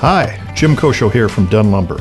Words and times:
Hi, 0.00 0.38
Jim 0.54 0.76
Kosho 0.76 1.10
here 1.10 1.28
from 1.28 1.46
Dunn 1.46 1.72
Lumber. 1.72 1.96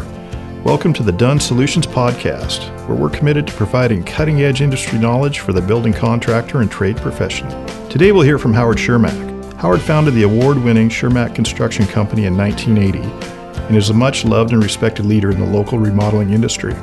Welcome 0.63 0.93
to 0.93 1.01
the 1.01 1.11
Dunn 1.11 1.39
Solutions 1.39 1.87
Podcast, 1.87 2.69
where 2.87 2.95
we're 2.95 3.09
committed 3.09 3.47
to 3.47 3.53
providing 3.53 4.03
cutting 4.03 4.43
edge 4.43 4.61
industry 4.61 4.99
knowledge 4.99 5.39
for 5.39 5.51
the 5.51 5.63
building 5.63 5.93
contractor 5.93 6.61
and 6.61 6.69
trade 6.69 6.97
professional. 6.97 7.65
Today 7.89 8.11
we'll 8.11 8.21
hear 8.21 8.37
from 8.37 8.53
Howard 8.53 8.77
Chermak. 8.77 9.51
Howard 9.55 9.81
founded 9.81 10.13
the 10.13 10.21
award 10.21 10.59
winning 10.59 10.89
Chermak 10.89 11.33
Construction 11.33 11.87
Company 11.87 12.25
in 12.25 12.37
1980 12.37 12.99
and 13.65 13.75
is 13.75 13.89
a 13.89 13.95
much 13.95 14.25
loved 14.25 14.53
and 14.53 14.61
respected 14.61 15.07
leader 15.07 15.31
in 15.31 15.39
the 15.39 15.47
local 15.47 15.79
remodeling 15.79 16.33
industry. 16.33 16.75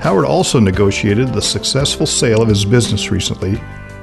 Howard 0.00 0.26
also 0.26 0.60
negotiated 0.60 1.32
the 1.32 1.40
successful 1.40 2.04
sale 2.04 2.42
of 2.42 2.48
his 2.48 2.66
business 2.66 3.10
recently 3.10 3.58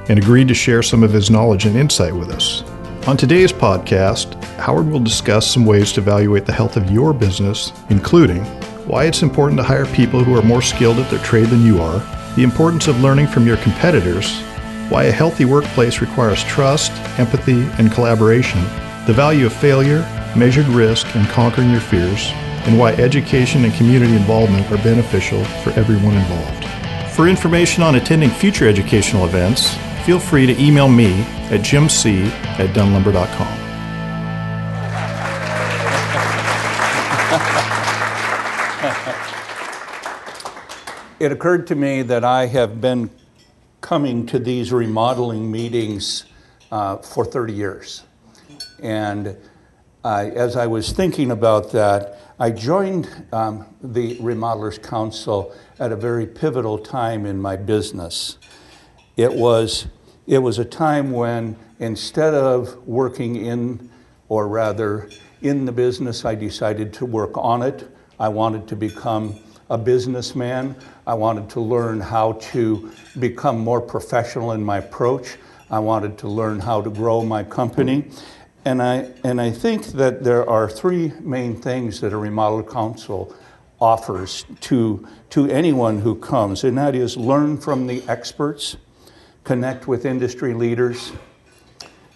and 0.08 0.18
agreed 0.18 0.48
to 0.48 0.54
share 0.54 0.82
some 0.82 1.04
of 1.04 1.12
his 1.12 1.30
knowledge 1.30 1.66
and 1.66 1.76
insight 1.76 2.16
with 2.16 2.30
us. 2.30 2.64
On 3.06 3.16
today's 3.16 3.52
podcast, 3.52 4.37
Howard 4.58 4.90
will 4.90 5.00
discuss 5.00 5.46
some 5.46 5.64
ways 5.64 5.92
to 5.92 6.00
evaluate 6.00 6.44
the 6.44 6.52
health 6.52 6.76
of 6.76 6.90
your 6.90 7.14
business, 7.14 7.72
including 7.90 8.44
why 8.86 9.04
it's 9.04 9.22
important 9.22 9.58
to 9.58 9.64
hire 9.64 9.86
people 9.86 10.24
who 10.24 10.36
are 10.36 10.42
more 10.42 10.62
skilled 10.62 10.98
at 10.98 11.10
their 11.10 11.22
trade 11.24 11.46
than 11.46 11.64
you 11.64 11.80
are, 11.80 12.00
the 12.34 12.42
importance 12.42 12.88
of 12.88 13.00
learning 13.00 13.26
from 13.26 13.46
your 13.46 13.56
competitors, 13.58 14.40
why 14.88 15.04
a 15.04 15.12
healthy 15.12 15.44
workplace 15.44 16.00
requires 16.00 16.42
trust, 16.44 16.90
empathy, 17.18 17.62
and 17.78 17.92
collaboration, 17.92 18.60
the 19.06 19.12
value 19.12 19.46
of 19.46 19.52
failure, 19.52 20.00
measured 20.36 20.66
risk, 20.66 21.06
and 21.14 21.28
conquering 21.28 21.70
your 21.70 21.80
fears, 21.80 22.30
and 22.66 22.78
why 22.78 22.92
education 22.94 23.64
and 23.64 23.74
community 23.74 24.14
involvement 24.14 24.70
are 24.72 24.82
beneficial 24.82 25.44
for 25.62 25.70
everyone 25.70 26.16
involved. 26.16 26.64
For 27.14 27.28
information 27.28 27.82
on 27.82 27.96
attending 27.96 28.30
future 28.30 28.68
educational 28.68 29.24
events, 29.24 29.74
feel 30.04 30.18
free 30.18 30.46
to 30.46 30.62
email 30.62 30.88
me 30.88 31.20
at 31.50 31.60
jimc 31.60 32.26
at 32.58 32.74
dunnlumber.com. 32.74 33.57
It 41.20 41.32
occurred 41.32 41.66
to 41.66 41.74
me 41.74 42.02
that 42.02 42.22
I 42.22 42.46
have 42.46 42.80
been 42.80 43.10
coming 43.80 44.24
to 44.26 44.38
these 44.38 44.72
remodeling 44.72 45.50
meetings 45.50 46.24
uh, 46.70 46.98
for 46.98 47.24
30 47.24 47.52
years. 47.52 48.04
And 48.80 49.36
I, 50.04 50.26
as 50.26 50.54
I 50.54 50.68
was 50.68 50.92
thinking 50.92 51.32
about 51.32 51.72
that, 51.72 52.20
I 52.38 52.52
joined 52.52 53.08
um, 53.32 53.66
the 53.82 54.14
Remodelers 54.18 54.80
Council 54.80 55.52
at 55.80 55.90
a 55.90 55.96
very 55.96 56.24
pivotal 56.24 56.78
time 56.78 57.26
in 57.26 57.42
my 57.42 57.56
business. 57.56 58.38
It 59.16 59.34
was, 59.34 59.88
it 60.28 60.38
was 60.38 60.60
a 60.60 60.64
time 60.64 61.10
when 61.10 61.56
instead 61.80 62.32
of 62.32 62.86
working 62.86 63.34
in, 63.34 63.90
or 64.28 64.46
rather 64.46 65.10
in 65.42 65.64
the 65.64 65.72
business, 65.72 66.24
I 66.24 66.36
decided 66.36 66.92
to 66.92 67.06
work 67.06 67.32
on 67.34 67.62
it. 67.62 67.90
I 68.20 68.28
wanted 68.28 68.68
to 68.68 68.76
become 68.76 69.40
a 69.70 69.78
businessman. 69.78 70.74
I 71.06 71.14
wanted 71.14 71.50
to 71.50 71.60
learn 71.60 72.00
how 72.00 72.32
to 72.32 72.90
become 73.18 73.58
more 73.58 73.80
professional 73.80 74.52
in 74.52 74.62
my 74.62 74.78
approach. 74.78 75.36
I 75.70 75.78
wanted 75.78 76.16
to 76.18 76.28
learn 76.28 76.60
how 76.60 76.80
to 76.80 76.90
grow 76.90 77.22
my 77.22 77.44
company. 77.44 78.10
And 78.64 78.82
I, 78.82 79.10
and 79.24 79.40
I 79.40 79.50
think 79.50 79.86
that 79.88 80.24
there 80.24 80.48
are 80.48 80.68
three 80.68 81.12
main 81.20 81.56
things 81.56 82.00
that 82.00 82.12
a 82.12 82.16
remodel 82.16 82.62
council 82.62 83.34
offers 83.80 84.44
to, 84.60 85.06
to 85.30 85.48
anyone 85.50 86.00
who 86.00 86.16
comes, 86.16 86.64
and 86.64 86.76
that 86.78 86.94
is 86.94 87.16
learn 87.16 87.56
from 87.56 87.86
the 87.86 88.02
experts, 88.08 88.76
connect 89.44 89.86
with 89.86 90.04
industry 90.04 90.52
leaders, 90.52 91.12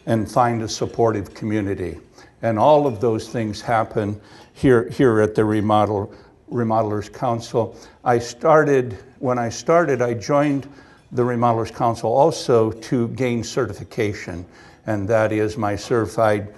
and 0.07 0.31
find 0.31 0.63
a 0.63 0.69
supportive 0.69 1.33
community. 1.35 1.99
And 2.43 2.59
all 2.59 2.87
of 2.87 3.01
those 3.01 3.29
things 3.29 3.61
happen 3.61 4.21
here, 4.53 4.89
here 4.91 5.21
at 5.21 5.35
the 5.35 5.45
Remodel, 5.45 6.13
Remodelers 6.51 7.13
Council. 7.13 7.77
I 8.05 8.19
started, 8.19 8.99
when 9.19 9.39
I 9.39 9.49
started, 9.49 10.03
I 10.03 10.15
joined 10.15 10.69
the 11.13 11.23
Remodelers 11.23 11.75
Council 11.75 12.11
also 12.13 12.71
to 12.73 13.09
gain 13.09 13.45
certification 13.45 14.47
and 14.87 15.07
that 15.09 15.33
is 15.33 15.57
my 15.57 15.77
certified 15.77 16.53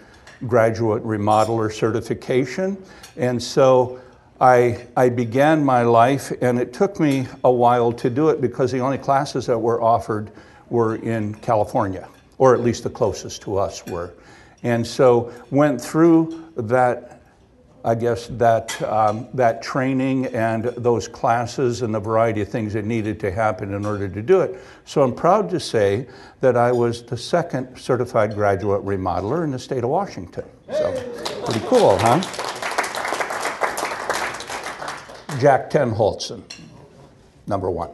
graduate 0.47 1.03
remodeler 1.05 1.73
certification. 1.73 2.77
And 3.17 3.43
so 3.43 4.01
I, 4.41 4.87
I 4.97 5.09
began 5.09 5.65
my 5.65 5.83
life, 5.83 6.33
and 6.41 6.59
it 6.59 6.73
took 6.73 6.99
me 6.99 7.27
a 7.45 7.51
while 7.51 7.93
to 7.93 8.11
do 8.11 8.29
it 8.31 8.41
because 8.41 8.73
the 8.73 8.81
only 8.81 8.99
classes 8.99 9.47
that 9.47 9.59
were 9.59 9.81
offered 9.81 10.31
were 10.71 10.97
in 10.97 11.35
California, 11.37 12.09
or 12.39 12.55
at 12.55 12.61
least 12.61 12.83
the 12.83 12.91
closest 12.91 13.43
to 13.43 13.57
us 13.57 13.87
were. 13.87 14.13
And 14.63 14.87
so 14.87 15.33
went 15.51 15.81
through 15.81 16.51
that 16.57 17.14
I 17.87 17.95
guess 17.95 18.29
that, 18.29 18.81
um, 18.83 19.29
that 19.35 19.63
training 19.63 20.27
and 20.27 20.65
those 20.65 21.07
classes 21.07 21.83
and 21.83 21.95
the 21.95 22.01
variety 22.01 22.41
of 22.41 22.49
things 22.49 22.73
that 22.73 22.87
needed 22.87 23.21
to 23.21 23.31
happen 23.31 23.75
in 23.75 23.85
order 23.85 24.09
to 24.09 24.23
do 24.23 24.41
it. 24.41 24.59
So 24.87 25.03
I'm 25.03 25.15
proud 25.15 25.51
to 25.51 25.61
say 25.61 26.07
that 26.41 26.57
I 26.57 26.73
was 26.73 27.03
the 27.03 27.17
second 27.19 27.77
certified 27.77 28.35
graduate 28.35 28.83
remodeler 28.83 29.45
in 29.45 29.51
the 29.51 29.59
state 29.59 29.85
of 29.85 29.91
Washington. 29.91 30.45
So 30.73 30.93
pretty 31.45 31.61
cool, 31.67 31.99
huh? 31.99 32.23
Jack 35.39 35.69
Tenholtzen, 35.71 36.43
number 37.47 37.71
one. 37.71 37.91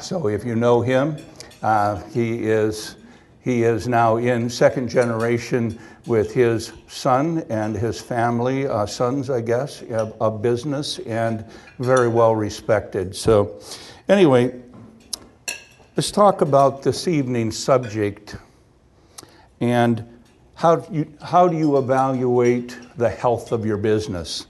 So 0.00 0.26
if 0.26 0.44
you 0.44 0.56
know 0.56 0.80
him, 0.80 1.16
uh, 1.62 2.02
he 2.10 2.42
is 2.42 2.96
he 3.42 3.64
is 3.64 3.88
now 3.88 4.16
in 4.18 4.48
second 4.48 4.88
generation 4.88 5.78
with 6.06 6.32
his 6.32 6.72
son 6.88 7.44
and 7.48 7.76
his 7.76 8.00
family, 8.00 8.66
uh, 8.66 8.86
sons, 8.86 9.30
I 9.30 9.40
guess, 9.40 9.82
of, 9.82 10.14
of 10.20 10.42
business, 10.42 10.98
and 11.00 11.44
very 11.78 12.08
well 12.08 12.34
respected. 12.34 13.14
So, 13.14 13.60
anyway, 14.08 14.60
let's 15.96 16.10
talk 16.10 16.40
about 16.40 16.82
this 16.82 17.06
evening's 17.06 17.56
subject 17.56 18.36
and 19.60 20.04
how 20.54 20.84
you, 20.90 21.12
how 21.22 21.46
do 21.48 21.56
you 21.56 21.76
evaluate 21.78 22.76
the 22.96 23.08
health 23.08 23.52
of 23.52 23.64
your 23.64 23.76
business? 23.76 24.46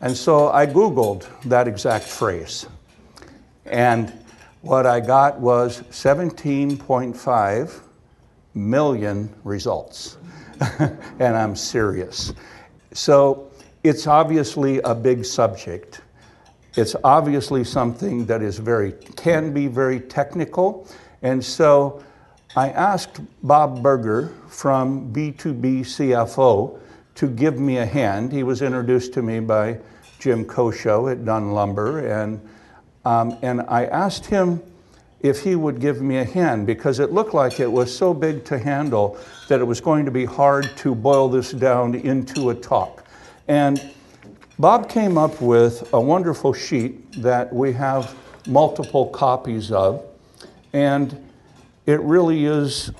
And 0.00 0.16
so 0.16 0.50
I 0.50 0.66
Googled 0.66 1.26
that 1.44 1.66
exact 1.66 2.04
phrase. 2.04 2.66
And 3.64 4.12
what 4.60 4.86
I 4.86 5.00
got 5.00 5.40
was 5.40 5.82
17.5 5.90 7.80
million 8.54 9.34
results. 9.44 10.17
and 11.18 11.36
I'm 11.36 11.56
serious. 11.56 12.32
So 12.92 13.50
it's 13.84 14.06
obviously 14.06 14.80
a 14.80 14.94
big 14.94 15.24
subject. 15.24 16.00
It's 16.74 16.94
obviously 17.04 17.64
something 17.64 18.26
that 18.26 18.42
is 18.42 18.58
very, 18.58 18.92
can 19.16 19.52
be 19.52 19.66
very 19.66 20.00
technical. 20.00 20.86
And 21.22 21.44
so 21.44 22.02
I 22.56 22.70
asked 22.70 23.20
Bob 23.42 23.82
Berger 23.82 24.32
from 24.48 25.12
B2B 25.12 25.80
CFO 25.80 26.78
to 27.16 27.26
give 27.26 27.58
me 27.58 27.78
a 27.78 27.86
hand. 27.86 28.32
He 28.32 28.42
was 28.42 28.62
introduced 28.62 29.12
to 29.14 29.22
me 29.22 29.40
by 29.40 29.78
Jim 30.18 30.44
Kosho 30.44 31.10
at 31.10 31.24
Dunn 31.24 31.52
Lumber. 31.52 32.06
And, 32.06 32.40
um, 33.04 33.36
and 33.42 33.62
I 33.62 33.86
asked 33.86 34.26
him 34.26 34.62
if 35.20 35.40
he 35.40 35.56
would 35.56 35.80
give 35.80 36.00
me 36.00 36.18
a 36.18 36.24
hand 36.24 36.66
because 36.66 37.00
it 37.00 37.12
looked 37.12 37.34
like 37.34 37.58
it 37.58 37.70
was 37.70 37.94
so 37.96 38.14
big 38.14 38.44
to 38.44 38.58
handle 38.58 39.18
that 39.48 39.60
it 39.60 39.64
was 39.64 39.80
going 39.80 40.04
to 40.04 40.10
be 40.10 40.24
hard 40.24 40.68
to 40.76 40.94
boil 40.94 41.28
this 41.28 41.52
down 41.52 41.94
into 41.94 42.50
a 42.50 42.54
talk. 42.54 43.04
And 43.48 43.92
Bob 44.58 44.88
came 44.88 45.18
up 45.18 45.40
with 45.40 45.92
a 45.92 46.00
wonderful 46.00 46.52
sheet 46.52 47.20
that 47.22 47.52
we 47.52 47.72
have 47.72 48.14
multiple 48.46 49.06
copies 49.06 49.72
of. 49.72 50.04
And 50.72 51.24
it 51.86 52.00
really 52.00 52.44
is 52.44 52.92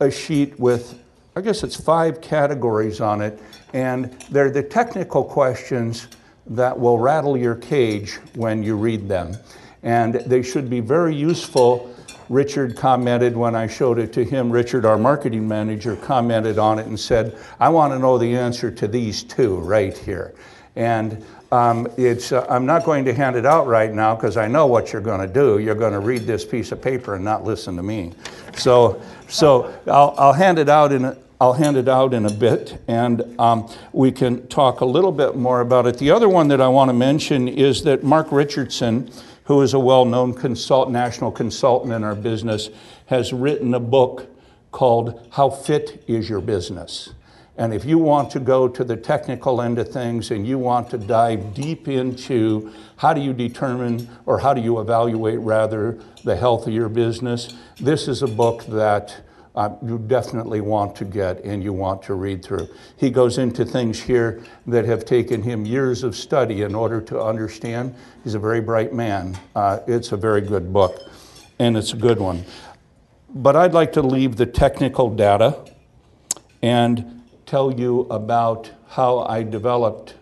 a 0.00 0.10
sheet 0.10 0.58
with, 0.60 0.98
I 1.34 1.40
guess 1.40 1.62
it's 1.62 1.80
five 1.80 2.20
categories 2.20 3.00
on 3.00 3.20
it. 3.20 3.40
And 3.72 4.12
they're 4.30 4.50
the 4.50 4.62
technical 4.62 5.24
questions 5.24 6.08
that 6.48 6.78
will 6.78 6.98
rattle 6.98 7.36
your 7.36 7.56
cage 7.56 8.18
when 8.34 8.62
you 8.62 8.76
read 8.76 9.08
them 9.08 9.36
and 9.86 10.14
they 10.14 10.42
should 10.42 10.68
be 10.68 10.80
very 10.80 11.14
useful. 11.14 11.94
Richard 12.28 12.76
commented 12.76 13.36
when 13.36 13.54
I 13.54 13.68
showed 13.68 14.00
it 14.00 14.12
to 14.14 14.24
him, 14.24 14.50
Richard, 14.50 14.84
our 14.84 14.98
marketing 14.98 15.46
manager, 15.46 15.94
commented 15.94 16.58
on 16.58 16.80
it 16.80 16.86
and 16.86 16.98
said, 16.98 17.38
I 17.60 17.68
want 17.68 17.92
to 17.92 17.98
know 18.00 18.18
the 18.18 18.36
answer 18.36 18.68
to 18.68 18.88
these 18.88 19.22
two 19.22 19.58
right 19.58 19.96
here. 19.96 20.34
And 20.74 21.24
um, 21.52 21.86
it's, 21.96 22.32
uh, 22.32 22.44
I'm 22.50 22.66
not 22.66 22.84
going 22.84 23.04
to 23.04 23.14
hand 23.14 23.36
it 23.36 23.46
out 23.46 23.68
right 23.68 23.94
now 23.94 24.16
because 24.16 24.36
I 24.36 24.48
know 24.48 24.66
what 24.66 24.92
you're 24.92 25.00
going 25.00 25.20
to 25.20 25.32
do. 25.32 25.60
You're 25.60 25.76
going 25.76 25.92
to 25.92 26.00
read 26.00 26.22
this 26.22 26.44
piece 26.44 26.72
of 26.72 26.82
paper 26.82 27.14
and 27.14 27.24
not 27.24 27.44
listen 27.44 27.76
to 27.76 27.82
me. 27.84 28.12
So, 28.56 29.00
so 29.28 29.72
I'll, 29.86 30.16
I'll 30.18 30.32
hand 30.32 30.58
it 30.58 30.68
out 30.68 30.90
in 30.90 31.04
a, 31.04 31.16
I'll 31.40 31.52
hand 31.52 31.76
it 31.76 31.86
out 31.86 32.14
in 32.14 32.24
a 32.24 32.32
bit, 32.32 32.80
and 32.88 33.38
um, 33.38 33.70
we 33.92 34.10
can 34.10 34.46
talk 34.48 34.80
a 34.80 34.86
little 34.86 35.12
bit 35.12 35.36
more 35.36 35.60
about 35.60 35.86
it. 35.86 35.98
The 35.98 36.10
other 36.10 36.30
one 36.30 36.48
that 36.48 36.62
I 36.62 36.68
want 36.68 36.88
to 36.88 36.94
mention 36.94 37.46
is 37.46 37.82
that 37.82 38.02
Mark 38.02 38.32
Richardson, 38.32 39.10
who 39.46 39.62
is 39.62 39.74
a 39.74 39.78
well 39.78 40.04
known 40.04 40.34
national 40.88 41.32
consultant 41.32 41.92
in 41.92 42.04
our 42.04 42.14
business, 42.14 42.68
has 43.06 43.32
written 43.32 43.74
a 43.74 43.80
book 43.80 44.28
called 44.70 45.26
How 45.32 45.50
Fit 45.50 46.04
Is 46.06 46.28
Your 46.28 46.40
Business? 46.40 47.10
And 47.58 47.72
if 47.72 47.86
you 47.86 47.96
want 47.96 48.30
to 48.32 48.40
go 48.40 48.68
to 48.68 48.84
the 48.84 48.96
technical 48.96 49.62
end 49.62 49.78
of 49.78 49.88
things 49.88 50.30
and 50.30 50.46
you 50.46 50.58
want 50.58 50.90
to 50.90 50.98
dive 50.98 51.54
deep 51.54 51.88
into 51.88 52.70
how 52.96 53.14
do 53.14 53.20
you 53.22 53.32
determine 53.32 54.08
or 54.26 54.38
how 54.38 54.52
do 54.52 54.60
you 54.60 54.78
evaluate 54.78 55.38
rather 55.38 55.98
the 56.22 56.36
health 56.36 56.66
of 56.66 56.74
your 56.74 56.90
business, 56.90 57.54
this 57.80 58.08
is 58.08 58.22
a 58.22 58.26
book 58.26 58.66
that 58.66 59.22
uh, 59.56 59.70
you 59.82 59.98
definitely 59.98 60.60
want 60.60 60.94
to 60.96 61.04
get 61.04 61.42
and 61.42 61.62
you 61.62 61.72
want 61.72 62.02
to 62.02 62.14
read 62.14 62.44
through. 62.44 62.68
He 62.96 63.10
goes 63.10 63.38
into 63.38 63.64
things 63.64 64.02
here 64.02 64.44
that 64.66 64.84
have 64.84 65.04
taken 65.06 65.42
him 65.42 65.64
years 65.64 66.02
of 66.02 66.14
study 66.14 66.62
in 66.62 66.74
order 66.74 67.00
to 67.02 67.20
understand. 67.20 67.94
He's 68.22 68.34
a 68.34 68.38
very 68.38 68.60
bright 68.60 68.92
man. 68.92 69.38
Uh, 69.54 69.80
it's 69.86 70.12
a 70.12 70.16
very 70.16 70.42
good 70.42 70.72
book, 70.72 71.00
and 71.58 71.76
it's 71.76 71.94
a 71.94 71.96
good 71.96 72.18
one. 72.18 72.44
But 73.30 73.56
I'd 73.56 73.72
like 73.72 73.92
to 73.94 74.02
leave 74.02 74.36
the 74.36 74.46
technical 74.46 75.08
data 75.08 75.58
and 76.62 77.22
tell 77.46 77.72
you 77.72 78.00
about 78.10 78.70
how 78.88 79.20
I 79.20 79.42
developed 79.42 80.14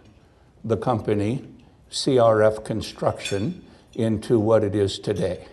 the 0.64 0.76
company, 0.76 1.44
CRF 1.90 2.64
Construction, 2.64 3.64
into 3.94 4.38
what 4.38 4.62
it 4.64 4.74
is 4.74 4.98
today. 4.98 5.46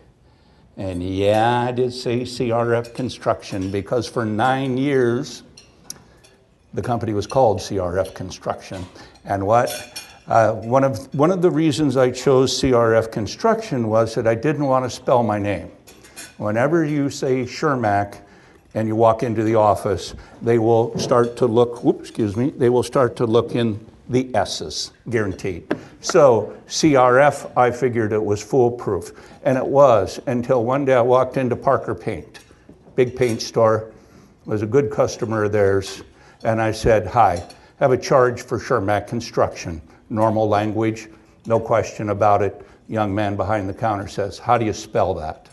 And 0.77 1.03
yeah, 1.03 1.61
I 1.61 1.71
did 1.71 1.93
say 1.93 2.21
CRF 2.21 2.93
Construction 2.93 3.71
because 3.71 4.07
for 4.07 4.25
nine 4.25 4.77
years, 4.77 5.43
the 6.73 6.81
company 6.81 7.13
was 7.13 7.27
called 7.27 7.59
CRF 7.59 8.13
Construction. 8.15 8.85
And 9.25 9.45
what? 9.45 9.69
Uh, 10.27 10.53
one, 10.53 10.83
of, 10.83 11.13
one 11.13 11.31
of 11.31 11.41
the 11.41 11.51
reasons 11.51 11.97
I 11.97 12.11
chose 12.11 12.59
CRF 12.61 13.11
Construction 13.11 13.89
was 13.89 14.15
that 14.15 14.27
I 14.27 14.35
didn't 14.35 14.65
want 14.65 14.85
to 14.85 14.89
spell 14.89 15.23
my 15.23 15.37
name. 15.37 15.69
Whenever 16.37 16.85
you 16.85 17.09
say 17.09 17.43
Chermak 17.43 18.19
and 18.73 18.87
you 18.87 18.95
walk 18.95 19.23
into 19.23 19.43
the 19.43 19.55
office, 19.55 20.15
they 20.41 20.57
will 20.57 20.97
start 20.97 21.35
to 21.37 21.45
look, 21.47 21.83
whoops, 21.83 22.09
excuse 22.09 22.37
me, 22.37 22.51
they 22.51 22.69
will 22.69 22.83
start 22.83 23.17
to 23.17 23.25
look 23.25 23.55
in 23.55 23.85
the 24.11 24.29
S's, 24.35 24.91
guaranteed. 25.09 25.73
So 26.01 26.55
CRF, 26.67 27.51
I 27.57 27.71
figured 27.71 28.11
it 28.11 28.23
was 28.23 28.43
foolproof. 28.43 29.11
And 29.43 29.57
it 29.57 29.65
was 29.65 30.19
until 30.27 30.63
one 30.65 30.85
day 30.85 30.95
I 30.95 31.01
walked 31.01 31.37
into 31.37 31.55
Parker 31.55 31.95
Paint, 31.95 32.39
big 32.95 33.15
paint 33.15 33.41
store, 33.41 33.91
was 34.45 34.61
a 34.61 34.67
good 34.67 34.91
customer 34.91 35.45
of 35.45 35.51
theirs. 35.51 36.03
And 36.43 36.61
I 36.61 36.71
said, 36.71 37.07
Hi, 37.07 37.43
have 37.79 37.91
a 37.91 37.97
charge 37.97 38.41
for 38.43 38.59
Chermak 38.59 39.07
Construction. 39.07 39.81
Normal 40.09 40.47
language, 40.47 41.07
no 41.45 41.59
question 41.59 42.09
about 42.09 42.41
it. 42.41 42.65
Young 42.87 43.15
man 43.15 43.37
behind 43.37 43.69
the 43.69 43.73
counter 43.73 44.07
says, 44.07 44.37
How 44.37 44.57
do 44.57 44.65
you 44.65 44.73
spell 44.73 45.13
that? 45.15 45.47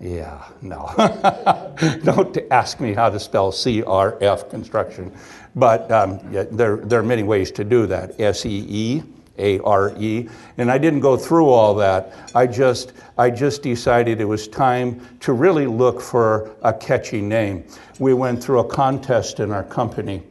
Yeah, 0.00 0.42
no. 0.62 0.90
Don't 2.04 2.38
ask 2.50 2.80
me 2.80 2.94
how 2.94 3.10
to 3.10 3.20
spell 3.20 3.52
CRF 3.52 4.48
construction. 4.48 5.12
But 5.56 5.90
um, 5.90 6.20
yeah, 6.32 6.44
there, 6.50 6.76
there 6.76 7.00
are 7.00 7.04
many 7.04 7.22
ways 7.22 7.50
to 7.52 7.64
do 7.64 7.86
that. 7.86 8.18
S 8.20 8.46
E 8.46 8.66
E 8.68 9.02
A 9.38 9.58
R 9.60 9.94
E. 9.98 10.28
And 10.58 10.70
I 10.70 10.78
didn't 10.78 11.00
go 11.00 11.16
through 11.16 11.48
all 11.48 11.74
that. 11.76 12.12
I 12.34 12.46
just, 12.46 12.92
I 13.18 13.30
just 13.30 13.62
decided 13.62 14.20
it 14.20 14.26
was 14.26 14.48
time 14.48 15.00
to 15.20 15.32
really 15.32 15.66
look 15.66 16.00
for 16.00 16.54
a 16.62 16.72
catchy 16.72 17.20
name. 17.20 17.64
We 17.98 18.14
went 18.14 18.42
through 18.42 18.60
a 18.60 18.68
contest 18.68 19.40
in 19.40 19.50
our 19.50 19.64
company 19.64 20.22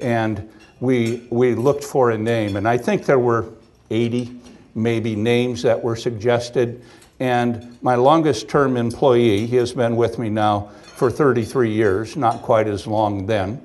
and 0.00 0.48
we, 0.80 1.26
we 1.30 1.54
looked 1.54 1.84
for 1.84 2.10
a 2.10 2.18
name. 2.18 2.56
And 2.56 2.68
I 2.68 2.76
think 2.76 3.06
there 3.06 3.18
were 3.18 3.46
80 3.90 4.40
maybe 4.74 5.16
names 5.16 5.62
that 5.62 5.82
were 5.82 5.96
suggested. 5.96 6.82
And 7.18 7.78
my 7.82 7.94
longest 7.94 8.48
term 8.48 8.76
employee, 8.76 9.46
he 9.46 9.56
has 9.56 9.72
been 9.72 9.96
with 9.96 10.18
me 10.18 10.28
now 10.28 10.70
for 10.82 11.10
33 11.10 11.72
years, 11.72 12.16
not 12.16 12.42
quite 12.42 12.66
as 12.66 12.86
long 12.86 13.26
then, 13.26 13.60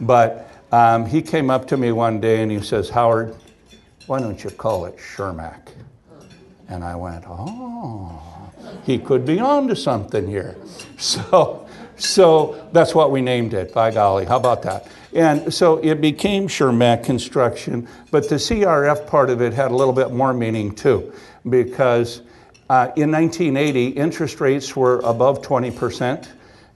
but 0.00 0.48
um, 0.72 1.06
he 1.06 1.20
came 1.22 1.50
up 1.50 1.68
to 1.68 1.76
me 1.76 1.92
one 1.92 2.20
day 2.20 2.42
and 2.42 2.50
he 2.50 2.60
says, 2.60 2.88
Howard, 2.88 3.36
why 4.06 4.18
don't 4.18 4.42
you 4.42 4.50
call 4.50 4.86
it 4.86 4.96
Chermak? 4.96 5.68
And 6.68 6.82
I 6.82 6.96
went, 6.96 7.24
oh, 7.28 8.20
he 8.84 8.98
could 8.98 9.26
be 9.26 9.38
on 9.38 9.68
to 9.68 9.76
something 9.76 10.26
here. 10.26 10.56
So, 10.98 11.66
so 11.96 12.68
that's 12.70 12.94
what 12.94 13.10
we 13.10 13.22
named 13.22 13.54
it, 13.54 13.74
by 13.74 13.90
golly. 13.90 14.24
How 14.24 14.36
about 14.36 14.62
that? 14.62 14.86
And 15.12 15.52
so 15.52 15.78
it 15.78 16.00
became 16.00 16.46
Chermak 16.46 17.04
Construction, 17.04 17.88
but 18.12 18.28
the 18.28 18.36
CRF 18.36 19.08
part 19.08 19.28
of 19.28 19.42
it 19.42 19.52
had 19.52 19.72
a 19.72 19.76
little 19.76 19.92
bit 19.92 20.12
more 20.12 20.32
meaning 20.32 20.72
too, 20.74 21.12
because 21.50 22.22
uh, 22.70 22.92
in 22.94 23.10
1980, 23.10 23.88
interest 23.88 24.40
rates 24.40 24.76
were 24.76 25.00
above 25.00 25.42
20 25.42 25.72
percent 25.72 26.28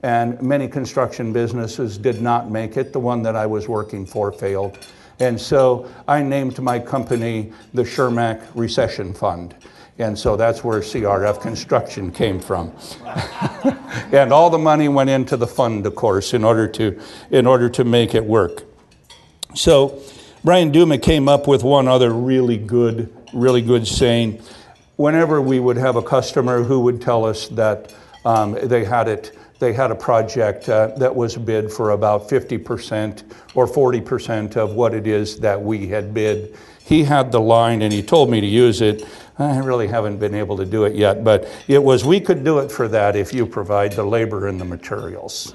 and 0.07 0.41
many 0.41 0.69
construction 0.69 1.33
businesses 1.33 1.97
did 1.97 2.21
not 2.21 2.49
make 2.49 2.77
it. 2.77 2.93
The 2.93 2.99
one 2.99 3.23
that 3.23 3.35
I 3.35 3.45
was 3.45 3.67
working 3.67 4.05
for 4.05 4.31
failed. 4.31 4.79
And 5.19 5.39
so 5.39 5.91
I 6.07 6.23
named 6.23 6.57
my 6.59 6.79
company 6.79 7.51
the 7.73 7.83
Chermak 7.83 8.41
Recession 8.55 9.13
Fund. 9.13 9.53
And 9.97 10.17
so 10.17 10.37
that's 10.37 10.63
where 10.63 10.79
CRF 10.79 11.41
Construction 11.41 12.09
came 12.13 12.39
from. 12.39 12.71
and 14.13 14.31
all 14.31 14.49
the 14.49 14.57
money 14.57 14.87
went 14.87 15.09
into 15.09 15.35
the 15.35 15.45
fund, 15.45 15.85
of 15.85 15.95
course, 15.95 16.33
in 16.33 16.45
order 16.45 16.69
to, 16.69 16.97
in 17.29 17.45
order 17.45 17.67
to 17.67 17.83
make 17.83 18.15
it 18.15 18.23
work. 18.23 18.63
So 19.55 20.01
Brian 20.41 20.71
Duma 20.71 20.99
came 20.99 21.27
up 21.27 21.49
with 21.49 21.65
one 21.65 21.89
other 21.89 22.13
really 22.13 22.57
good, 22.57 23.13
really 23.33 23.61
good 23.61 23.85
saying. 23.85 24.41
Whenever 24.95 25.41
we 25.41 25.59
would 25.59 25.75
have 25.75 25.97
a 25.97 26.01
customer 26.01 26.63
who 26.63 26.79
would 26.79 27.01
tell 27.01 27.25
us 27.25 27.49
that 27.49 27.93
um, 28.23 28.57
they 28.63 28.85
had 28.85 29.09
it 29.09 29.36
they 29.59 29.73
had 29.73 29.91
a 29.91 29.95
project 29.95 30.69
uh, 30.69 30.87
that 30.97 31.15
was 31.15 31.35
bid 31.35 31.71
for 31.71 31.91
about 31.91 32.29
50% 32.29 33.23
or 33.55 33.67
40% 33.67 34.55
of 34.55 34.73
what 34.73 34.93
it 34.93 35.07
is 35.07 35.39
that 35.39 35.61
we 35.61 35.87
had 35.87 36.13
bid. 36.13 36.55
He 36.83 37.03
had 37.03 37.31
the 37.31 37.41
line 37.41 37.81
and 37.81 37.91
he 37.91 38.01
told 38.01 38.29
me 38.29 38.39
to 38.39 38.47
use 38.47 38.81
it. 38.81 39.03
I 39.39 39.59
really 39.59 39.87
haven't 39.87 40.17
been 40.17 40.33
able 40.33 40.57
to 40.57 40.65
do 40.65 40.85
it 40.85 40.95
yet, 40.95 41.23
but 41.23 41.47
it 41.67 41.83
was 41.83 42.03
we 42.03 42.19
could 42.19 42.43
do 42.43 42.59
it 42.59 42.71
for 42.71 42.87
that 42.87 43.15
if 43.15 43.33
you 43.33 43.45
provide 43.45 43.91
the 43.91 44.03
labor 44.03 44.47
and 44.47 44.59
the 44.59 44.65
materials. 44.65 45.53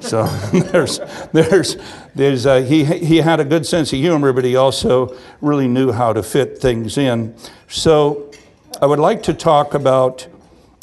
So 0.00 0.24
there's, 0.52 1.00
there's, 1.32 1.76
there's, 2.14 2.46
uh, 2.46 2.62
he, 2.62 2.84
he 2.84 3.18
had 3.18 3.38
a 3.38 3.44
good 3.44 3.66
sense 3.66 3.92
of 3.92 3.98
humor, 3.98 4.32
but 4.32 4.44
he 4.44 4.56
also 4.56 5.16
really 5.40 5.68
knew 5.68 5.92
how 5.92 6.12
to 6.12 6.22
fit 6.22 6.58
things 6.58 6.98
in. 6.98 7.36
So 7.68 8.32
I 8.80 8.86
would 8.86 8.98
like 8.98 9.22
to 9.24 9.34
talk 9.34 9.74
about 9.74 10.26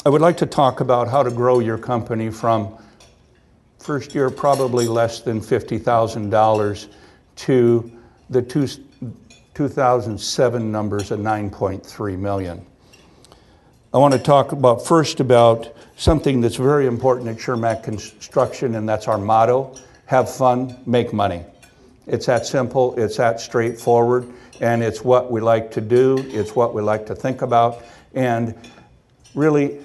I 0.05 0.09
would 0.09 0.21
like 0.21 0.37
to 0.37 0.45
talk 0.45 0.79
about 0.79 1.09
how 1.09 1.23
to 1.23 1.29
grow 1.29 1.59
your 1.59 1.77
company 1.77 2.29
from 2.29 2.73
first 3.79 4.15
year 4.15 4.29
probably 4.29 4.87
less 4.87 5.19
than 5.19 5.41
$50,000 5.41 6.87
to 7.35 7.91
the 8.29 8.41
two, 8.41 8.67
2007 9.53 10.71
numbers 10.71 11.11
of 11.11 11.19
9.3 11.19 12.17
million. 12.17 12.65
I 13.93 13.97
want 13.97 14.13
to 14.13 14.19
talk 14.19 14.53
about 14.53 14.85
first 14.85 15.19
about 15.19 15.75
something 15.97 16.39
that's 16.39 16.55
very 16.55 16.87
important 16.87 17.27
at 17.27 17.35
Chermak 17.35 17.83
Construction, 17.83 18.75
and 18.75 18.87
that's 18.87 19.09
our 19.09 19.17
motto 19.17 19.75
have 20.05 20.33
fun, 20.33 20.77
make 20.85 21.11
money. 21.11 21.43
It's 22.07 22.25
that 22.27 22.45
simple, 22.45 22.97
it's 22.97 23.17
that 23.17 23.41
straightforward, 23.41 24.31
and 24.61 24.81
it's 24.81 25.03
what 25.03 25.29
we 25.29 25.41
like 25.41 25.71
to 25.71 25.81
do, 25.81 26.19
it's 26.29 26.55
what 26.55 26.73
we 26.73 26.81
like 26.81 27.05
to 27.07 27.15
think 27.15 27.41
about, 27.41 27.83
and 28.13 28.55
really 29.35 29.79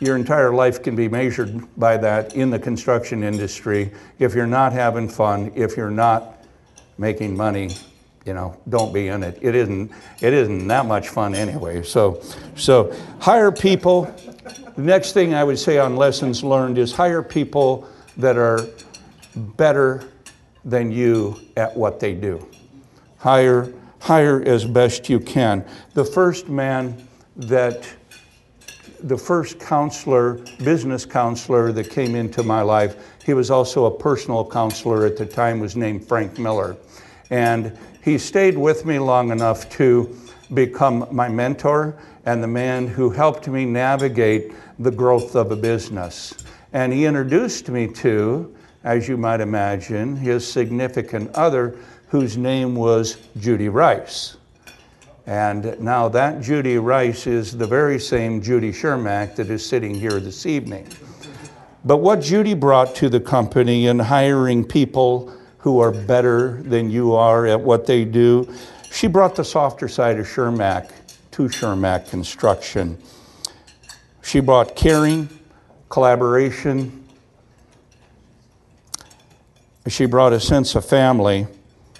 your 0.00 0.16
entire 0.16 0.52
life 0.52 0.82
can 0.82 0.94
be 0.94 1.08
measured 1.08 1.62
by 1.76 1.96
that 1.96 2.34
in 2.34 2.50
the 2.50 2.58
construction 2.58 3.22
industry. 3.22 3.92
If 4.18 4.34
you're 4.34 4.46
not 4.46 4.72
having 4.72 5.08
fun, 5.08 5.52
if 5.54 5.76
you're 5.76 5.90
not 5.90 6.44
making 6.98 7.36
money, 7.36 7.70
you 8.24 8.34
know, 8.34 8.56
don't 8.68 8.92
be 8.92 9.08
in 9.08 9.22
it. 9.22 9.38
It 9.40 9.54
isn't, 9.54 9.90
it 10.20 10.34
isn't 10.34 10.68
that 10.68 10.86
much 10.86 11.08
fun 11.08 11.34
anyway. 11.34 11.82
So, 11.82 12.22
so 12.56 12.94
hire 13.20 13.50
people. 13.50 14.14
The 14.76 14.82
next 14.82 15.12
thing 15.12 15.34
I 15.34 15.42
would 15.42 15.58
say 15.58 15.78
on 15.78 15.96
lessons 15.96 16.44
learned 16.44 16.78
is 16.78 16.92
hire 16.92 17.22
people 17.22 17.88
that 18.18 18.36
are 18.36 18.66
better 19.34 20.04
than 20.64 20.92
you 20.92 21.40
at 21.56 21.74
what 21.76 22.00
they 22.00 22.14
do. 22.14 22.46
Hire, 23.16 23.72
hire 24.00 24.42
as 24.42 24.64
best 24.64 25.08
you 25.08 25.18
can. 25.18 25.64
The 25.94 26.04
first 26.04 26.48
man 26.48 27.08
that 27.36 27.88
the 29.02 29.16
first 29.16 29.60
counselor, 29.60 30.34
business 30.62 31.04
counselor 31.04 31.72
that 31.72 31.90
came 31.90 32.14
into 32.14 32.42
my 32.42 32.62
life, 32.62 32.96
he 33.24 33.34
was 33.34 33.50
also 33.50 33.84
a 33.84 33.90
personal 33.90 34.48
counselor 34.48 35.04
at 35.06 35.16
the 35.16 35.26
time, 35.26 35.60
was 35.60 35.76
named 35.76 36.06
Frank 36.06 36.38
Miller. 36.38 36.76
And 37.30 37.76
he 38.02 38.16
stayed 38.18 38.56
with 38.56 38.86
me 38.86 38.98
long 38.98 39.30
enough 39.30 39.68
to 39.76 40.16
become 40.54 41.06
my 41.10 41.28
mentor 41.28 41.98
and 42.24 42.42
the 42.42 42.48
man 42.48 42.86
who 42.86 43.10
helped 43.10 43.46
me 43.48 43.64
navigate 43.66 44.52
the 44.78 44.90
growth 44.90 45.34
of 45.36 45.50
a 45.50 45.56
business. 45.56 46.34
And 46.72 46.92
he 46.92 47.04
introduced 47.04 47.68
me 47.68 47.86
to, 47.94 48.54
as 48.84 49.08
you 49.08 49.16
might 49.16 49.40
imagine, 49.40 50.16
his 50.16 50.50
significant 50.50 51.34
other, 51.34 51.78
whose 52.08 52.38
name 52.38 52.74
was 52.74 53.18
Judy 53.38 53.68
Rice. 53.68 54.37
And 55.28 55.78
now 55.78 56.08
that 56.08 56.40
Judy 56.40 56.78
Rice 56.78 57.26
is 57.26 57.54
the 57.54 57.66
very 57.66 58.00
same 58.00 58.40
Judy 58.40 58.72
Chermak 58.72 59.36
that 59.36 59.50
is 59.50 59.64
sitting 59.64 59.94
here 59.94 60.20
this 60.20 60.46
evening. 60.46 60.88
But 61.84 61.98
what 61.98 62.22
Judy 62.22 62.54
brought 62.54 62.94
to 62.94 63.10
the 63.10 63.20
company 63.20 63.88
in 63.88 63.98
hiring 63.98 64.64
people 64.64 65.30
who 65.58 65.80
are 65.80 65.92
better 65.92 66.62
than 66.62 66.90
you 66.90 67.14
are 67.14 67.46
at 67.46 67.60
what 67.60 67.84
they 67.84 68.06
do. 68.06 68.50
She 68.90 69.06
brought 69.06 69.34
the 69.36 69.44
softer 69.44 69.86
side 69.86 70.18
of 70.18 70.24
Chermak 70.24 70.92
to 71.32 71.42
Chermak 71.42 72.08
Construction. 72.08 72.96
She 74.22 74.40
brought 74.40 74.76
caring, 74.76 75.28
collaboration. 75.90 77.04
She 79.88 80.06
brought 80.06 80.32
a 80.32 80.40
sense 80.40 80.74
of 80.74 80.86
family 80.86 81.46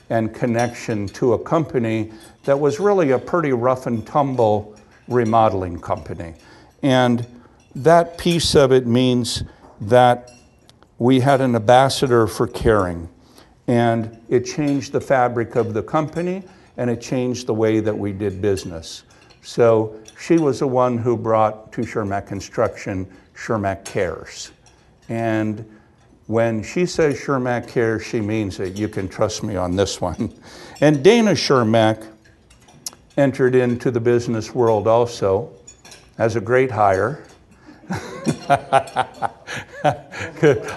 and 0.08 0.34
connection 0.34 1.06
to 1.08 1.34
a 1.34 1.38
company 1.38 2.10
that 2.48 2.58
was 2.58 2.80
really 2.80 3.10
a 3.10 3.18
pretty 3.18 3.52
rough 3.52 3.86
and 3.86 4.06
tumble 4.06 4.74
remodeling 5.06 5.78
company. 5.78 6.32
And 6.82 7.26
that 7.74 8.16
piece 8.16 8.54
of 8.54 8.72
it 8.72 8.86
means 8.86 9.42
that 9.82 10.30
we 10.96 11.20
had 11.20 11.42
an 11.42 11.54
ambassador 11.54 12.26
for 12.26 12.46
caring. 12.46 13.10
And 13.66 14.18
it 14.30 14.46
changed 14.46 14.92
the 14.92 15.00
fabric 15.02 15.56
of 15.56 15.74
the 15.74 15.82
company 15.82 16.42
and 16.78 16.88
it 16.88 17.02
changed 17.02 17.48
the 17.48 17.52
way 17.52 17.80
that 17.80 17.98
we 17.98 18.12
did 18.12 18.40
business. 18.40 19.02
So 19.42 20.00
she 20.18 20.38
was 20.38 20.60
the 20.60 20.68
one 20.68 20.96
who 20.96 21.18
brought 21.18 21.70
to 21.72 21.82
Chermak 21.82 22.28
Construction 22.28 23.06
Chermak 23.36 23.84
Cares. 23.84 24.52
And 25.10 25.70
when 26.28 26.62
she 26.62 26.86
says 26.86 27.20
Chermak 27.20 27.68
Cares, 27.68 28.06
she 28.06 28.22
means 28.22 28.58
it. 28.58 28.74
You 28.74 28.88
can 28.88 29.06
trust 29.06 29.42
me 29.42 29.56
on 29.56 29.76
this 29.76 30.00
one. 30.00 30.32
And 30.80 31.04
Dana 31.04 31.32
Chermak 31.32 32.06
entered 33.18 33.54
into 33.56 33.90
the 33.90 34.00
business 34.00 34.54
world 34.54 34.86
also 34.86 35.52
as 36.18 36.36
a 36.36 36.40
great 36.40 36.70
hire. 36.70 37.24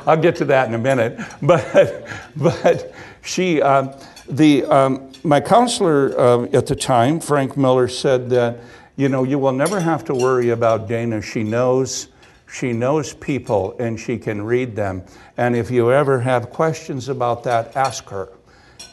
I'll 0.08 0.18
get 0.18 0.36
to 0.38 0.46
that 0.46 0.68
in 0.68 0.74
a 0.74 0.80
minute. 0.80 1.20
But, 1.42 2.08
but 2.36 2.94
she, 3.22 3.62
um, 3.62 3.94
the, 4.28 4.66
um, 4.66 5.12
my 5.24 5.40
counselor 5.40 6.20
uh, 6.20 6.44
at 6.54 6.66
the 6.66 6.76
time, 6.76 7.20
Frank 7.20 7.56
Miller, 7.56 7.88
said 7.88 8.30
that, 8.32 8.60
you 8.96 9.08
know, 9.08 9.24
you 9.24 9.38
will 9.38 9.52
never 9.52 9.80
have 9.80 10.04
to 10.06 10.16
worry 10.16 10.50
about 10.50 10.88
Dana. 10.88 11.22
She 11.22 11.44
knows, 11.44 12.08
she 12.52 12.74
knows 12.74 13.14
people 13.14 13.76
and 13.80 14.00
she 14.00 14.18
can 14.18 14.42
read 14.42 14.76
them. 14.76 15.04
And 15.38 15.56
if 15.56 15.70
you 15.70 15.92
ever 15.92 16.20
have 16.22 16.50
questions 16.50 17.08
about 17.08 17.44
that, 17.44 17.76
ask 17.76 18.10
her. 18.10 18.30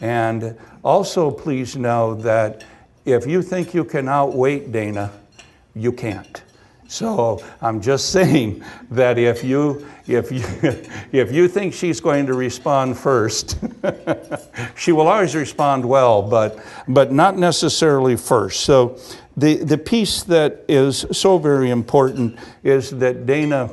And 0.01 0.57
also, 0.85 1.31
please 1.31 1.77
know 1.77 2.15
that 2.17 2.65
if 3.05 3.27
you 3.27 3.43
think 3.43 3.75
you 3.75 3.85
can 3.85 4.09
outweight 4.09 4.73
Dana, 4.73 5.13
you 5.75 5.93
can't. 5.93 6.43
So 6.89 7.45
I'm 7.61 7.81
just 7.81 8.11
saying 8.13 8.65
that 8.91 9.19
if 9.19 9.45
you, 9.45 9.87
if 10.07 10.33
you, 10.33 10.43
if 11.13 11.31
you 11.31 11.47
think 11.49 11.75
she's 11.75 12.01
going 12.01 12.27
to 12.27 12.35
respond 12.35 12.99
first, 12.99 13.59
she 14.77 14.93
will 14.93 15.07
always 15.07 15.35
respond 15.35 15.85
well, 15.85 16.23
but, 16.23 16.59
but 16.89 17.13
not 17.13 17.37
necessarily 17.37 18.17
first. 18.17 18.61
So 18.63 18.99
the, 19.37 19.57
the 19.57 19.79
piece 19.79 20.23
that 20.25 20.65
is 20.69 21.07
so 21.13 21.39
very 21.39 21.71
important 21.71 22.39
is 22.65 22.91
that 22.91 23.27
Dana 23.27 23.71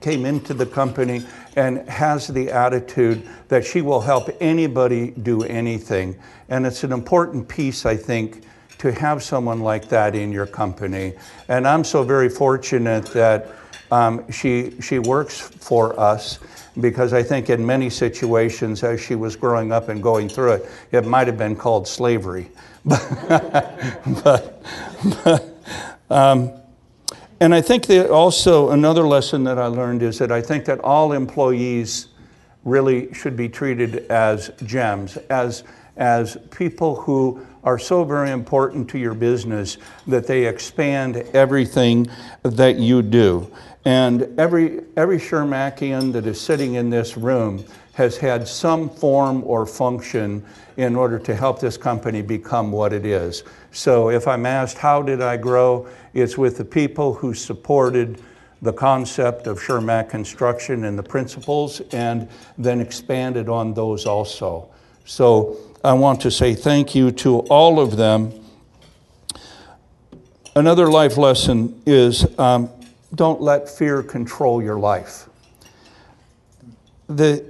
came 0.00 0.26
into 0.26 0.52
the 0.52 0.66
company 0.66 1.24
and 1.58 1.88
has 1.88 2.28
the 2.28 2.52
attitude 2.52 3.28
that 3.48 3.66
she 3.66 3.82
will 3.82 4.00
help 4.00 4.30
anybody 4.40 5.10
do 5.10 5.42
anything. 5.42 6.16
And 6.48 6.64
it's 6.64 6.84
an 6.84 6.92
important 6.92 7.48
piece, 7.48 7.84
I 7.84 7.96
think, 7.96 8.44
to 8.78 8.92
have 8.92 9.24
someone 9.24 9.58
like 9.58 9.88
that 9.88 10.14
in 10.14 10.30
your 10.30 10.46
company. 10.46 11.14
And 11.48 11.66
I'm 11.66 11.82
so 11.82 12.04
very 12.04 12.28
fortunate 12.28 13.06
that 13.06 13.48
um, 13.90 14.30
she, 14.30 14.80
she 14.80 15.00
works 15.00 15.40
for 15.40 15.98
us 15.98 16.38
because 16.80 17.12
I 17.12 17.24
think 17.24 17.50
in 17.50 17.66
many 17.66 17.90
situations 17.90 18.84
as 18.84 19.00
she 19.00 19.16
was 19.16 19.34
growing 19.34 19.72
up 19.72 19.88
and 19.88 20.00
going 20.00 20.28
through 20.28 20.52
it, 20.52 20.70
it 20.92 21.06
might 21.06 21.26
have 21.26 21.38
been 21.38 21.56
called 21.56 21.88
slavery. 21.88 22.50
but, 22.84 24.62
but 25.24 25.44
um, 26.08 26.52
and 27.40 27.54
I 27.54 27.60
think 27.60 27.86
that 27.86 28.10
also 28.10 28.70
another 28.70 29.06
lesson 29.06 29.44
that 29.44 29.58
I 29.58 29.66
learned 29.66 30.02
is 30.02 30.18
that 30.18 30.32
I 30.32 30.42
think 30.42 30.64
that 30.64 30.80
all 30.80 31.12
employees 31.12 32.08
really 32.64 33.12
should 33.14 33.36
be 33.36 33.48
treated 33.48 34.06
as 34.10 34.50
gems, 34.64 35.16
as, 35.30 35.64
as 35.96 36.36
people 36.50 36.96
who 36.96 37.44
are 37.64 37.78
so 37.78 38.04
very 38.04 38.30
important 38.30 38.88
to 38.90 38.98
your 38.98 39.14
business 39.14 39.78
that 40.06 40.26
they 40.26 40.46
expand 40.46 41.16
everything 41.34 42.08
that 42.42 42.76
you 42.76 43.02
do. 43.02 43.50
And 43.84 44.38
every, 44.38 44.80
every 44.96 45.18
Chermakian 45.18 46.12
that 46.12 46.26
is 46.26 46.40
sitting 46.40 46.74
in 46.74 46.90
this 46.90 47.16
room 47.16 47.64
has 47.94 48.16
had 48.16 48.46
some 48.46 48.88
form 48.88 49.42
or 49.44 49.66
function 49.66 50.44
in 50.76 50.94
order 50.94 51.18
to 51.18 51.34
help 51.34 51.58
this 51.58 51.76
company 51.76 52.22
become 52.22 52.70
what 52.70 52.92
it 52.92 53.04
is. 53.04 53.42
So 53.72 54.10
if 54.10 54.26
I'm 54.26 54.46
asked, 54.46 54.78
how 54.78 55.02
did 55.02 55.20
I 55.20 55.36
grow? 55.36 55.88
It's 56.14 56.38
with 56.38 56.56
the 56.56 56.64
people 56.64 57.14
who 57.14 57.34
supported 57.34 58.20
the 58.62 58.72
concept 58.72 59.46
of 59.46 59.60
Chermak 59.60 60.08
construction 60.08 60.84
and 60.84 60.98
the 60.98 61.02
principles 61.02 61.80
and 61.92 62.28
then 62.56 62.80
expanded 62.80 63.48
on 63.48 63.74
those 63.74 64.04
also. 64.06 64.68
So 65.04 65.56
I 65.84 65.92
want 65.92 66.20
to 66.22 66.30
say 66.30 66.54
thank 66.54 66.94
you 66.94 67.12
to 67.12 67.38
all 67.40 67.78
of 67.78 67.96
them. 67.96 68.32
Another 70.56 70.90
life 70.90 71.16
lesson 71.16 71.80
is 71.86 72.26
um, 72.38 72.68
don't 73.14 73.40
let 73.40 73.68
fear 73.68 74.02
control 74.02 74.60
your 74.62 74.78
life. 74.78 75.28
The, 77.08 77.44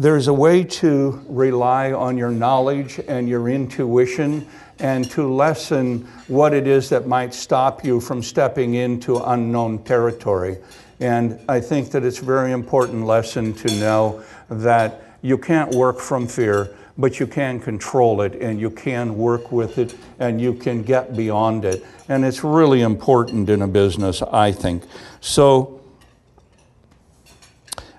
there's 0.00 0.28
a 0.28 0.32
way 0.32 0.64
to 0.64 1.22
rely 1.28 1.92
on 1.92 2.16
your 2.16 2.30
knowledge 2.30 2.98
and 3.06 3.28
your 3.28 3.50
intuition 3.50 4.46
and 4.78 5.10
to 5.10 5.30
lessen 5.30 5.98
what 6.26 6.54
it 6.54 6.66
is 6.66 6.88
that 6.88 7.06
might 7.06 7.34
stop 7.34 7.84
you 7.84 8.00
from 8.00 8.22
stepping 8.22 8.74
into 8.74 9.18
unknown 9.18 9.82
territory. 9.84 10.56
And 11.00 11.38
I 11.50 11.60
think 11.60 11.90
that 11.90 12.02
it's 12.02 12.20
a 12.20 12.24
very 12.24 12.52
important 12.52 13.04
lesson 13.04 13.52
to 13.54 13.68
know 13.78 14.24
that 14.48 15.02
you 15.20 15.36
can't 15.36 15.74
work 15.74 15.98
from 15.98 16.26
fear, 16.26 16.74
but 16.96 17.20
you 17.20 17.26
can 17.26 17.60
control 17.60 18.22
it 18.22 18.36
and 18.36 18.58
you 18.58 18.70
can 18.70 19.18
work 19.18 19.52
with 19.52 19.76
it 19.76 19.94
and 20.18 20.40
you 20.40 20.54
can 20.54 20.82
get 20.82 21.14
beyond 21.14 21.66
it. 21.66 21.84
And 22.08 22.24
it's 22.24 22.42
really 22.42 22.80
important 22.80 23.50
in 23.50 23.60
a 23.60 23.68
business, 23.68 24.22
I 24.22 24.52
think. 24.52 24.82
So, 25.20 25.79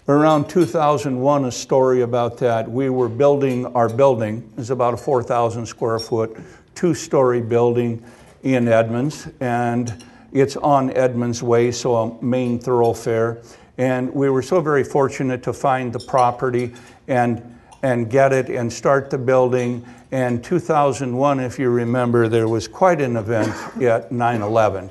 around 0.08 0.50
2001, 0.50 1.46
a 1.46 1.52
story 1.52 2.02
about 2.02 2.38
that. 2.40 2.70
We 2.70 2.90
were 2.90 3.10
building 3.10 3.66
our 3.68 3.90
building, 3.90 4.52
it's 4.58 4.70
about 4.70 4.94
a 4.94 4.98
4,000 4.98 5.66
square 5.66 6.00
foot, 6.00 6.38
two 6.76 6.94
story 6.94 7.42
building 7.42 8.04
in 8.44 8.68
Edmonds, 8.68 9.28
and 9.40 10.04
it's 10.34 10.56
on 10.58 10.96
Edmonds 10.98 11.44
Way, 11.44 11.72
so 11.72 11.96
a 11.96 12.24
main 12.24 12.60
thoroughfare. 12.60 13.42
And 13.78 14.14
we 14.14 14.30
were 14.30 14.42
so 14.42 14.62
very 14.62 14.84
fortunate 14.84 15.44
to 15.44 15.54
find 15.54 15.94
the 15.94 16.00
property 16.00 16.74
and, 17.08 17.60
and 17.84 18.10
get 18.10 18.34
it 18.34 18.50
and 18.50 18.72
start 18.72 19.10
the 19.10 19.18
building. 19.18 19.86
And 20.12 20.44
2001, 20.44 21.40
if 21.40 21.60
you 21.60 21.70
remember, 21.70 22.28
there 22.28 22.48
was 22.48 22.68
quite 22.68 23.02
an 23.02 23.18
event 23.18 23.54
at 23.82 24.12
9 24.12 24.42
11. 24.42 24.90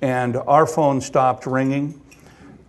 And 0.00 0.36
our 0.36 0.66
phone 0.66 1.00
stopped 1.00 1.46
ringing. 1.46 2.00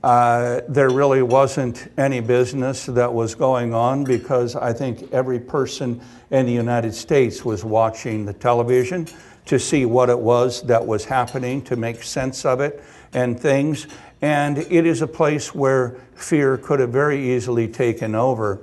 Uh, 0.02 0.62
there 0.70 0.90
really 0.90 1.22
wasn't 1.22 1.92
any 1.98 2.22
business 2.22 2.86
that 2.86 3.14
was 3.14 3.36
going 3.36 3.74
on 3.74 4.06
because 4.06 4.56
I 4.56 4.72
think 4.72 5.12
every 5.12 5.40
person 5.40 6.00
in 6.32 6.46
the 6.46 6.54
United 6.54 6.94
States 6.94 7.44
was 7.44 7.66
watching 7.66 8.26
the 8.26 8.34
television 8.34 9.08
to 9.46 9.60
see 9.60 9.86
what 9.86 10.10
it 10.10 10.20
was 10.20 10.62
that 10.64 10.86
was 10.86 11.04
happening, 11.04 11.62
to 11.64 11.76
make 11.76 12.02
sense 12.04 12.46
of 12.46 12.62
it 12.62 12.82
and 13.14 13.38
things. 13.38 13.88
And 14.22 14.60
it 14.60 14.86
is 14.86 15.02
a 15.02 15.08
place 15.08 15.54
where 15.54 15.98
fear 16.14 16.58
could 16.58 16.80
have 16.80 16.92
very 16.92 17.32
easily 17.32 17.68
taken 17.68 18.16
over. 18.16 18.62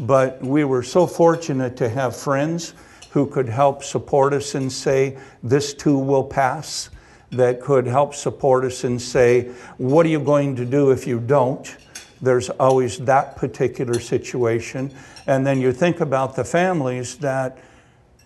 But 0.00 0.42
we 0.42 0.64
were 0.64 0.82
so 0.82 1.06
fortunate 1.06 1.76
to 1.76 1.88
have 1.88 2.16
friends 2.16 2.74
who 3.10 3.26
could 3.26 3.48
help 3.48 3.84
support 3.84 4.32
us 4.32 4.54
and 4.54 4.72
say, 4.72 5.18
This 5.42 5.74
too 5.74 5.98
will 5.98 6.24
pass, 6.24 6.88
that 7.32 7.60
could 7.60 7.86
help 7.86 8.14
support 8.14 8.64
us 8.64 8.84
and 8.84 9.00
say, 9.00 9.50
What 9.78 10.06
are 10.06 10.10
you 10.10 10.20
going 10.20 10.54
to 10.56 10.64
do 10.64 10.90
if 10.90 11.06
you 11.06 11.18
don't? 11.18 11.76
There's 12.20 12.50
always 12.50 12.98
that 12.98 13.36
particular 13.36 13.98
situation. 13.98 14.92
And 15.26 15.46
then 15.46 15.60
you 15.60 15.72
think 15.72 16.00
about 16.00 16.36
the 16.36 16.44
families 16.44 17.16
that 17.18 17.58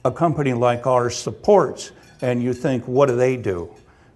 a 0.05 0.11
company 0.11 0.53
like 0.53 0.87
ours 0.87 1.17
supports, 1.17 1.93
and 2.21 2.43
you 2.43 2.53
think, 2.53 2.87
What 2.87 3.07
do 3.07 3.17
they 3.17 3.37
do? 3.37 3.71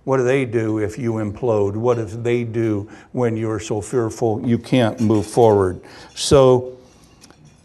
What 0.05 0.17
do 0.17 0.25
they 0.25 0.45
do 0.45 0.79
if 0.79 0.99
you 0.99 1.15
implode? 1.15 1.77
What 1.77 1.97
do 1.97 2.05
they 2.05 2.43
do 2.43 2.89
when 3.13 3.37
you're 3.37 3.61
so 3.61 3.81
fearful 3.81 4.45
you 4.47 4.59
can't 4.59 5.01
move 5.01 5.27
forward? 5.27 5.81
So 6.15 6.79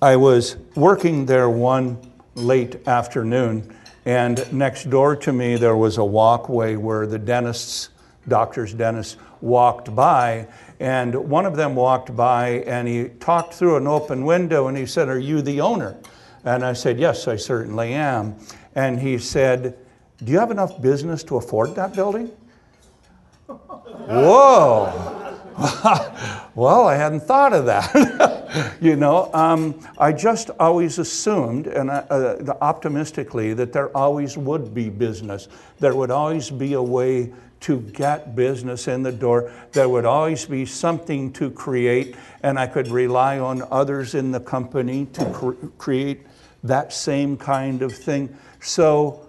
I 0.01 0.15
was 0.17 0.57
working 0.75 1.25
there 1.25 1.49
one 1.49 1.97
late 2.35 2.85
afternoon, 2.87 3.73
and 4.05 4.51
next 4.53 4.89
door 4.89 5.15
to 5.15 5.33
me 5.33 5.55
there 5.55 5.75
was 5.75 5.97
a 5.97 6.05
walkway 6.05 6.75
where 6.75 7.07
the 7.07 7.19
dentists, 7.19 7.89
doctors, 8.27 8.73
dentists, 8.73 9.17
walked 9.41 9.93
by, 9.95 10.47
And 10.79 11.15
one 11.29 11.45
of 11.45 11.55
them 11.55 11.75
walked 11.75 12.15
by 12.15 12.63
and 12.67 12.87
he 12.87 13.09
talked 13.19 13.53
through 13.53 13.77
an 13.77 13.87
open 13.87 14.25
window 14.25 14.67
and 14.67 14.77
he 14.77 14.85
said, 14.85 15.07
Are 15.07 15.19
you 15.19 15.41
the 15.41 15.61
owner? 15.61 15.95
And 16.43 16.65
I 16.65 16.73
said, 16.73 16.99
Yes, 16.99 17.27
I 17.27 17.37
certainly 17.37 17.93
am. 17.93 18.35
And 18.75 18.99
he 18.99 19.17
said, 19.17 19.77
Do 20.23 20.31
you 20.31 20.39
have 20.39 20.51
enough 20.51 20.81
business 20.81 21.23
to 21.25 21.37
afford 21.37 21.75
that 21.75 21.95
building? 21.95 22.27
Whoa. 23.47 25.15
well, 26.55 26.87
I 26.87 26.95
hadn't 26.95 27.21
thought 27.21 27.53
of 27.53 27.65
that. 27.67 28.33
you 28.81 28.95
know, 28.95 29.33
um, 29.33 29.79
I 29.97 30.11
just 30.11 30.49
always 30.59 30.99
assumed, 30.99 31.67
and 31.67 31.89
uh, 31.89 32.55
optimistically, 32.61 33.53
that 33.53 33.73
there 33.73 33.95
always 33.95 34.37
would 34.37 34.73
be 34.73 34.89
business. 34.89 35.47
There 35.79 35.95
would 35.95 36.11
always 36.11 36.49
be 36.49 36.73
a 36.73 36.81
way 36.81 37.33
to 37.61 37.79
get 37.79 38.35
business 38.35 38.87
in 38.87 39.01
the 39.01 39.11
door. 39.11 39.51
There 39.71 39.89
would 39.89 40.05
always 40.05 40.45
be 40.45 40.65
something 40.65 41.33
to 41.33 41.49
create, 41.49 42.15
and 42.43 42.59
I 42.59 42.67
could 42.67 42.87
rely 42.87 43.39
on 43.39 43.63
others 43.71 44.13
in 44.13 44.31
the 44.31 44.39
company 44.39 45.07
to 45.13 45.25
cre- 45.31 45.67
create 45.77 46.27
that 46.63 46.93
same 46.93 47.37
kind 47.37 47.81
of 47.81 47.93
thing. 47.93 48.35
So, 48.59 49.27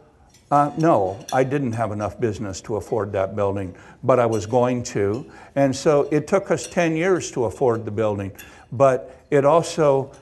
uh, 0.50 0.71
no, 0.76 1.25
I 1.33 1.45
didn't 1.45 1.73
have 1.73 1.92
enough 1.92 2.21
business 2.21 2.61
to 2.62 2.76
afford 2.76 3.12
that 3.12 3.35
building, 3.35 3.75
but 4.02 4.18
I 4.18 4.26
was 4.26 4.47
going 4.47 4.83
to. 4.85 5.30
And 5.54 5.75
so 5.75 6.09
it 6.12 6.28
took 6.28 6.50
us 6.50 6.66
10 6.66 6.97
years 6.97 7.30
to 7.33 7.47
afford 7.47 7.85
the 7.85 7.90
building, 7.90 8.33
but 8.71 9.15
it 9.30 9.45
also, 9.45 10.12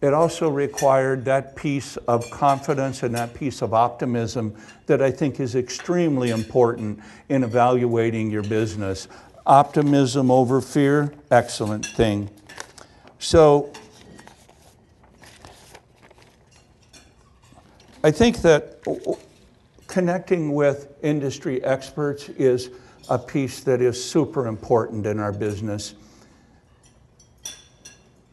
it 0.00 0.12
also 0.12 0.48
required 0.48 1.24
that 1.24 1.56
piece 1.56 1.96
of 1.96 2.28
confidence 2.30 3.02
and 3.02 3.14
that 3.14 3.34
piece 3.34 3.62
of 3.62 3.72
optimism 3.72 4.54
that 4.86 5.00
I 5.00 5.10
think 5.10 5.40
is 5.40 5.54
extremely 5.54 6.30
important 6.30 7.00
in 7.28 7.44
evaluating 7.44 8.30
your 8.30 8.42
business. 8.42 9.08
Optimism 9.46 10.30
over 10.30 10.60
fear, 10.60 11.12
excellent 11.30 11.86
thing. 11.86 12.30
So, 13.18 13.72
I 18.02 18.10
think 18.10 18.42
that 18.42 18.84
connecting 19.88 20.54
with 20.54 20.94
industry 21.02 21.62
experts 21.64 22.28
is 22.28 22.70
a 23.08 23.18
piece 23.18 23.60
that 23.60 23.80
is 23.80 24.02
super 24.02 24.46
important 24.46 25.06
in 25.06 25.18
our 25.18 25.32
business. 25.32 25.94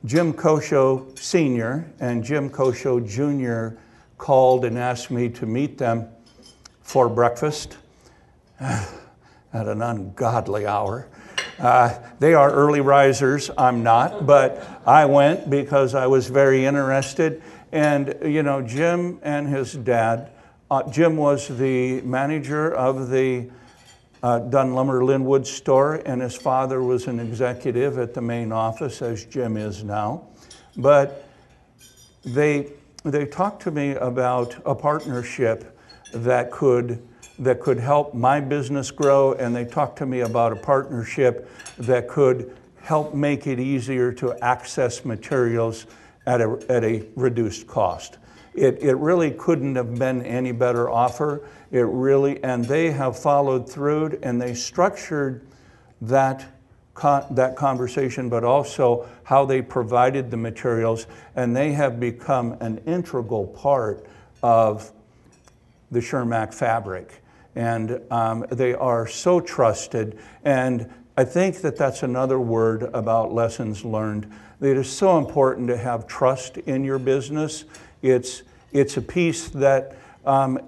Jim 0.05 0.33
Kosho 0.33 1.17
Sr. 1.17 1.91
and 1.99 2.23
Jim 2.23 2.49
Kosho 2.49 3.05
Jr. 3.07 3.77
called 4.17 4.65
and 4.65 4.77
asked 4.77 5.11
me 5.11 5.29
to 5.29 5.45
meet 5.45 5.77
them 5.77 6.07
for 6.81 7.07
breakfast 7.09 7.77
at 8.59 8.87
an 9.53 9.81
ungodly 9.81 10.65
hour. 10.65 11.07
Uh, 11.59 11.97
they 12.19 12.33
are 12.33 12.51
early 12.51 12.81
risers, 12.81 13.49
I'm 13.57 13.83
not, 13.83 14.25
but 14.25 14.81
I 14.85 15.05
went 15.05 15.49
because 15.49 15.95
I 15.95 16.07
was 16.07 16.27
very 16.27 16.65
interested. 16.65 17.41
And, 17.71 18.15
you 18.23 18.43
know, 18.43 18.61
Jim 18.61 19.19
and 19.23 19.47
his 19.47 19.73
dad 19.73 20.31
uh, 20.73 20.89
Jim 20.89 21.17
was 21.17 21.49
the 21.49 22.01
manager 22.01 22.73
of 22.73 23.09
the 23.09 23.47
uh, 24.23 24.39
Dunn 24.39 24.73
Lumber 24.73 25.01
Lynnwood 25.01 25.45
store, 25.45 25.95
and 26.05 26.21
his 26.21 26.35
father 26.35 26.81
was 26.81 27.07
an 27.07 27.19
executive 27.19 27.99
at 27.99 28.13
the 28.13 28.21
main 28.21 28.53
office, 28.53 29.01
as 29.01 29.25
Jim 29.25 29.57
is 29.57 29.83
now. 29.83 30.23
But 30.77 31.25
they, 32.23 32.71
they 33.03 33.25
talked 33.25 33.61
to 33.63 33.71
me 33.71 33.91
about 33.91 34.55
a 34.65 34.73
partnership 34.73 35.77
that 36.13 36.51
could, 36.51 37.05
that 37.37 37.59
could 37.59 37.79
help 37.79 38.13
my 38.13 38.39
business 38.39 38.91
grow, 38.91 39.33
and 39.33 39.53
they 39.53 39.65
talked 39.65 39.97
to 39.97 40.05
me 40.05 40.21
about 40.21 40.53
a 40.53 40.55
partnership 40.55 41.49
that 41.77 42.07
could 42.07 42.55
help 42.81 43.13
make 43.13 43.45
it 43.45 43.59
easier 43.59 44.13
to 44.13 44.37
access 44.41 45.03
materials 45.03 45.85
at 46.25 46.39
a, 46.39 46.65
at 46.69 46.85
a 46.85 47.05
reduced 47.15 47.67
cost. 47.67 48.19
It, 48.53 48.81
it 48.83 48.95
really 48.95 49.31
couldn't 49.31 49.75
have 49.75 49.95
been 49.95 50.21
any 50.23 50.51
better 50.51 50.89
offer. 50.89 51.41
It 51.71 51.81
really, 51.81 52.43
and 52.43 52.65
they 52.65 52.91
have 52.91 53.17
followed 53.17 53.69
through 53.69 54.19
and 54.21 54.41
they 54.41 54.53
structured 54.53 55.45
that, 56.01 56.45
con- 56.93 57.25
that 57.31 57.55
conversation, 57.55 58.29
but 58.29 58.43
also 58.43 59.07
how 59.23 59.45
they 59.45 59.61
provided 59.61 60.29
the 60.29 60.37
materials, 60.37 61.07
and 61.35 61.55
they 61.55 61.71
have 61.71 61.99
become 61.99 62.53
an 62.59 62.77
integral 62.85 63.47
part 63.47 64.05
of 64.43 64.91
the 65.91 65.99
Chermak 65.99 66.53
fabric. 66.53 67.21
And 67.55 68.01
um, 68.11 68.45
they 68.51 68.73
are 68.73 69.07
so 69.07 69.39
trusted. 69.39 70.19
And 70.43 70.91
I 71.15 71.23
think 71.23 71.61
that 71.61 71.77
that's 71.77 72.03
another 72.03 72.39
word 72.39 72.83
about 72.93 73.31
lessons 73.33 73.85
learned. 73.85 74.31
It 74.59 74.77
is 74.77 74.89
so 74.89 75.17
important 75.17 75.67
to 75.67 75.77
have 75.77 76.07
trust 76.07 76.57
in 76.57 76.83
your 76.83 76.97
business 76.97 77.65
it's, 78.03 78.43
it's 78.71 78.97
a 78.97 79.01
piece 79.01 79.47
that 79.49 79.95
um, 80.25 80.59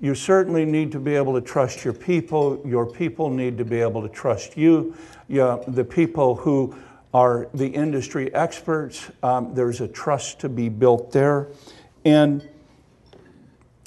you 0.00 0.14
certainly 0.14 0.64
need 0.64 0.92
to 0.92 1.00
be 1.00 1.16
able 1.16 1.34
to 1.34 1.40
trust 1.40 1.84
your 1.84 1.92
people. 1.92 2.62
Your 2.64 2.86
people 2.86 3.30
need 3.30 3.58
to 3.58 3.64
be 3.64 3.80
able 3.80 4.02
to 4.02 4.08
trust 4.08 4.56
you. 4.56 4.94
the 5.28 5.86
people 5.88 6.36
who 6.36 6.76
are 7.12 7.48
the 7.54 7.66
industry 7.66 8.32
experts, 8.34 9.10
um, 9.22 9.52
there's 9.54 9.80
a 9.80 9.88
trust 9.88 10.38
to 10.40 10.48
be 10.48 10.68
built 10.68 11.10
there. 11.10 11.48
And 12.04 12.48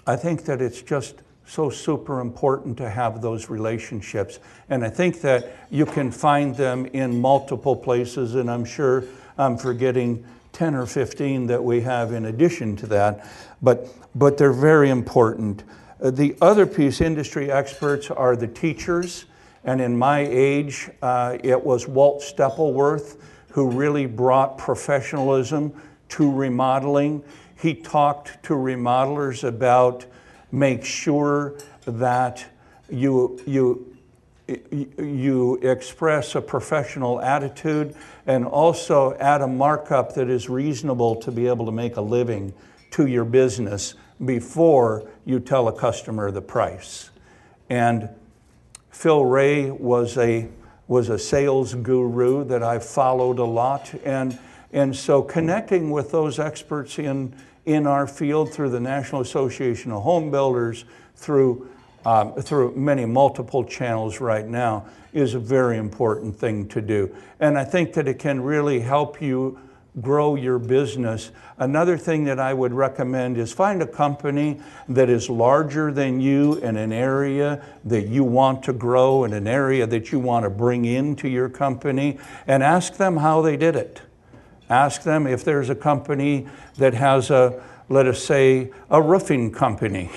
I 0.05 0.17
think 0.17 0.43
that 0.45 0.62
it's 0.62 0.81
just 0.81 1.15
so 1.45 1.69
super 1.69 2.19
important 2.19 2.77
to 2.77 2.89
have 2.89 3.21
those 3.21 3.49
relationships. 3.49 4.39
And 4.69 4.83
I 4.83 4.89
think 4.89 5.21
that 5.21 5.55
you 5.69 5.86
can 5.86 6.12
find 6.12 6.55
them 6.55 6.86
in 6.88 7.19
multiple 7.19 7.75
places, 7.75 8.36
and 8.36 8.49
I'm 8.49 8.65
sure 8.65 9.05
I'm 9.38 9.57
forgetting 9.57 10.25
10 10.54 10.76
or 10.76 10.86
15 10.86 11.48
that 11.48 11.63
we 11.63 11.82
have 11.82 12.13
in 12.13 12.26
addition 12.26 12.76
to 12.78 12.88
that, 12.88 13.28
but, 13.62 13.88
but 14.16 14.38
they're 14.38 14.54
very 14.54 14.89
important. 14.89 15.63
Uh, 16.02 16.12
the 16.12 16.36
other 16.42 16.66
piece, 16.66 17.02
industry 17.02 17.52
experts, 17.52 18.10
are 18.10 18.36
the 18.36 18.48
teachers. 18.48 19.26
And 19.66 19.82
in 19.82 19.98
my 19.98 20.20
age, 20.20 20.89
uh, 21.02 21.38
it 21.44 21.63
was 21.63 21.88
Walt 21.88 22.22
Stoeppelwerth 22.22 23.18
who 23.54 23.70
really 23.70 24.08
brought 24.08 24.58
professionalism 24.58 25.74
to 26.10 26.32
remodeling. 26.32 27.24
He 27.56 27.76
talked 27.76 28.44
to 28.44 28.54
remodelers 28.54 29.44
about 29.44 30.06
make 30.52 30.84
sure 30.84 31.56
that 31.86 32.44
you, 32.89 33.39
you 33.46 33.92
you 34.47 35.56
express 35.62 36.36
a 36.36 36.41
professional 36.41 37.21
attitude 37.21 37.95
and 38.25 38.45
also 38.45 39.13
add 39.15 39.41
a 39.41 39.47
markup 39.47 40.15
that 40.15 40.29
is 40.29 40.49
reasonable 40.49 41.15
to 41.15 41.32
be 41.32 41.47
able 41.47 41.65
to 41.65 41.71
make 41.71 41.95
a 41.95 42.01
living 42.01 42.53
to 42.91 43.08
your 43.08 43.25
business 43.25 43.95
before 44.23 45.10
you 45.25 45.39
tell 45.39 45.67
a 45.67 45.73
customer 45.73 46.29
the 46.29 46.41
price. 46.41 47.10
And 47.69 48.10
Phil 48.91 49.25
Ray 49.25 49.71
was 49.71 50.17
a, 50.17 50.49
was 50.88 51.10
a 51.10 51.17
sales 51.17 51.73
guru 51.73 52.43
that 52.45 52.62
I 52.62 52.79
followed 52.79 53.39
a 53.39 53.45
lot. 53.45 53.93
And, 54.03 54.38
and 54.71 54.95
so 54.95 55.21
connecting 55.21 55.89
with 55.89 56.12
those 56.12 56.38
experts 56.38 56.99
in, 56.99 57.36
in 57.65 57.88
our 57.88 58.06
field 58.06 58.53
through 58.53 58.69
the 58.69 58.79
National 58.79 59.21
Association 59.21 59.91
of 59.91 60.03
Home 60.03 60.29
Builders, 60.29 60.86
through 61.15 61.69
um, 62.06 62.34
through 62.34 62.76
many 62.76 63.06
multiple 63.06 63.63
channels 63.63 64.20
right 64.20 64.48
now 64.48 64.86
is 65.13 65.36
a 65.36 65.39
very 65.39 65.78
important 65.78 66.38
thing 66.38 66.68
to 66.70 66.82
do. 66.82 67.16
And 67.39 67.58
I 67.58 67.63
think 67.63 67.94
that 67.94 68.08
it 68.08 68.20
can 68.20 68.42
really 68.42 68.80
help 68.80 69.22
you 69.22 69.60
grow 70.02 70.36
your 70.36 70.58
business. 70.58 71.32
Another 71.60 71.98
thing 71.98 72.24
that 72.24 72.39
I 72.39 72.54
would 72.54 72.74
recommend 72.74 73.38
is 73.38 73.54
find 73.54 73.82
a 73.82 73.88
company 73.88 74.60
that 74.89 75.10
is 75.10 75.30
larger 75.30 75.92
than 75.92 76.20
you 76.20 76.56
in 76.56 76.78
an 76.78 76.92
area 76.92 77.63
that 77.86 78.08
you 78.08 78.24
want 78.24 78.63
to 78.63 78.74
grow, 78.74 79.24
in 79.24 79.34
an 79.34 79.48
area 79.48 79.86
that 79.86 80.12
you 80.12 80.20
want 80.20 80.46
to 80.46 80.50
bring 80.50 80.86
into 80.86 81.28
your 81.28 81.48
company, 81.48 82.18
and 82.48 82.63
ask 82.63 82.96
them 82.96 83.18
how 83.18 83.42
they 83.42 83.56
did 83.56 83.76
it. 83.76 84.02
Ask 84.70 85.04
them 85.04 85.28
if 85.28 85.44
there's 85.44 85.70
a 85.70 85.76
company 85.76 86.48
that 86.78 86.96
has 86.96 87.30
a 87.30 87.62
let 87.93 88.08
us 88.08 88.23
say, 88.23 88.71
a 88.89 89.01
roofing 89.01 89.51
company. 89.51 90.10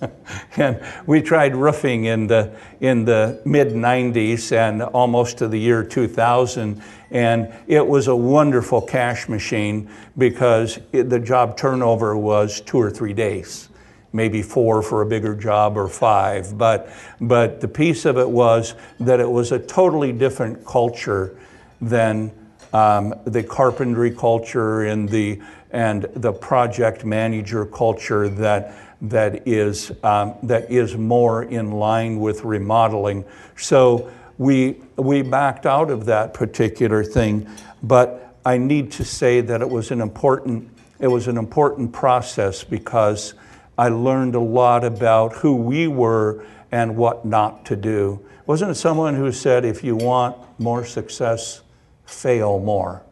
and 0.56 0.80
we 1.06 1.22
tried 1.22 1.56
roofing 1.56 2.04
in 2.04 2.26
the, 2.26 2.54
in 2.80 3.06
the 3.06 3.40
mid 3.46 3.68
90s 3.68 4.52
and 4.52 4.82
almost 4.82 5.38
to 5.38 5.48
the 5.48 5.58
year 5.58 5.82
2000. 5.82 6.82
And 7.10 7.52
it 7.66 7.86
was 7.86 8.08
a 8.08 8.14
wonderful 8.14 8.82
cash 8.82 9.28
machine 9.28 9.90
because 10.18 10.78
it, 10.92 11.08
the 11.08 11.18
job 11.18 11.56
turnover 11.56 12.16
was 12.16 12.60
two 12.60 12.78
or 12.78 12.90
three 12.90 13.14
days. 13.14 13.70
Maybe 14.12 14.42
four 14.42 14.82
for 14.82 15.00
a 15.00 15.06
bigger 15.06 15.34
job 15.34 15.76
or 15.78 15.88
five. 15.88 16.56
But, 16.58 16.90
but 17.20 17.60
the 17.62 17.68
piece 17.68 18.04
of 18.04 18.18
it 18.18 18.28
was 18.28 18.74
that 19.00 19.20
it 19.20 19.30
was 19.30 19.52
a 19.52 19.58
totally 19.58 20.12
different 20.12 20.66
culture 20.66 21.38
than 21.80 22.30
um, 22.72 23.14
the 23.24 23.42
carpentry 23.42 24.10
culture 24.10 24.82
and 24.82 25.08
the 25.08 25.40
and 25.70 26.04
the 26.14 26.32
project 26.32 27.04
manager 27.04 27.66
culture 27.66 28.28
that, 28.28 28.76
that, 29.02 29.46
is, 29.46 29.92
um, 30.02 30.34
that 30.42 30.70
is 30.70 30.96
more 30.96 31.42
in 31.44 31.72
line 31.72 32.20
with 32.20 32.44
remodeling. 32.44 33.24
So 33.56 34.10
we, 34.38 34.82
we 34.96 35.22
backed 35.22 35.66
out 35.66 35.90
of 35.90 36.06
that 36.06 36.34
particular 36.34 37.02
thing. 37.02 37.48
But 37.82 38.36
I 38.44 38.58
need 38.58 38.92
to 38.92 39.04
say 39.04 39.40
that 39.40 39.60
it 39.60 39.68
was 39.68 39.90
an 39.90 40.00
important, 40.00 40.70
it 40.98 41.08
was 41.08 41.28
an 41.28 41.36
important 41.36 41.92
process 41.92 42.64
because 42.64 43.34
I 43.78 43.88
learned 43.88 44.34
a 44.34 44.40
lot 44.40 44.84
about 44.84 45.34
who 45.34 45.56
we 45.56 45.88
were 45.88 46.44
and 46.72 46.96
what 46.96 47.24
not 47.24 47.64
to 47.66 47.76
do. 47.76 48.24
Wasn't 48.46 48.70
it 48.70 48.76
someone 48.76 49.14
who 49.14 49.32
said, 49.32 49.64
if 49.64 49.82
you 49.82 49.96
want 49.96 50.36
more 50.58 50.84
success, 50.84 51.62
fail 52.04 52.58
more? 52.58 53.02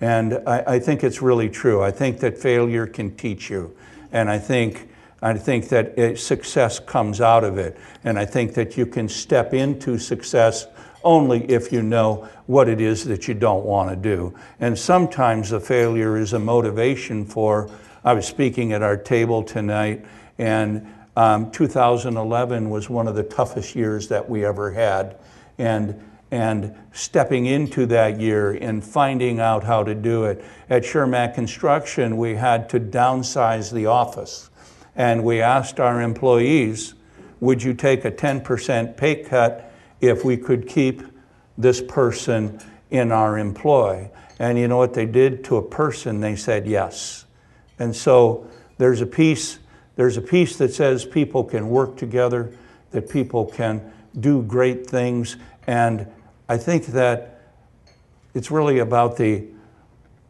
And 0.00 0.40
I, 0.46 0.64
I 0.66 0.78
think 0.78 1.04
it's 1.04 1.22
really 1.22 1.48
true. 1.48 1.82
I 1.82 1.90
think 1.90 2.20
that 2.20 2.38
failure 2.38 2.86
can 2.86 3.14
teach 3.16 3.50
you. 3.50 3.74
And 4.12 4.30
I 4.30 4.38
think 4.38 4.88
I 5.24 5.32
think 5.32 5.70
that 5.70 5.98
it, 5.98 6.18
success 6.18 6.78
comes 6.78 7.22
out 7.22 7.44
of 7.44 7.56
it. 7.56 7.78
And 8.04 8.18
I 8.18 8.26
think 8.26 8.52
that 8.54 8.76
you 8.76 8.84
can 8.84 9.08
step 9.08 9.54
into 9.54 9.98
success 9.98 10.66
only 11.02 11.50
if 11.50 11.72
you 11.72 11.82
know 11.82 12.28
what 12.46 12.68
it 12.68 12.78
is 12.78 13.04
that 13.04 13.26
you 13.26 13.32
don't 13.32 13.64
want 13.64 13.88
to 13.88 13.96
do. 13.96 14.34
And 14.60 14.78
sometimes 14.78 15.48
the 15.48 15.60
failure 15.60 16.18
is 16.18 16.34
a 16.34 16.38
motivation 16.38 17.24
for, 17.24 17.70
I 18.04 18.12
was 18.12 18.26
speaking 18.26 18.74
at 18.74 18.82
our 18.82 18.98
table 18.98 19.42
tonight, 19.42 20.04
and 20.36 20.92
um, 21.16 21.50
2011 21.52 22.68
was 22.68 22.90
one 22.90 23.08
of 23.08 23.14
the 23.14 23.22
toughest 23.22 23.74
years 23.74 24.08
that 24.08 24.28
we 24.28 24.44
ever 24.44 24.72
had. 24.72 25.16
And 25.56 26.02
and 26.34 26.74
stepping 26.90 27.46
into 27.46 27.86
that 27.86 28.18
year 28.18 28.50
and 28.50 28.82
finding 28.82 29.38
out 29.38 29.62
how 29.62 29.84
to 29.84 29.94
do 29.94 30.24
it. 30.24 30.44
At 30.68 30.82
Chermak 30.82 31.32
Construction, 31.32 32.16
we 32.16 32.34
had 32.34 32.68
to 32.70 32.80
downsize 32.80 33.72
the 33.72 33.86
office 33.86 34.50
and 34.96 35.22
we 35.22 35.40
asked 35.40 35.78
our 35.78 36.02
employees, 36.02 36.94
would 37.38 37.62
you 37.62 37.72
take 37.72 38.04
a 38.04 38.10
10% 38.10 38.96
pay 38.96 39.22
cut 39.22 39.72
if 40.00 40.24
we 40.24 40.36
could 40.36 40.66
keep 40.66 41.02
this 41.56 41.80
person 41.80 42.60
in 42.90 43.12
our 43.12 43.38
employ? 43.38 44.10
And 44.40 44.58
you 44.58 44.66
know 44.66 44.78
what 44.78 44.94
they 44.94 45.06
did 45.06 45.44
to 45.44 45.58
a 45.58 45.62
person? 45.62 46.18
They 46.18 46.34
said 46.34 46.66
yes. 46.66 47.26
And 47.78 47.94
so 47.94 48.50
there's 48.78 49.00
a 49.00 49.06
piece, 49.06 49.60
there's 49.94 50.16
a 50.16 50.22
piece 50.22 50.56
that 50.56 50.74
says 50.74 51.04
people 51.04 51.44
can 51.44 51.68
work 51.68 51.96
together, 51.96 52.52
that 52.90 53.08
people 53.08 53.46
can 53.46 53.92
do 54.18 54.42
great 54.42 54.84
things. 54.84 55.36
And 55.68 56.08
I 56.48 56.56
think 56.56 56.86
that 56.86 57.40
it's 58.34 58.50
really 58.50 58.78
about 58.78 59.16
the 59.16 59.44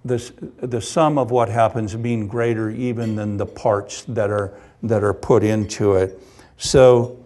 the, 0.05 0.33
the 0.61 0.81
sum 0.81 1.18
of 1.18 1.31
what 1.31 1.48
happens 1.48 1.94
being 1.96 2.29
greater 2.29 2.70
even 2.70 3.16
than 3.16 3.37
the 3.37 3.46
parts 3.46 4.03
that 4.05 4.31
are, 4.31 4.53
that 4.83 5.03
are 5.03 5.14
put 5.14 5.42
into 5.42 5.94
it. 5.94 6.20
So, 6.57 7.20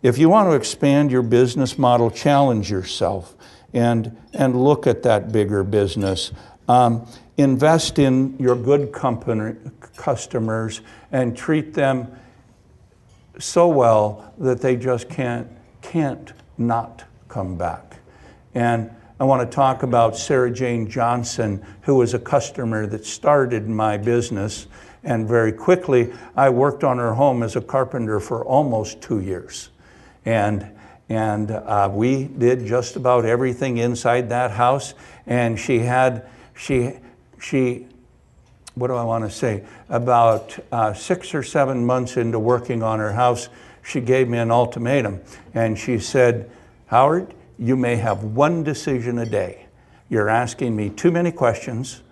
if 0.00 0.16
you 0.16 0.28
want 0.28 0.48
to 0.48 0.54
expand 0.54 1.10
your 1.10 1.22
business 1.22 1.76
model, 1.76 2.08
challenge 2.08 2.70
yourself 2.70 3.34
and, 3.74 4.16
and 4.32 4.62
look 4.62 4.86
at 4.86 5.02
that 5.02 5.32
bigger 5.32 5.64
business. 5.64 6.30
Um, 6.68 7.08
invest 7.36 7.98
in 7.98 8.36
your 8.38 8.54
good 8.54 8.92
company, 8.92 9.56
customers 9.96 10.82
and 11.10 11.36
treat 11.36 11.74
them 11.74 12.16
so 13.40 13.66
well 13.66 14.32
that 14.38 14.60
they 14.60 14.76
just 14.76 15.08
can't, 15.08 15.48
can't 15.82 16.32
not 16.56 17.07
come 17.28 17.56
back. 17.56 17.96
And 18.54 18.90
I 19.20 19.24
want 19.24 19.48
to 19.48 19.54
talk 19.54 19.82
about 19.82 20.16
Sarah 20.16 20.50
Jane 20.50 20.88
Johnson, 20.88 21.64
who 21.82 21.96
was 21.96 22.14
a 22.14 22.18
customer 22.18 22.86
that 22.86 23.04
started 23.04 23.68
my 23.68 23.96
business. 23.96 24.66
And 25.02 25.26
very 25.26 25.52
quickly, 25.52 26.12
I 26.36 26.50
worked 26.50 26.84
on 26.84 26.98
her 26.98 27.14
home 27.14 27.42
as 27.42 27.56
a 27.56 27.60
carpenter 27.60 28.20
for 28.20 28.44
almost 28.44 29.00
two 29.00 29.20
years. 29.20 29.70
And, 30.24 30.70
and 31.08 31.50
uh, 31.50 31.90
we 31.92 32.24
did 32.24 32.64
just 32.64 32.96
about 32.96 33.24
everything 33.24 33.78
inside 33.78 34.28
that 34.28 34.52
house. 34.52 34.94
And 35.26 35.58
she 35.58 35.80
had, 35.80 36.28
she, 36.56 36.94
she, 37.40 37.86
what 38.74 38.86
do 38.86 38.94
I 38.94 39.04
want 39.04 39.24
to 39.24 39.30
say? 39.30 39.64
About 39.88 40.56
uh, 40.70 40.94
six 40.94 41.34
or 41.34 41.42
seven 41.42 41.84
months 41.84 42.16
into 42.16 42.38
working 42.38 42.84
on 42.84 43.00
her 43.00 43.12
house, 43.12 43.48
she 43.82 44.00
gave 44.00 44.28
me 44.28 44.38
an 44.38 44.52
ultimatum. 44.52 45.20
And 45.54 45.76
she 45.76 45.98
said, 45.98 46.50
Howard, 46.88 47.34
you 47.58 47.76
may 47.76 47.96
have 47.96 48.24
one 48.24 48.64
decision 48.64 49.18
a 49.18 49.26
day. 49.26 49.66
You're 50.08 50.30
asking 50.30 50.74
me 50.74 50.88
too 50.88 51.10
many 51.10 51.30
questions. 51.30 52.02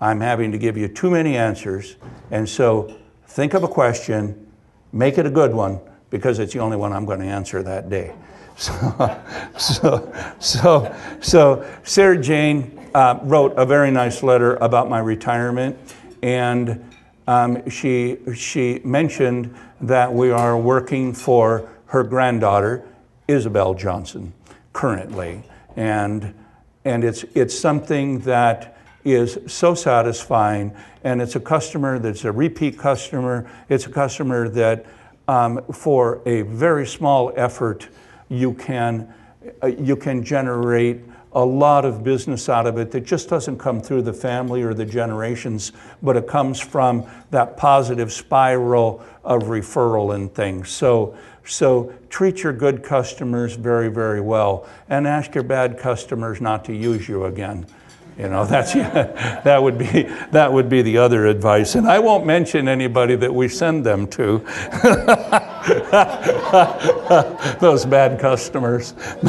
I'm 0.00 0.20
having 0.20 0.52
to 0.52 0.58
give 0.58 0.76
you 0.76 0.86
too 0.86 1.10
many 1.10 1.36
answers. 1.36 1.96
And 2.30 2.46
so 2.46 2.94
think 3.26 3.54
of 3.54 3.62
a 3.62 3.68
question, 3.68 4.46
make 4.92 5.16
it 5.16 5.24
a 5.24 5.30
good 5.30 5.54
one, 5.54 5.80
because 6.10 6.38
it's 6.40 6.52
the 6.52 6.58
only 6.58 6.76
one 6.76 6.92
I'm 6.92 7.06
going 7.06 7.20
to 7.20 7.26
answer 7.26 7.62
that 7.62 7.90
day. 7.90 8.14
So, 8.58 9.22
so, 9.56 10.14
so, 10.40 10.96
so 11.20 11.80
Sarah 11.84 12.20
Jane 12.20 12.90
uh, 12.92 13.20
wrote 13.22 13.54
a 13.56 13.64
very 13.64 13.92
nice 13.92 14.24
letter 14.24 14.56
about 14.56 14.90
my 14.90 14.98
retirement, 14.98 15.78
and 16.22 16.92
um, 17.28 17.68
she, 17.70 18.18
she 18.34 18.80
mentioned 18.82 19.54
that 19.80 20.12
we 20.12 20.32
are 20.32 20.58
working 20.58 21.14
for 21.14 21.70
her 21.86 22.02
granddaughter, 22.02 22.84
Isabel 23.28 23.74
Johnson 23.74 24.32
currently. 24.72 25.42
And, 25.76 26.34
and 26.84 27.04
it's, 27.04 27.24
it's 27.34 27.56
something 27.56 28.20
that 28.20 28.78
is 29.04 29.38
so 29.46 29.74
satisfying. 29.74 30.74
And 31.04 31.22
it's 31.22 31.36
a 31.36 31.40
customer 31.40 31.98
that's 31.98 32.24
a 32.24 32.32
repeat 32.32 32.78
customer. 32.78 33.48
It's 33.68 33.86
a 33.86 33.90
customer 33.90 34.48
that, 34.48 34.86
um, 35.28 35.62
for 35.72 36.22
a 36.26 36.42
very 36.42 36.86
small 36.86 37.32
effort, 37.36 37.88
you 38.28 38.54
can, 38.54 39.12
uh, 39.62 39.66
you 39.66 39.94
can 39.94 40.24
generate 40.24 41.00
a 41.32 41.44
lot 41.44 41.84
of 41.84 42.02
business 42.02 42.48
out 42.48 42.66
of 42.66 42.78
it 42.78 42.90
that 42.90 43.02
just 43.02 43.28
doesn't 43.28 43.58
come 43.58 43.80
through 43.80 44.02
the 44.02 44.12
family 44.12 44.62
or 44.62 44.72
the 44.72 44.84
generations, 44.84 45.72
but 46.02 46.16
it 46.16 46.26
comes 46.26 46.58
from 46.58 47.06
that 47.30 47.56
positive 47.56 48.10
spiral 48.10 49.04
of 49.24 49.44
referral 49.44 50.14
and 50.14 50.34
things. 50.34 50.70
So, 50.70 51.16
so 51.48 51.92
treat 52.10 52.42
your 52.42 52.52
good 52.52 52.82
customers 52.82 53.56
very, 53.56 53.88
very 53.88 54.20
well 54.20 54.68
and 54.88 55.06
ask 55.06 55.34
your 55.34 55.44
bad 55.44 55.78
customers 55.78 56.40
not 56.40 56.64
to 56.66 56.74
use 56.74 57.08
you 57.08 57.24
again. 57.24 57.66
You 58.18 58.28
know, 58.28 58.44
that's, 58.46 58.74
that, 58.74 59.62
would 59.62 59.78
be, 59.78 60.02
that 60.32 60.52
would 60.52 60.68
be 60.68 60.82
the 60.82 60.98
other 60.98 61.26
advice. 61.26 61.76
And 61.76 61.88
I 61.88 62.00
won't 62.00 62.26
mention 62.26 62.68
anybody 62.68 63.16
that 63.16 63.32
we 63.32 63.48
send 63.48 63.86
them 63.86 64.06
to. 64.08 64.38
Those 67.60 67.86
bad 67.86 68.20
customers. 68.20 68.92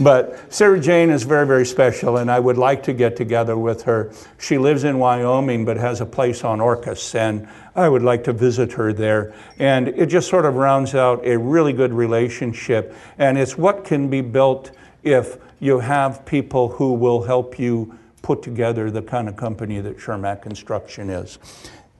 but 0.00 0.52
Sarah 0.52 0.80
Jane 0.80 1.10
is 1.10 1.22
very, 1.22 1.46
very 1.46 1.64
special, 1.64 2.18
and 2.18 2.30
I 2.30 2.40
would 2.40 2.58
like 2.58 2.82
to 2.84 2.92
get 2.92 3.16
together 3.16 3.56
with 3.56 3.82
her. 3.82 4.12
She 4.38 4.58
lives 4.58 4.84
in 4.84 4.98
Wyoming, 4.98 5.64
but 5.64 5.76
has 5.76 6.00
a 6.00 6.06
place 6.06 6.44
on 6.44 6.58
Orcas, 6.58 7.14
and 7.14 7.48
I 7.76 7.90
would 7.90 8.02
like 8.02 8.24
to 8.24 8.32
visit 8.32 8.72
her 8.72 8.92
there. 8.92 9.34
And 9.58 9.88
it 9.88 10.06
just 10.06 10.28
sort 10.28 10.46
of 10.46 10.56
rounds 10.56 10.94
out 10.94 11.24
a 11.26 11.38
really 11.38 11.74
good 11.74 11.92
relationship. 11.92 12.94
And 13.18 13.36
it's 13.36 13.58
what 13.58 13.84
can 13.84 14.08
be 14.08 14.22
built 14.22 14.70
if 15.02 15.36
you 15.60 15.78
have 15.80 16.24
people 16.24 16.68
who 16.68 16.94
will 16.94 17.22
help 17.22 17.58
you 17.58 17.96
put 18.22 18.42
together 18.42 18.90
the 18.90 19.02
kind 19.02 19.28
of 19.28 19.36
company 19.36 19.80
that 19.80 19.98
Chermak 19.98 20.42
Construction 20.42 21.10
is. 21.10 21.38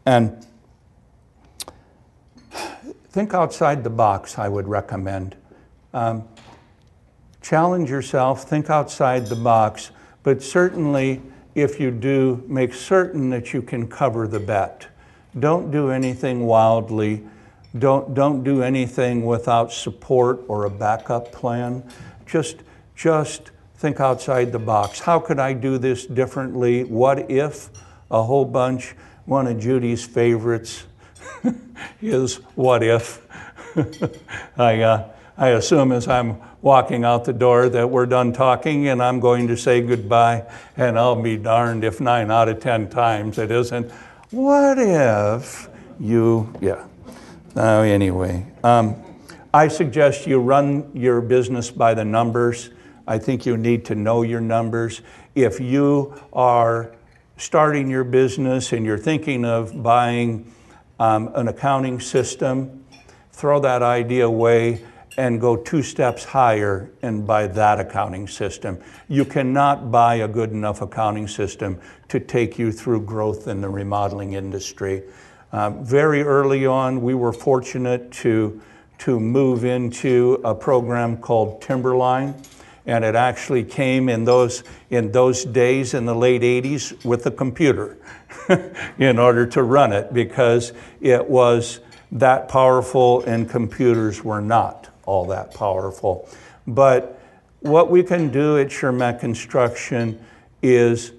And 0.07 0.45
think 3.11 3.35
outside 3.35 3.85
the 3.85 3.91
box, 3.91 4.39
I 4.39 4.49
would 4.49 4.67
recommend. 4.67 5.37
Um, 5.93 6.25
challenge 7.43 7.91
yourself, 7.91 8.45
think 8.45 8.71
outside 8.71 9.27
the 9.27 9.37
box, 9.37 9.91
but 10.23 10.43
certainly 10.43 11.23
if 11.55 11.79
you 11.81 11.91
do, 11.91 12.45
make 12.47 12.75
certain 12.75 13.31
that 13.31 13.55
you 13.55 13.63
can 13.63 13.89
cover 13.89 14.27
the 14.27 14.41
bet. 14.41 14.89
Don't 15.39 15.71
do 15.71 15.91
anything 15.91 16.47
wildly. 16.47 17.23
Don't, 17.79 18.15
don't 18.15 18.43
do 18.43 18.63
anything 18.63 19.27
without 19.27 19.73
support 19.73 20.41
or 20.49 20.65
a 20.65 20.71
backup 20.71 21.31
plan. 21.31 21.83
Just, 22.25 22.57
just 22.95 23.51
think 23.77 24.01
outside 24.01 24.53
the 24.53 24.59
box. 24.59 25.01
How 25.01 25.19
could 25.19 25.39
I 25.39 25.53
do 25.53 25.77
this 25.77 26.07
differently? 26.07 26.85
What 26.85 27.31
if 27.31 27.69
a 28.11 28.23
whole 28.23 28.47
bunch? 28.47 28.95
One 29.27 29.47
of 29.47 29.59
Judy's 29.59 30.05
favorites 30.05 30.85
is 32.01 32.37
what 32.55 32.83
if. 32.83 33.27
I, 34.57 34.81
uh, 34.81 35.09
I 35.37 35.49
assume 35.49 35.93
as 35.93 36.09
I'm 36.09 36.41
walking 36.63 37.05
out 37.05 37.27
the 37.27 37.33
door 37.33 37.69
that 37.69 37.91
we're 37.91 38.07
done 38.07 38.33
talking 38.33 38.89
and 38.89 39.03
I'm 39.03 39.21
going 39.21 39.49
to 39.49 39.57
say 39.57 39.83
goodbye, 39.83 40.45
and 40.77 40.99
I'll 40.99 41.21
be 41.21 41.37
darned 41.37 41.85
if 41.85 42.01
nine 42.01 42.31
out 42.31 42.49
of 42.49 42.61
ten 42.61 42.89
times 42.89 43.37
it 43.39 43.51
isn't. 43.51 43.93
What 44.33 44.79
if 44.81 45.69
you, 46.01 46.53
yeah. 46.61 46.85
Uh, 47.55 47.83
anyway, 47.83 48.45
um, 48.65 48.97
I 49.55 49.69
suggest 49.69 50.27
you 50.27 50.41
run 50.41 50.91
your 50.95 51.21
business 51.21 51.71
by 51.71 51.95
the 51.95 52.05
numbers. 52.05 52.71
I 53.07 53.19
think 53.19 53.47
you 53.47 53.57
need 53.57 53.85
to 53.85 53.95
know 53.95 54.23
your 54.23 54.41
numbers. 54.41 55.03
If 55.37 55.61
you 55.61 56.21
are 56.33 56.91
starting 57.37 57.89
your 57.89 58.03
business 58.03 58.73
and 58.73 58.85
you're 58.85 58.99
thinking 58.99 59.45
of 59.45 59.81
buying 59.81 60.53
um, 60.99 61.31
an 61.37 61.47
accounting 61.47 62.01
system, 62.01 62.85
throw 63.31 63.61
that 63.61 63.85
idea 63.85 64.27
away 64.27 64.85
and 65.17 65.41
go 65.41 65.57
two 65.57 65.83
steps 65.83 66.25
higher 66.25 66.91
and 67.03 67.27
buy 67.27 67.47
that 67.47 67.81
accounting 67.81 68.29
system. 68.29 68.79
You 69.09 69.25
cannot 69.25 69.91
buy 69.91 70.17
a 70.17 70.29
good 70.29 70.51
enough 70.51 70.83
accounting 70.83 71.29
system 71.29 71.81
to 72.09 72.21
take 72.21 72.59
you 72.59 72.71
through 72.71 73.03
growth 73.03 73.49
in 73.49 73.61
the 73.61 73.69
remodeling 73.69 74.35
industry. 74.35 75.03
Uh, 75.53 75.71
very 75.71 76.23
early 76.23 76.67
on, 76.67 77.01
we 77.01 77.15
were 77.15 77.33
fortunate 77.33 78.11
to, 78.13 78.61
to 78.99 79.19
move 79.19 79.65
into 79.65 80.41
a 80.45 80.55
program 80.55 81.17
called 81.17 81.63
Timberline 81.63 82.35
and 82.87 83.05
it 83.05 83.17
actually 83.17 83.65
came 83.65 84.09
in 84.09 84.25
those 84.25 84.63
in 84.91 85.11
those 85.11 85.45
days 85.45 85.93
in 85.93 86.07
the 86.07 86.15
late 86.15 86.43
80s 86.43 87.05
with 87.05 87.27
a 87.27 87.31
computer 87.31 87.99
in 88.99 89.19
order 89.19 89.45
to 89.47 89.63
run 89.63 89.93
it 89.93 90.15
because 90.15 90.73
it 91.01 91.29
was 91.29 91.81
that 92.13 92.49
powerful 92.49 93.23
and 93.25 93.51
computers 93.51 94.23
were 94.23 94.41
not 94.41 94.86
all 95.07 95.25
that 95.25 95.55
powerful 95.55 96.29
but 96.67 97.21
what 97.61 97.91
we 97.91 98.03
can 98.03 98.31
do 98.31 98.59
at 98.59 98.69
Chermak 98.69 99.19
Construction 99.19 100.21
is 100.63 101.13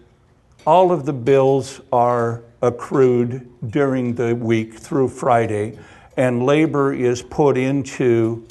all 0.65 0.91
of 0.91 1.06
the 1.06 1.13
bills 1.13 1.82
are 1.91 2.43
accrued 2.62 3.50
during 3.69 4.15
the 4.15 4.36
week 4.36 4.76
through 4.76 5.10
Friday 5.10 5.78
and 6.17 6.45
labor 6.45 6.93
is 6.93 7.21
put 7.21 7.58
into 7.58 8.45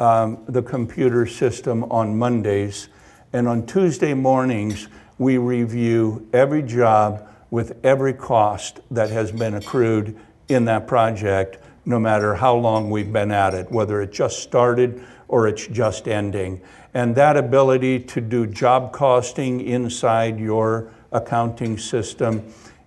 um, 0.00 0.38
the 0.48 0.60
computer 0.60 1.24
system 1.24 1.84
on 1.84 2.18
Mondays. 2.18 2.88
And 3.32 3.46
on 3.48 3.64
Tuesday 3.64 4.12
mornings, 4.12 4.88
we 5.18 5.38
review 5.38 6.28
every 6.32 6.62
job 6.62 7.26
with 7.50 7.78
every 7.84 8.12
cost 8.12 8.80
that 8.90 9.10
has 9.10 9.30
been 9.30 9.54
accrued 9.54 10.18
in 10.48 10.64
that 10.66 10.86
project, 10.86 11.58
no 11.86 12.00
matter 12.00 12.34
how 12.34 12.54
long 12.54 12.90
we've 12.90 13.12
been 13.12 13.30
at 13.30 13.54
it, 13.54 13.70
whether 13.70 14.02
it 14.02 14.12
just 14.12 14.40
started 14.40 15.02
or 15.28 15.46
it's 15.46 15.66
just 15.68 16.08
ending. 16.08 16.60
And 16.92 17.14
that 17.14 17.36
ability 17.36 18.00
to 18.00 18.20
do 18.20 18.46
job 18.46 18.92
costing 18.92 19.60
inside 19.60 20.38
your 20.38 20.92
accounting 21.12 21.78
system, 21.78 22.42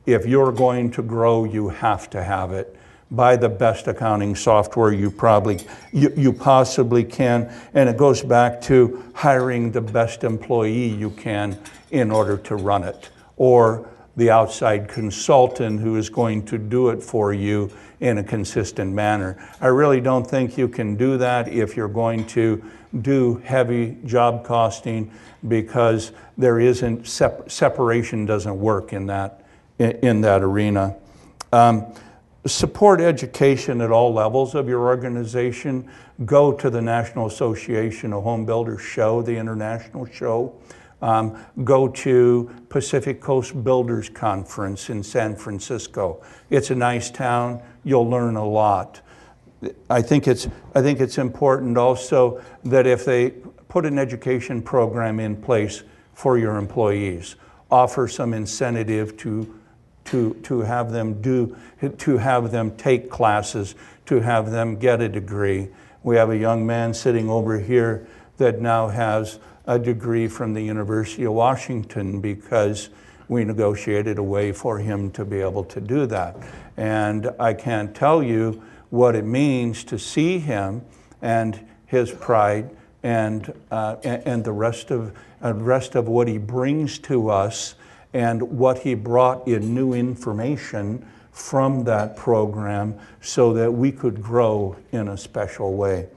if 0.05 0.25
you're 0.25 0.51
going 0.51 0.91
to 0.91 1.01
grow, 1.01 1.45
you 1.45 1.69
have 1.69 2.09
to 2.12 2.23
have 2.23 2.51
it. 2.51 2.75
Buy 3.12 3.38
the 3.38 3.49
best 3.49 3.88
accounting 3.88 4.35
software 4.35 4.91
you 4.93 5.09
probably 5.09 5.59
you, 5.91 6.13
you 6.15 6.31
possibly 6.31 7.03
can. 7.03 7.51
And 7.73 7.89
it 7.89 7.97
goes 7.97 8.21
back 8.21 8.62
to 8.63 9.03
hiring 9.15 9.71
the 9.71 9.81
best 9.81 10.23
employee 10.23 10.88
you 10.88 11.09
can 11.12 11.57
in 11.89 12.12
order 12.12 12.38
to 12.38 12.55
run 12.55 12.83
it. 12.83 13.09
Or 13.38 13.89
the 14.19 14.29
outside 14.29 14.89
consultant 14.89 15.79
who 15.79 15.95
is 15.95 16.10
going 16.10 16.45
to 16.45 16.58
do 16.58 16.89
it 16.89 17.01
for 17.01 17.34
you 17.34 17.71
in 18.01 18.17
a 18.17 18.23
consistent 18.23 18.93
manner. 18.93 19.38
I 19.62 19.67
really 19.67 20.01
don't 20.01 20.25
think 20.25 20.58
you 20.58 20.67
can 20.67 20.95
do 20.95 21.17
that 21.17 21.47
if 21.47 21.77
you're 21.77 21.88
going 21.88 22.27
to 22.27 22.63
do 23.01 23.41
heavy 23.45 23.97
job 24.05 24.43
costing 24.43 25.10
because 25.47 26.12
there 26.38 26.60
isn't 26.60 27.08
sep- 27.08 27.49
separation 27.49 28.25
doesn't 28.25 28.60
work 28.60 28.91
in 28.91 29.05
that 29.05 29.45
in, 29.77 29.91
in 29.91 30.21
that 30.21 30.43
arena. 30.43 30.97
Um, 31.53 31.93
support 32.45 32.99
education 32.99 33.79
at 33.79 33.89
all 33.89 34.13
levels 34.13 34.53
of 34.53 34.67
your 34.67 34.88
organization. 34.88 35.89
Go 36.25 36.51
to 36.51 36.69
the 36.69 36.82
National 36.82 37.27
Association 37.27 38.12
of 38.12 38.23
Home 38.23 38.45
Builders 38.45 38.82
show, 38.82 39.21
the 39.21 39.38
international 39.38 40.05
show. 40.08 40.53
Um, 41.01 41.38
go 41.63 41.88
to 41.88 42.49
Pacific 42.69 43.21
Coast 43.21 43.63
Builders 43.63 44.09
Conference 44.09 44.89
in 44.89 45.01
San 45.01 45.35
Francisco. 45.35 46.21
It's 46.49 46.71
a 46.71 46.75
nice 46.75 47.09
town. 47.09 47.62
You'll 47.83 48.09
learn 48.09 48.35
a 48.35 48.45
lot. 48.45 49.01
I 49.89 50.01
think 50.01 50.27
it's, 50.27 50.47
I 50.75 50.81
think 50.81 50.99
it's 50.99 51.17
important 51.17 51.77
also 51.77 52.41
that 52.65 52.85
if 52.85 53.05
they 53.05 53.31
put 53.69 53.85
an 53.85 53.97
education 53.97 54.62
program 54.62 55.19
in 55.19 55.35
place 55.35 55.83
for 56.13 56.38
your 56.38 56.57
employees, 56.57 57.35
offer 57.71 58.07
some 58.07 58.33
incentive 58.33 59.15
to 59.17 59.59
to, 60.09 60.33
to 60.41 60.62
have 60.62 60.91
them 60.91 61.21
do, 61.21 61.55
to 61.99 62.17
have 62.17 62.51
them 62.51 62.75
take 62.77 63.12
classes, 63.12 63.75
to 64.07 64.19
have 64.19 64.49
them 64.49 64.75
get 64.77 65.01
a 65.01 65.09
degree. 65.09 65.69
We 66.01 66.15
have 66.15 66.31
a 66.31 66.38
young 66.38 66.65
man 66.65 66.93
sitting 66.95 67.29
over 67.29 67.59
here 67.59 68.07
that 68.38 68.59
now 68.59 68.88
has 68.88 69.39
a 69.69 69.77
degree 69.77 70.27
from 70.27 70.55
the 70.55 70.63
University 70.63 71.25
of 71.25 71.34
Washington 71.34 72.19
because 72.19 72.89
we 73.27 73.45
negotiated 73.45 74.17
a 74.17 74.23
way 74.23 74.51
for 74.51 74.79
him 74.79 75.12
to 75.12 75.23
be 75.23 75.39
able 75.39 75.63
to 75.63 75.79
do 75.79 76.08
that. 76.08 76.36
And 76.75 77.29
I 77.39 77.53
can't 77.53 77.95
tell 77.95 78.23
you 78.23 78.63
what 78.89 79.15
it 79.15 79.25
means 79.25 79.84
to 79.84 79.99
see 79.99 80.39
him 80.39 80.82
and 81.21 81.67
his 81.86 82.12
pride 82.12 82.71
and, 83.03 83.53
uh, 83.69 83.97
and 84.03 84.43
the 84.43 84.51
rest 84.51 84.89
of, 84.89 85.15
uh, 85.43 85.53
rest 85.53 85.93
of 85.93 86.08
what 86.08 86.27
he 86.27 86.39
brings 86.39 86.97
to 86.99 87.29
us 87.29 87.75
and 88.12 88.41
what 88.41 88.79
he 88.79 88.95
brought 88.95 89.47
in 89.47 89.75
new 89.75 89.93
information 89.93 91.05
from 91.32 91.84
that 91.84 92.17
program 92.17 92.95
so 93.21 93.53
that 93.53 93.71
we 93.71 93.91
could 93.91 94.19
grow 94.19 94.75
in 94.91 95.10
a 95.10 95.15
special 95.15 95.75
way. 95.75 96.08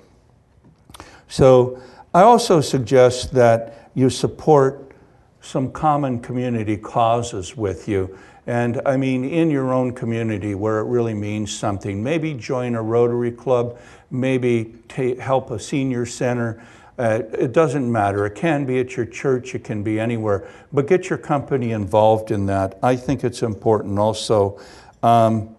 So 1.28 1.78
I 2.14 2.22
also 2.22 2.60
suggest 2.60 3.32
that 3.32 3.90
you 3.94 4.10
support 4.10 4.92
some 5.40 5.72
common 5.72 6.20
community 6.20 6.76
causes 6.76 7.56
with 7.56 7.88
you. 7.88 8.18
And 8.46 8.82
I 8.84 8.96
mean, 8.96 9.24
in 9.24 9.50
your 9.50 9.72
own 9.72 9.92
community 9.92 10.54
where 10.54 10.80
it 10.80 10.84
really 10.84 11.14
means 11.14 11.56
something. 11.56 12.02
Maybe 12.02 12.34
join 12.34 12.74
a 12.74 12.82
Rotary 12.82 13.32
Club, 13.32 13.78
maybe 14.10 14.74
help 15.20 15.50
a 15.50 15.58
senior 15.58 16.04
center, 16.06 16.62
uh, 16.98 17.22
it 17.32 17.52
doesn't 17.52 17.90
matter. 17.90 18.26
It 18.26 18.34
can 18.34 18.66
be 18.66 18.78
at 18.78 18.96
your 18.96 19.06
church, 19.06 19.54
it 19.54 19.64
can 19.64 19.82
be 19.82 19.98
anywhere, 19.98 20.46
but 20.72 20.86
get 20.86 21.08
your 21.08 21.18
company 21.18 21.72
involved 21.72 22.30
in 22.30 22.46
that. 22.46 22.78
I 22.82 22.96
think 22.96 23.24
it's 23.24 23.42
important 23.42 23.98
also. 23.98 24.60
Um, 25.02 25.56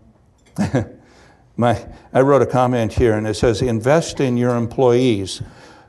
my, 1.58 1.86
I 2.14 2.22
wrote 2.22 2.44
a 2.44 2.46
comment 2.46 2.94
here 2.94 3.18
and 3.18 3.26
it 3.26 3.34
says, 3.34 3.62
invest 3.62 4.20
in 4.20 4.38
your 4.38 4.56
employees. 4.56 5.42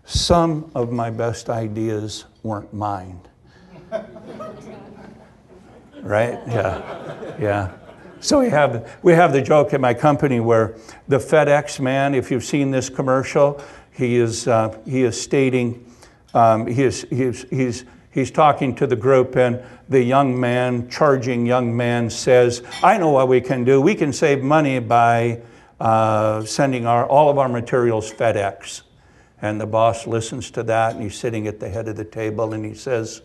Some 0.06 0.70
of 0.74 0.92
my 0.92 1.10
best 1.10 1.48
ideas 1.48 2.26
weren't 2.42 2.72
mine. 2.74 3.20
right? 6.02 6.38
Yeah, 6.46 7.36
yeah. 7.40 7.72
So 8.20 8.40
we 8.40 8.48
have, 8.48 8.98
we 9.02 9.12
have 9.12 9.32
the 9.32 9.42
joke 9.42 9.74
at 9.74 9.80
my 9.80 9.92
company 9.92 10.40
where 10.40 10.76
the 11.08 11.18
FedEx 11.18 11.80
man, 11.80 12.14
if 12.14 12.30
you've 12.30 12.44
seen 12.44 12.70
this 12.70 12.88
commercial, 12.88 13.60
he 13.92 14.16
is, 14.16 14.48
uh, 14.48 14.78
he 14.86 15.02
is 15.02 15.20
stating, 15.20 15.84
um, 16.32 16.66
he 16.66 16.82
is, 16.84 17.06
he 17.10 17.22
is, 17.22 17.46
he's, 17.50 17.84
he's 18.10 18.30
talking 18.30 18.74
to 18.76 18.86
the 18.86 18.96
group, 18.96 19.36
and 19.36 19.62
the 19.88 20.02
young 20.02 20.38
man, 20.38 20.88
charging 20.88 21.44
young 21.44 21.76
man, 21.76 22.08
says, 22.08 22.62
I 22.82 22.96
know 22.96 23.10
what 23.10 23.28
we 23.28 23.40
can 23.40 23.62
do. 23.62 23.80
We 23.80 23.94
can 23.94 24.12
save 24.12 24.42
money 24.42 24.78
by 24.78 25.42
uh, 25.78 26.44
sending 26.44 26.86
our, 26.86 27.06
all 27.06 27.28
of 27.28 27.38
our 27.38 27.48
materials 27.48 28.10
FedEx. 28.10 28.83
And 29.44 29.60
the 29.60 29.66
boss 29.66 30.06
listens 30.06 30.50
to 30.52 30.62
that, 30.62 30.94
and 30.94 31.02
he's 31.02 31.16
sitting 31.18 31.46
at 31.46 31.60
the 31.60 31.68
head 31.68 31.86
of 31.86 31.96
the 31.96 32.04
table, 32.06 32.54
and 32.54 32.64
he 32.64 32.72
says, 32.72 33.20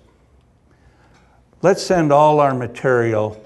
Let's 1.62 1.82
send 1.82 2.12
all 2.12 2.42
our 2.42 2.54
material, 2.54 3.42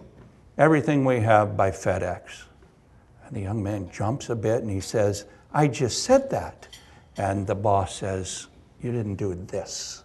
everything 0.57 1.05
we 1.05 1.19
have, 1.19 1.55
by 1.55 1.69
FedEx. 1.69 2.45
And 3.27 3.35
the 3.37 3.41
young 3.41 3.61
man 3.61 3.91
jumps 3.91 4.31
a 4.31 4.35
bit 4.35 4.63
and 4.63 4.71
he 4.71 4.79
says, 4.79 5.25
I 5.53 5.67
just 5.67 6.01
said 6.01 6.31
that. 6.31 6.67
And 7.15 7.45
the 7.45 7.53
boss 7.53 7.95
says, 7.95 8.47
You 8.81 8.91
didn't 8.91 9.17
do 9.17 9.35
this. 9.35 10.03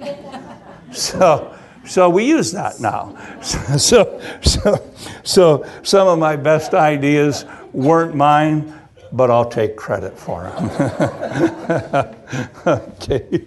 so, 0.92 1.54
so 1.84 2.08
we 2.08 2.24
use 2.24 2.50
that 2.52 2.80
now. 2.80 3.14
So, 3.42 4.22
so, 4.40 4.90
so 5.22 5.66
some 5.82 6.08
of 6.08 6.18
my 6.18 6.36
best 6.36 6.72
ideas 6.72 7.44
weren't 7.74 8.14
mine, 8.14 8.79
but 9.12 9.30
I'll 9.30 9.48
take 9.48 9.76
credit 9.76 10.18
for 10.18 10.42
them. 10.42 10.70
okay. 12.66 13.44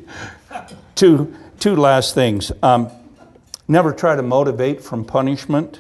Two, 0.96 1.34
two 1.60 1.76
last 1.76 2.14
things. 2.14 2.52
Um, 2.62 2.90
never 3.68 3.94
try 3.94 4.16
to 4.16 4.24
motivate 4.24 4.82
from 4.82 5.06
punishment, 5.06 5.80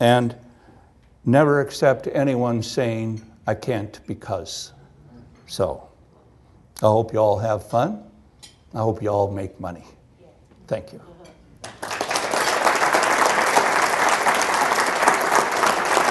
and 0.00 0.34
never 1.24 1.60
accept 1.60 2.08
anyone 2.12 2.62
saying, 2.62 3.22
I 3.46 3.54
can't 3.54 4.00
because. 4.06 4.72
So. 5.46 5.88
I 6.80 6.86
hope 6.86 7.12
you 7.12 7.18
all 7.18 7.38
have 7.38 7.66
fun. 7.66 8.04
I 8.72 8.78
hope 8.78 9.02
you 9.02 9.08
all 9.08 9.32
make 9.32 9.58
money. 9.58 9.82
Thank 10.68 10.92
you. 10.92 11.00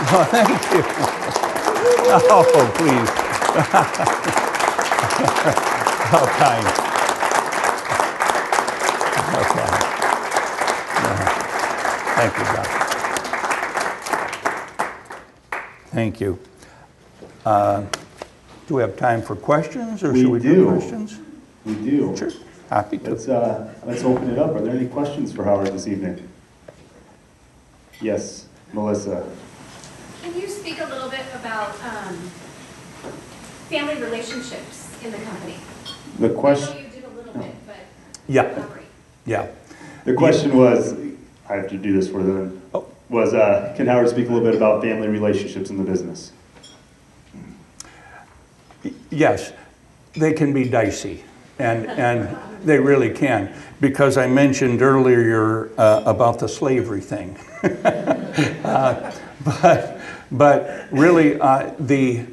Oh, 0.09 0.27
thank 0.29 1.13
you. 1.13 1.13
Oh, 2.09 2.71
please. 2.75 3.09
How 6.07 6.25
kind. 6.37 6.67
How 9.33 9.43
kind. 9.53 9.83
Thank 12.15 12.33
you, 12.37 12.45
Doc. 12.55 12.67
Thank 15.91 16.21
you. 16.21 16.39
Uh, 17.45 17.83
Do 18.67 18.75
we 18.75 18.81
have 18.81 18.95
time 18.97 19.21
for 19.21 19.35
questions, 19.35 20.03
or 20.03 20.11
We 20.13 20.21
should 20.21 20.29
we 20.31 20.39
do 20.39 20.55
do. 20.55 20.65
questions? 20.71 21.19
We 21.65 21.73
do. 21.75 22.15
Sure, 22.17 22.31
happy 22.69 22.97
to. 22.99 23.11
Let's, 23.11 23.27
uh, 23.27 23.73
let's 23.85 24.03
open 24.03 24.29
it 24.29 24.39
up. 24.39 24.51
Are 24.55 24.61
there 24.61 24.75
any 24.75 24.87
questions 24.87 25.33
for 25.33 25.43
Howard 25.43 25.67
this 25.73 25.87
evening? 25.87 26.27
Yes, 28.01 28.45
Melissa. 28.73 29.25
Can 30.23 30.39
you 30.39 30.47
speak 30.47 30.79
a 30.81 30.85
little 30.85 31.09
bit 31.09 31.21
about 31.35 31.71
um, 31.83 32.15
family 33.69 33.95
relationships 34.01 34.89
in 35.03 35.11
the 35.11 35.17
company? 35.19 35.55
The 36.19 36.25
I 36.27 36.29
know 36.31 36.39
question, 36.39 36.77
you 36.83 36.89
did 36.89 37.03
a 37.05 37.09
little 37.15 37.33
bit, 37.33 37.53
but 37.65 37.75
Yeah, 38.27 38.43
elaborate. 38.53 38.85
yeah. 39.25 39.47
the 40.05 40.13
question 40.13 40.55
was, 40.57 40.93
I 41.49 41.55
have 41.55 41.69
to 41.69 41.77
do 41.77 41.93
this 41.93 42.09
for 42.09 42.21
them, 42.23 42.61
Oh. 42.73 42.85
was, 43.09 43.33
uh, 43.33 43.73
can 43.77 43.87
Howard 43.87 44.09
speak 44.09 44.27
a 44.29 44.33
little 44.33 44.45
bit 44.47 44.55
about 44.55 44.81
family 44.81 45.07
relationships 45.07 45.69
in 45.69 45.77
the 45.77 45.83
business? 45.83 46.31
Yes, 49.09 49.53
they 50.13 50.33
can 50.33 50.53
be 50.53 50.67
dicey, 50.67 51.23
and, 51.59 51.87
and 51.87 52.37
they 52.63 52.79
really 52.79 53.09
can, 53.11 53.53
because 53.79 54.17
I 54.17 54.27
mentioned 54.27 54.81
earlier 54.81 55.69
uh, 55.77 56.03
about 56.05 56.39
the 56.39 56.47
slavery 56.49 57.01
thing. 57.01 57.37
Uh, 58.63 59.11
But, 59.43 59.96
but 60.31 60.87
really, 60.91 61.39
uh, 61.39 61.73
the, 61.79 62.25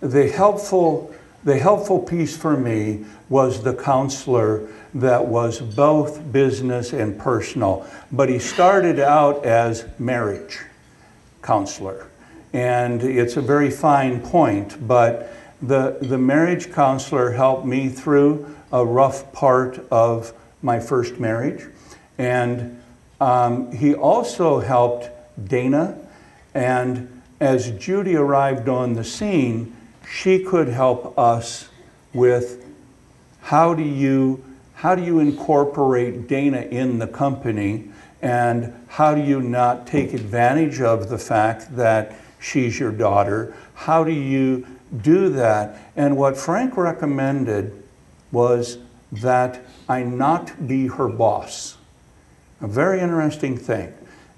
the 0.00 0.28
helpful, 0.28 1.14
the 1.44 1.58
helpful 1.58 1.98
piece 1.98 2.36
for 2.36 2.56
me 2.56 3.04
was 3.28 3.62
the 3.62 3.74
counselor 3.74 4.68
that 4.94 5.26
was 5.26 5.60
both 5.60 6.32
business 6.32 6.92
and 6.92 7.18
personal. 7.18 7.86
But 8.10 8.28
he 8.28 8.38
started 8.38 8.98
out 8.98 9.44
as 9.44 9.86
marriage 9.98 10.60
counselor. 11.42 12.08
And 12.52 13.02
it's 13.02 13.36
a 13.36 13.42
very 13.42 13.70
fine 13.70 14.20
point, 14.20 14.86
but 14.86 15.32
the, 15.60 15.98
the 16.00 16.18
marriage 16.18 16.72
counselor 16.72 17.32
helped 17.32 17.66
me 17.66 17.88
through 17.88 18.54
a 18.72 18.84
rough 18.84 19.32
part 19.32 19.84
of 19.90 20.32
my 20.62 20.80
first 20.80 21.18
marriage. 21.18 21.66
And 22.18 22.82
um, 23.20 23.72
he 23.72 23.94
also 23.94 24.60
helped 24.60 25.10
Dana. 25.48 25.98
And 26.54 27.15
as 27.40 27.70
Judy 27.72 28.16
arrived 28.16 28.68
on 28.68 28.94
the 28.94 29.04
scene, 29.04 29.76
she 30.08 30.42
could 30.42 30.68
help 30.68 31.18
us 31.18 31.68
with 32.12 32.64
how 33.42 33.74
do 33.74 33.82
you 33.82 34.42
how 34.74 34.94
do 34.94 35.02
you 35.02 35.20
incorporate 35.20 36.28
Dana 36.28 36.60
in 36.60 36.98
the 36.98 37.06
company 37.06 37.90
and 38.20 38.74
how 38.88 39.14
do 39.14 39.22
you 39.22 39.40
not 39.40 39.86
take 39.86 40.12
advantage 40.12 40.82
of 40.82 41.08
the 41.08 41.16
fact 41.16 41.74
that 41.76 42.14
she's 42.38 42.78
your 42.78 42.92
daughter? 42.92 43.54
How 43.74 44.04
do 44.04 44.12
you 44.12 44.66
do 45.02 45.30
that? 45.30 45.78
And 45.96 46.16
what 46.16 46.36
Frank 46.36 46.76
recommended 46.76 47.82
was 48.32 48.78
that 49.12 49.64
I 49.88 50.02
not 50.02 50.66
be 50.68 50.88
her 50.88 51.08
boss. 51.08 51.78
A 52.60 52.66
very 52.66 53.00
interesting 53.00 53.56
thing. 53.56 53.94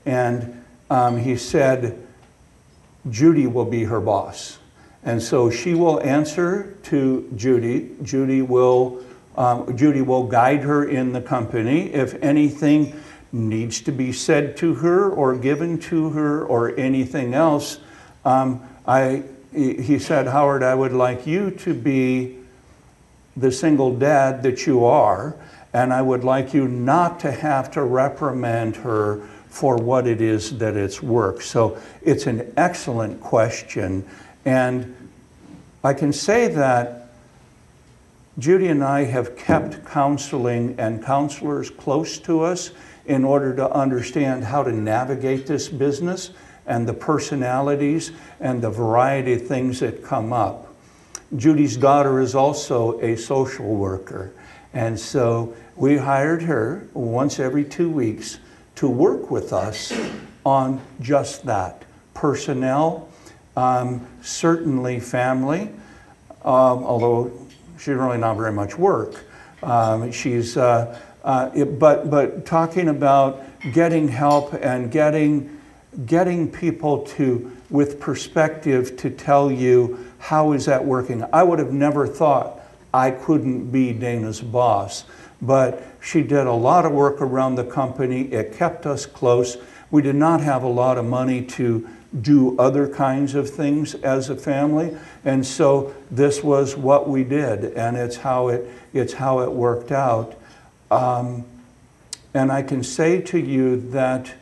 And 0.06 0.64
um, 0.88 1.18
he 1.18 1.36
said, 1.36 2.06
Judy 3.10 3.46
will 3.46 3.64
be 3.64 3.84
her 3.84 4.00
boss. 4.00 4.58
And 5.04 5.22
so 5.22 5.50
she 5.50 5.74
will 5.74 6.00
answer 6.02 6.76
to 6.84 7.30
Judy. 7.34 7.90
Judy 8.02 8.42
will, 8.42 9.02
um, 9.36 9.76
Judy 9.76 10.02
will 10.02 10.24
guide 10.26 10.60
her 10.60 10.84
in 10.84 11.12
the 11.12 11.20
company. 11.20 11.92
If 11.92 12.14
anything 12.22 13.00
needs 13.32 13.80
to 13.82 13.92
be 13.92 14.12
said 14.12 14.56
to 14.58 14.74
her 14.74 15.10
or 15.10 15.36
given 15.36 15.78
to 15.78 16.10
her 16.10 16.44
or 16.44 16.76
anything 16.78 17.34
else, 17.34 17.78
um, 18.24 18.62
I, 18.86 19.22
he 19.52 19.98
said, 19.98 20.26
Howard, 20.26 20.62
I 20.62 20.74
would 20.74 20.92
like 20.92 21.26
you 21.26 21.50
to 21.52 21.74
be 21.74 22.38
the 23.36 23.52
single 23.52 23.94
dad 23.96 24.42
that 24.42 24.66
you 24.66 24.84
are, 24.84 25.36
and 25.72 25.92
I 25.92 26.02
would 26.02 26.24
like 26.24 26.54
you 26.54 26.66
not 26.66 27.20
to 27.20 27.30
have 27.30 27.70
to 27.72 27.82
reprimand 27.82 28.76
her 28.76 29.28
for 29.58 29.74
what 29.74 30.06
it 30.06 30.20
is 30.20 30.56
that 30.58 30.76
it's 30.76 31.02
work. 31.02 31.42
So 31.42 31.78
it's 32.00 32.28
an 32.28 32.52
excellent 32.56 33.20
question, 33.20 34.08
and 34.44 34.94
I 35.82 35.94
can 35.94 36.12
say 36.12 36.46
that 36.46 37.08
Judy 38.38 38.68
and 38.68 38.84
I 38.84 39.02
have 39.02 39.36
kept 39.36 39.84
counseling 39.84 40.76
and 40.78 41.04
counselors 41.04 41.70
close 41.70 42.18
to 42.18 42.42
us 42.42 42.70
in 43.06 43.24
order 43.24 43.52
to 43.56 43.68
understand 43.68 44.44
how 44.44 44.62
to 44.62 44.70
navigate 44.70 45.48
this 45.48 45.66
business 45.66 46.30
and 46.64 46.86
the 46.86 46.94
personalities 46.94 48.12
and 48.38 48.62
the 48.62 48.70
variety 48.70 49.32
of 49.32 49.48
things 49.48 49.80
that 49.80 50.04
come 50.04 50.32
up. 50.32 50.72
Judy's 51.34 51.76
daughter 51.76 52.20
is 52.20 52.36
also 52.36 53.00
a 53.00 53.16
social 53.16 53.74
worker. 53.74 54.30
And 54.72 55.00
so 55.00 55.56
we 55.74 55.96
hired 55.96 56.42
her 56.42 56.86
once 56.94 57.40
every 57.40 57.64
two 57.64 57.90
weeks 57.90 58.38
to 58.78 58.88
work 58.88 59.28
with 59.28 59.52
us 59.52 59.92
on 60.46 60.80
just 61.00 61.44
that 61.46 61.82
personnel, 62.14 63.08
um, 63.56 64.06
certainly 64.22 65.00
family, 65.00 65.62
um, 66.44 66.84
although 66.84 67.28
she's 67.76 67.88
really 67.88 68.18
not 68.18 68.36
very 68.36 68.52
much 68.52 68.78
work. 68.78 69.24
Um, 69.64 70.12
she's, 70.12 70.56
uh, 70.56 70.96
uh, 71.24 71.50
it- 71.56 71.80
but, 71.80 72.08
but 72.08 72.46
talking 72.46 72.88
about 72.88 73.42
getting 73.72 74.06
help 74.06 74.54
and 74.54 74.92
getting, 74.92 75.58
getting 76.06 76.48
people 76.48 76.98
to, 76.98 77.50
with 77.70 77.98
perspective, 77.98 78.96
to 78.98 79.10
tell 79.10 79.50
you 79.50 80.06
how 80.18 80.52
is 80.52 80.66
that 80.66 80.84
working. 80.84 81.24
I 81.32 81.42
would 81.42 81.58
have 81.58 81.72
never 81.72 82.06
thought 82.06 82.60
I 82.94 83.10
couldn't 83.10 83.72
be 83.72 83.92
Dana's 83.92 84.40
boss, 84.40 85.02
but 85.40 85.82
she 86.00 86.22
did 86.22 86.46
a 86.46 86.52
lot 86.52 86.84
of 86.84 86.92
work 86.92 87.20
around 87.20 87.54
the 87.54 87.64
company. 87.64 88.22
It 88.32 88.52
kept 88.52 88.86
us 88.86 89.06
close. 89.06 89.56
We 89.90 90.02
did 90.02 90.16
not 90.16 90.40
have 90.40 90.62
a 90.62 90.68
lot 90.68 90.98
of 90.98 91.04
money 91.04 91.42
to 91.42 91.88
do 92.20 92.58
other 92.58 92.88
kinds 92.88 93.34
of 93.34 93.50
things 93.50 93.94
as 93.96 94.30
a 94.30 94.36
family, 94.36 94.96
and 95.24 95.46
so 95.46 95.94
this 96.10 96.42
was 96.42 96.76
what 96.76 97.08
we 97.08 97.22
did, 97.22 97.64
and 97.74 97.96
it's 97.96 98.16
how 98.16 98.48
it, 98.48 98.68
it's 98.94 99.12
how 99.12 99.40
it 99.40 99.52
worked 99.52 99.92
out. 99.92 100.34
Um, 100.90 101.44
and 102.32 102.50
I 102.50 102.62
can 102.62 102.82
say 102.82 103.20
to 103.20 103.38
you 103.38 103.90
that 103.90 104.32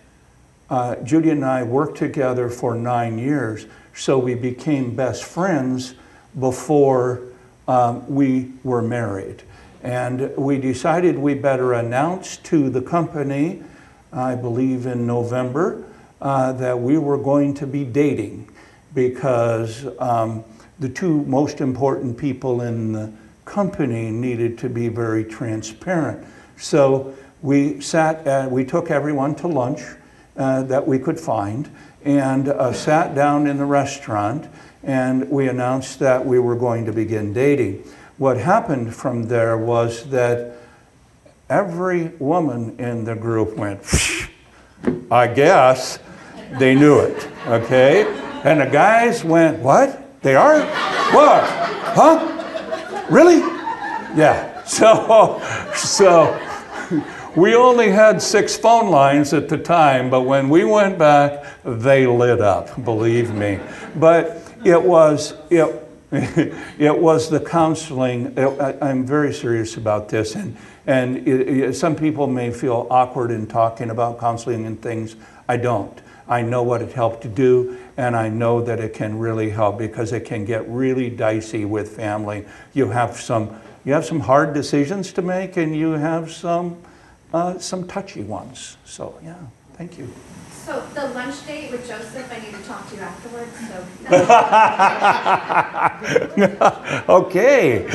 uh, 0.71 0.97
Judy 0.97 1.31
and 1.31 1.45
I 1.45 1.63
worked 1.63 1.99
together 1.99 2.49
for 2.49 2.75
nine 2.75 3.19
years, 3.19 3.67
so 3.95 4.19
we 4.19 4.35
became 4.35 4.95
best 4.95 5.25
friends 5.25 5.95
before 6.39 7.23
um, 7.67 8.07
we 8.09 8.53
were 8.63 8.83
married. 8.83 9.43
And 9.87 10.37
we 10.37 10.59
decided 10.59 11.17
we 11.17 11.35
better 11.35 11.75
announce 11.75 12.39
to 12.39 12.69
the 12.71 12.83
company, 12.83 13.63
I 14.13 14.35
believe 14.35 14.85
in 14.87 15.07
November, 15.07 15.85
uh, 16.21 16.51
that 16.55 16.77
we 16.77 16.99
were 16.99 17.17
going 17.17 17.55
to 17.55 17.69
be 17.69 17.85
dating 17.85 18.51
because 18.95 19.87
um, 20.01 20.43
the 20.81 20.89
two 20.89 21.23
most 21.27 21.61
important 21.61 22.19
people 22.19 22.63
in 22.63 22.91
the 22.91 23.13
company 23.45 24.11
needed 24.11 24.59
to 24.59 24.69
be 24.69 24.89
very 24.89 25.23
transparent. 25.23 26.27
So 26.57 27.15
we 27.41 27.81
sat, 27.81 28.27
uh, 28.27 28.49
we 28.51 28.65
took 28.65 28.91
everyone 28.91 29.37
to 29.37 29.47
lunch 29.47 29.83
uh, 30.37 30.65
that 30.65 30.85
we 30.85 30.99
could 30.99 31.21
find 31.21 31.71
and 32.05 32.49
uh, 32.49 32.73
sat 32.73 33.15
down 33.15 33.47
in 33.47 33.57
the 33.57 33.65
restaurant 33.65 34.49
and 34.83 35.31
we 35.31 35.49
announced 35.49 36.01
that 36.01 36.27
we 36.27 36.41
were 36.41 36.57
going 36.57 36.87
to 36.87 36.93
begin 36.93 37.33
dating. 37.33 37.85
What 38.19 38.39
happened 38.39 38.95
from 38.95 39.25
there 39.25 39.59
was 39.59 40.09
that 40.11 40.57
every 41.51 42.09
woman 42.19 42.79
in 42.79 43.05
the 43.05 43.15
group 43.15 43.57
went, 43.57 43.83
I 45.11 45.27
guess 45.27 45.99
they 46.59 46.75
knew 46.75 46.99
it, 47.01 47.29
okay? 47.47 48.05
And 48.45 48.61
the 48.61 48.67
guys 48.67 49.23
went, 49.23 49.59
What? 49.59 50.03
They 50.23 50.35
are? 50.35 50.61
What? 51.15 51.45
Huh? 51.95 53.07
Really? 53.11 53.39
Yeah. 54.17 54.53
So, 54.67 55.41
so 55.77 56.37
we 57.37 57.55
only 57.55 57.89
had 57.89 58.21
six 58.21 58.57
phone 58.57 58.91
lines 58.91 59.33
at 59.33 59.49
the 59.49 59.57
time, 59.57 60.11
but 60.11 60.23
when 60.23 60.49
we 60.49 60.65
went 60.65 60.99
back, 60.99 61.45
they 61.65 62.05
lit 62.05 62.41
up, 62.41 62.83
believe 62.85 63.33
me. 63.33 63.61
But 63.95 64.43
it 64.65 64.83
was, 64.83 65.35
it, 65.51 65.86
it 66.13 66.99
was 66.99 67.31
the 67.31 67.41
counseling. 67.41 68.39
I, 68.39 68.77
I'm 68.81 69.05
very 69.05 69.33
serious 69.33 69.77
about 69.77 70.09
this, 70.09 70.35
and, 70.35 70.57
and 70.87 71.19
it, 71.27 71.49
it, 71.49 71.75
some 71.75 71.97
people 71.97 72.27
may 72.27 72.51
feel 72.53 72.87
awkward 72.91 73.31
in 73.31 73.47
talking 73.47 73.91
about 73.91 74.21
counseling 74.21 74.67
and 74.67 74.81
things. 74.81 75.17
I 75.49 75.57
don't. 75.57 75.99
I 76.29 76.43
know 76.43 76.63
what 76.63 76.83
it 76.83 76.93
helped 76.93 77.23
to 77.23 77.29
do, 77.29 77.79
and 77.97 78.17
I 78.17 78.29
know 78.29 78.61
that 78.61 78.81
it 78.81 78.95
can 78.95 79.19
really 79.19 79.51
help 79.51 79.79
because 79.79 80.13
it 80.13 80.25
can 80.25 80.45
get 80.45 80.69
really 80.69 81.11
dicey 81.11 81.65
with 81.65 81.97
family. 81.97 82.45
You 82.73 82.91
have 82.91 83.21
some, 83.21 83.61
you 83.85 83.93
have 83.93 84.05
some 84.05 84.21
hard 84.21 84.55
decisions 84.55 85.13
to 85.15 85.23
make, 85.23 85.57
and 85.57 85.75
you 85.75 85.93
have 85.93 86.33
some, 86.33 86.83
uh, 87.33 87.59
some 87.59 87.87
touchy 87.87 88.23
ones. 88.23 88.77
So 88.85 89.19
yeah. 89.23 89.37
Thank 89.77 89.99
you. 89.99 90.11
So 90.67 90.85
the 90.95 91.07
lunch 91.11 91.47
date 91.47 91.71
with 91.71 91.87
Joseph, 91.87 92.29
I 92.29 92.41
need 92.41 92.53
to 92.53 92.63
talk 92.65 92.91
to 92.91 92.97
you 92.97 93.03
afterwards, 93.03 93.57
so. 93.69 93.87
Okay. 97.15 97.87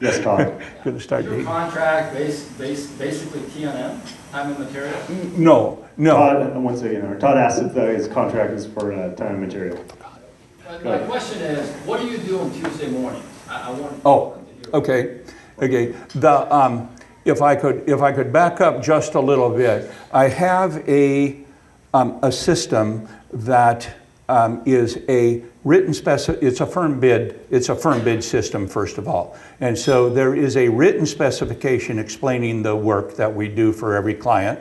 Yes, 0.00 0.18
Todd. 0.18 0.60
Gonna 0.84 0.98
start 0.98 1.26
Your 1.26 1.44
contract 1.44 2.14
base, 2.14 2.48
base, 2.58 2.90
basically 2.90 3.42
T 3.50 3.62
and 3.62 3.78
M, 3.78 4.02
time 4.32 4.50
and 4.50 4.58
material? 4.58 4.98
No, 5.36 5.86
no. 5.96 6.16
Todd, 6.16 6.56
one 6.56 6.76
second, 6.76 7.20
Todd 7.20 7.38
asked 7.38 7.62
if 7.62 7.72
his 7.72 8.08
contract 8.08 8.52
is 8.54 8.66
for 8.66 8.92
uh, 8.92 9.14
time 9.14 9.36
and 9.36 9.42
material. 9.42 9.78
But 10.66 10.84
my 10.84 10.98
question 10.98 11.40
is, 11.40 11.70
what 11.86 12.00
do 12.00 12.08
you 12.08 12.18
do 12.18 12.40
on 12.40 12.50
Tuesday 12.52 12.88
mornings? 12.88 13.24
I, 13.48 13.68
I 13.68 13.70
want. 13.70 14.00
Oh, 14.04 14.36
okay, 14.72 15.20
okay. 15.62 15.94
The, 16.16 16.52
um, 16.52 16.88
if 17.24 17.40
I 17.40 17.56
could, 17.56 17.88
if 17.88 18.02
I 18.02 18.12
could 18.12 18.32
back 18.32 18.60
up 18.60 18.82
just 18.82 19.14
a 19.14 19.20
little 19.20 19.50
bit, 19.50 19.90
I 20.12 20.28
have 20.28 20.86
a, 20.88 21.38
um, 21.92 22.18
a 22.22 22.30
system 22.30 23.08
that 23.32 23.88
um, 24.28 24.62
is 24.64 24.98
a 25.08 25.42
written 25.64 25.92
speci, 25.92 26.40
it's 26.42 26.60
a 26.60 26.66
firm 26.66 27.00
bid, 27.00 27.40
it's 27.50 27.68
a 27.68 27.74
firm 27.74 28.04
bid 28.04 28.22
system, 28.22 28.66
first 28.66 28.98
of 28.98 29.08
all. 29.08 29.36
And 29.60 29.78
so 29.78 30.10
there 30.10 30.34
is 30.34 30.56
a 30.56 30.68
written 30.68 31.06
specification 31.06 31.98
explaining 31.98 32.62
the 32.62 32.76
work 32.76 33.16
that 33.16 33.34
we 33.34 33.48
do 33.48 33.72
for 33.72 33.94
every 33.94 34.14
client, 34.14 34.60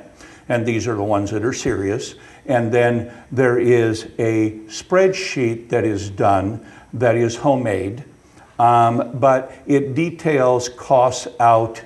and 0.50 0.66
these 0.66 0.88
are 0.88 0.96
the 0.96 1.04
ones 1.04 1.32
that 1.32 1.44
are 1.44 1.54
serious. 1.54 2.16
And 2.46 2.74
then 2.74 3.14
there 3.32 3.58
is 3.58 4.10
a 4.20 4.52
spreadsheet 4.68 5.70
that 5.70 5.86
is 5.86 6.10
done 6.10 6.66
that 6.94 7.16
is 7.16 7.38
homemade, 7.38 8.04
um, 8.60 9.18
but 9.20 9.54
it 9.66 9.96
details 9.96 10.70
costs 10.70 11.28
out 11.40 11.82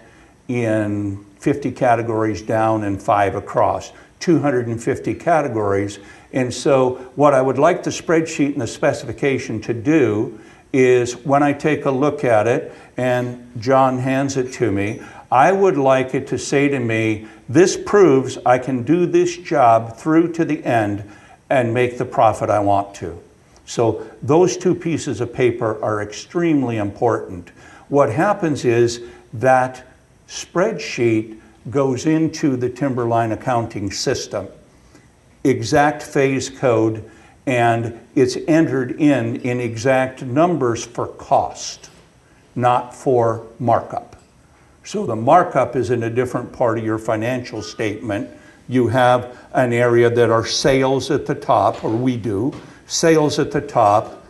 in 0.47 1.23
50 1.39 1.71
categories 1.71 2.41
down 2.41 2.83
and 2.83 3.01
five 3.01 3.35
across, 3.35 3.91
250 4.19 5.13
categories. 5.15 5.99
And 6.33 6.53
so, 6.53 6.95
what 7.15 7.33
I 7.33 7.41
would 7.41 7.59
like 7.59 7.83
the 7.83 7.89
spreadsheet 7.89 8.53
and 8.53 8.61
the 8.61 8.67
specification 8.67 9.61
to 9.61 9.73
do 9.73 10.39
is 10.73 11.15
when 11.25 11.43
I 11.43 11.53
take 11.53 11.85
a 11.85 11.91
look 11.91 12.23
at 12.23 12.47
it 12.47 12.73
and 12.97 13.51
John 13.59 13.99
hands 13.99 14.37
it 14.37 14.51
to 14.53 14.71
me, 14.71 15.01
I 15.31 15.51
would 15.51 15.77
like 15.77 16.13
it 16.13 16.27
to 16.27 16.37
say 16.37 16.67
to 16.69 16.79
me, 16.79 17.27
This 17.49 17.77
proves 17.77 18.37
I 18.45 18.59
can 18.59 18.83
do 18.83 19.05
this 19.05 19.37
job 19.37 19.97
through 19.97 20.33
to 20.33 20.45
the 20.45 20.63
end 20.63 21.09
and 21.49 21.73
make 21.73 21.97
the 21.97 22.05
profit 22.05 22.49
I 22.49 22.59
want 22.59 22.93
to. 22.95 23.21
So 23.65 24.09
those 24.21 24.57
two 24.57 24.75
pieces 24.75 25.21
of 25.21 25.33
paper 25.33 25.81
are 25.83 26.01
extremely 26.01 26.77
important. 26.77 27.49
What 27.89 28.11
happens 28.11 28.65
is 28.65 29.01
that 29.33 29.86
spreadsheet 30.27 31.39
goes 31.69 32.05
into 32.05 32.55
the 32.55 32.69
Timberline 32.69 33.31
accounting 33.31 33.91
system, 33.91 34.47
exact 35.43 36.03
phase 36.03 36.49
code, 36.49 37.09
and 37.45 37.99
it's 38.15 38.37
entered 38.47 38.99
in 38.99 39.37
in 39.37 39.59
exact 39.59 40.21
numbers 40.21 40.85
for 40.85 41.07
cost, 41.07 41.89
not 42.55 42.93
for 42.93 43.47
markup. 43.59 44.21
So 44.83 45.05
the 45.05 45.15
markup 45.15 45.75
is 45.75 45.89
in 45.89 46.03
a 46.03 46.09
different 46.09 46.53
part 46.53 46.77
of 46.77 46.85
your 46.85 46.97
financial 46.97 47.61
statement. 47.61 48.29
You 48.69 48.87
have 48.87 49.37
an 49.53 49.73
area 49.73 50.09
that 50.09 50.29
are 50.29 50.45
sales 50.45 51.11
at 51.11 51.25
the 51.25 51.35
top, 51.35 51.83
or 51.83 51.89
we 51.89 52.17
do, 52.17 52.53
sales 52.85 53.39
at 53.39 53.51
the 53.51 53.61
top, 53.61 54.25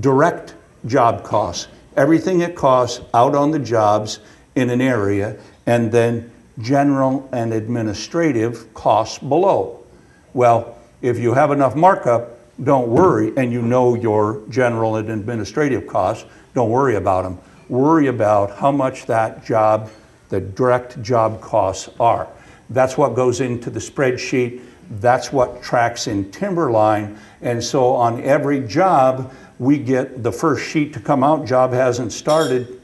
direct 0.00 0.54
job 0.86 1.24
costs, 1.24 1.68
everything 1.96 2.40
it 2.40 2.54
costs 2.54 3.00
out 3.14 3.34
on 3.34 3.50
the 3.50 3.58
jobs 3.58 4.20
in 4.54 4.70
an 4.70 4.80
area, 4.80 5.36
and 5.66 5.90
then 5.92 6.30
general 6.58 7.28
and 7.32 7.52
administrative 7.52 8.72
costs 8.74 9.18
below. 9.18 9.84
Well, 10.34 10.76
if 11.00 11.18
you 11.18 11.34
have 11.34 11.50
enough 11.50 11.74
markup, 11.74 12.38
don't 12.62 12.88
worry, 12.88 13.32
and 13.36 13.52
you 13.52 13.62
know 13.62 13.94
your 13.94 14.42
general 14.48 14.96
and 14.96 15.10
administrative 15.10 15.86
costs, 15.86 16.26
don't 16.54 16.70
worry 16.70 16.96
about 16.96 17.22
them. 17.22 17.38
Worry 17.68 18.08
about 18.08 18.56
how 18.56 18.70
much 18.70 19.06
that 19.06 19.44
job, 19.44 19.90
the 20.28 20.40
direct 20.40 21.02
job 21.02 21.40
costs 21.40 21.88
are. 21.98 22.28
That's 22.70 22.96
what 22.96 23.14
goes 23.14 23.40
into 23.40 23.70
the 23.70 23.80
spreadsheet. 23.80 24.62
That's 25.00 25.32
what 25.32 25.62
tracks 25.62 26.06
in 26.06 26.30
Timberline. 26.30 27.18
And 27.40 27.62
so 27.62 27.94
on 27.94 28.22
every 28.22 28.60
job, 28.60 29.32
we 29.58 29.78
get 29.78 30.22
the 30.22 30.32
first 30.32 30.68
sheet 30.68 30.92
to 30.94 31.00
come 31.00 31.24
out, 31.24 31.46
job 31.46 31.72
hasn't 31.72 32.12
started, 32.12 32.80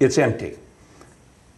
it's 0.00 0.18
empty. 0.18 0.56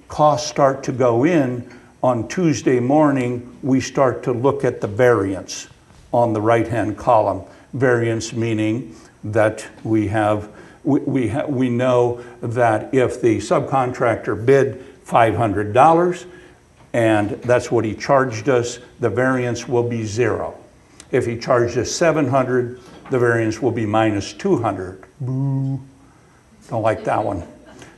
Costs 0.09 0.49
start 0.49 0.83
to 0.85 0.93
go 0.93 1.25
in. 1.25 1.71
On 2.03 2.27
Tuesday 2.29 2.81
morning, 2.81 3.57
we 3.63 3.81
start 3.81 4.23
to 4.23 4.33
look 4.33 4.65
at 4.65 4.81
the 4.81 4.87
variance 4.87 5.69
on 6.13 6.33
the 6.33 6.41
right 6.41 6.67
hand 6.67 6.97
column. 6.97 7.43
Variance 7.75 8.33
meaning 8.33 8.97
that 9.25 9.67
we 9.85 10.09
have. 10.09 10.51
We, 10.85 11.01
we, 11.01 11.29
ha- 11.29 11.47
we 11.47 11.69
know 11.69 12.25
that 12.41 12.95
if 12.95 13.21
the 13.21 13.39
subcontractor 13.39 14.47
bid 14.47 14.85
$500 15.05 16.27
and 16.93 17.31
that's 17.43 17.71
what 17.71 17.85
he 17.85 17.95
charged 17.95 18.49
us, 18.49 18.79
the 19.01 19.11
variance 19.11 19.69
will 19.69 19.87
be 19.87 20.05
zero. 20.05 20.57
If 21.11 21.27
he 21.27 21.39
charged 21.39 21.77
us 21.77 21.91
700, 21.91 22.81
the 23.11 23.19
variance 23.19 23.61
will 23.61 23.71
be 23.73 23.85
minus 23.85 24.33
200. 24.33 25.05
Boo. 25.21 25.81
Don't 26.69 26.83
like 26.83 27.05
that 27.05 27.23
one. 27.23 27.47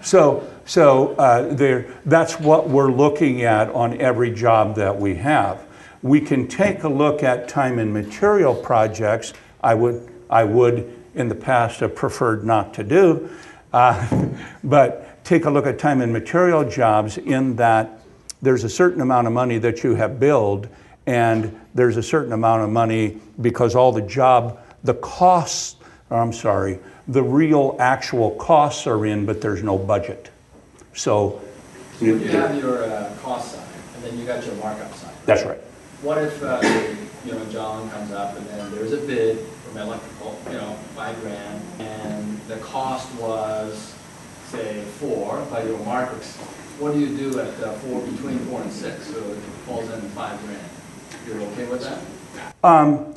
So, 0.03 0.49
so 0.71 1.17
uh, 1.17 1.53
there, 1.53 1.93
that's 2.07 2.39
what 2.39 2.69
we're 2.69 2.93
looking 2.93 3.43
at 3.43 3.71
on 3.71 4.01
every 4.01 4.31
job 4.31 4.77
that 4.77 4.97
we 4.97 5.17
have. 5.17 5.67
We 6.01 6.21
can 6.21 6.47
take 6.47 6.85
a 6.85 6.89
look 6.89 7.25
at 7.25 7.49
time 7.49 7.81
and 7.81 7.93
material 7.93 8.55
projects. 8.55 9.33
I 9.65 9.75
would, 9.75 10.09
I 10.31 10.45
would 10.45 10.97
in 11.17 11.29
the 11.29 11.35
past 11.35 11.81
have 11.81 11.97
preferred 11.97 12.45
not 12.45 12.73
to 12.75 12.85
do, 12.85 13.31
uh, 13.73 14.29
but 14.63 15.25
take 15.25 15.45
a 15.45 15.51
look 15.51 15.67
at 15.67 15.81
time 15.81 16.03
and 16.03 16.13
material 16.13 16.63
jobs 16.63 17.19
in 17.19 17.57
that 17.57 18.03
there's 18.41 18.63
a 18.63 18.71
certain 18.71 19.01
amount 19.01 19.27
of 19.27 19.33
money 19.33 19.59
that 19.59 19.83
you 19.83 19.97
have 19.97 20.21
billed, 20.21 20.69
and 21.05 21.61
there's 21.75 21.97
a 21.97 22.03
certain 22.03 22.33
amount 22.33 22.63
of 22.63 22.71
money 22.71 23.19
because 23.41 23.75
all 23.75 23.91
the 23.91 24.03
job, 24.03 24.61
the 24.85 24.95
costs, 24.95 25.75
I'm 26.13 26.33
sorry, 26.33 26.79
the 27.09 27.25
real 27.25 27.75
actual 27.81 28.31
costs 28.37 28.87
are 28.87 29.05
in, 29.05 29.27
but 29.27 29.41
there's 29.41 29.65
no 29.65 29.77
budget. 29.77 30.31
So 30.95 31.41
You 32.01 32.17
have 32.19 32.57
your 32.57 32.85
uh, 32.85 33.13
cost 33.23 33.53
side, 33.55 33.67
and 33.95 34.05
then 34.05 34.19
you 34.19 34.25
got 34.25 34.45
your 34.45 34.55
markup 34.57 34.93
side. 34.95 35.15
that's 35.27 35.45
right. 35.45 35.59
What 36.03 36.19
if, 36.19 36.43
uh, 36.43 36.61
you 37.27 37.33
know, 37.33 37.45
John 37.47 37.91
comes 37.91 38.11
up 38.13 38.37
and 38.37 38.47
then 38.47 38.71
there's 38.75 38.93
a 38.93 38.97
bid 38.99 39.39
from 39.39 39.77
electrical, 39.79 40.39
you 40.47 40.55
know, 40.55 40.73
five 40.97 41.21
grand, 41.21 41.63
and 41.79 42.41
the 42.49 42.57
cost 42.57 43.13
was, 43.17 43.95
say, 44.47 44.83
four, 44.99 45.45
by 45.51 45.63
your 45.63 45.79
markups. 45.81 46.37
What 46.81 46.95
do 46.95 47.01
you 47.01 47.15
do 47.15 47.39
at 47.39 47.49
uh, 47.63 47.73
four, 47.75 48.01
between 48.01 48.39
four 48.47 48.63
and 48.63 48.73
six, 48.73 49.09
so 49.09 49.19
it 49.19 49.37
falls 49.67 49.91
in 49.91 50.01
five 50.11 50.41
grand? 50.47 50.65
You're 51.27 51.43
okay 51.53 51.67
with 51.67 51.83
that? 51.83 52.01
Um, 52.65 53.15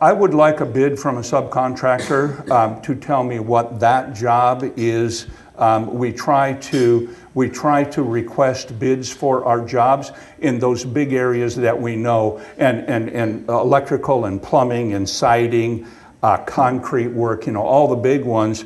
I 0.00 0.12
would 0.12 0.34
like 0.34 0.60
a 0.60 0.66
bid 0.66 0.98
from 0.98 1.16
a 1.16 1.22
subcontractor 1.22 2.48
um, 2.50 2.80
to 2.82 2.94
tell 2.94 3.24
me 3.24 3.40
what 3.40 3.80
that 3.80 4.14
job 4.14 4.62
is. 4.76 5.26
Um, 5.58 5.94
we 5.94 6.12
try 6.12 6.54
to 6.54 7.14
we 7.34 7.48
try 7.48 7.84
to 7.84 8.02
request 8.02 8.78
bids 8.78 9.12
for 9.12 9.44
our 9.44 9.64
jobs 9.64 10.12
in 10.40 10.58
those 10.58 10.84
big 10.84 11.12
areas 11.12 11.56
that 11.56 11.80
we 11.80 11.96
know, 11.96 12.40
and 12.58 12.86
and 12.88 13.08
and 13.10 13.48
electrical 13.48 14.26
and 14.26 14.42
plumbing 14.42 14.94
and 14.94 15.08
siding, 15.08 15.86
uh, 16.22 16.38
concrete 16.38 17.08
work. 17.08 17.46
You 17.46 17.52
know, 17.52 17.62
all 17.62 17.88
the 17.88 17.96
big 17.96 18.24
ones. 18.24 18.64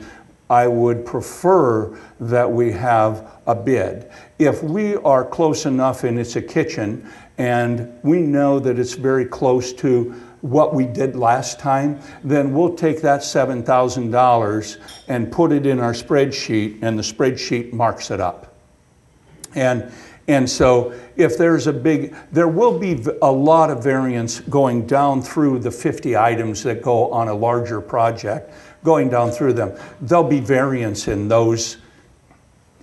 I 0.48 0.66
would 0.66 1.06
prefer 1.06 1.96
that 2.18 2.50
we 2.50 2.72
have 2.72 3.30
a 3.46 3.54
bid. 3.54 4.10
If 4.40 4.64
we 4.64 4.96
are 4.96 5.24
close 5.24 5.64
enough 5.64 6.02
and 6.02 6.18
it's 6.18 6.34
a 6.34 6.42
kitchen 6.42 7.08
and 7.38 7.96
we 8.02 8.20
know 8.20 8.58
that 8.58 8.76
it's 8.76 8.94
very 8.94 9.24
close 9.24 9.72
to 9.74 10.12
what 10.40 10.74
we 10.74 10.86
did 10.86 11.16
last 11.16 11.58
time, 11.58 12.00
then 12.24 12.54
we'll 12.54 12.74
take 12.74 13.02
that 13.02 13.20
$7,000 13.20 14.78
and 15.08 15.32
put 15.32 15.52
it 15.52 15.66
in 15.66 15.80
our 15.80 15.92
spreadsheet 15.92 16.78
and 16.82 16.98
the 16.98 17.02
spreadsheet 17.02 17.72
marks 17.72 18.10
it 18.10 18.20
up. 18.20 18.54
And, 19.54 19.92
and 20.28 20.48
so 20.48 20.94
if 21.16 21.36
there's 21.36 21.66
a 21.66 21.72
big, 21.72 22.14
there 22.32 22.48
will 22.48 22.78
be 22.78 23.04
a 23.20 23.30
lot 23.30 23.70
of 23.70 23.82
variance 23.82 24.40
going 24.40 24.86
down 24.86 25.22
through 25.22 25.58
the 25.58 25.70
50 25.70 26.16
items 26.16 26.62
that 26.62 26.82
go 26.82 27.10
on 27.10 27.28
a 27.28 27.34
larger 27.34 27.80
project, 27.80 28.52
going 28.84 29.10
down 29.10 29.30
through 29.30 29.54
them. 29.54 29.76
There'll 30.00 30.24
be 30.24 30.40
variance 30.40 31.08
in 31.08 31.28
those, 31.28 31.78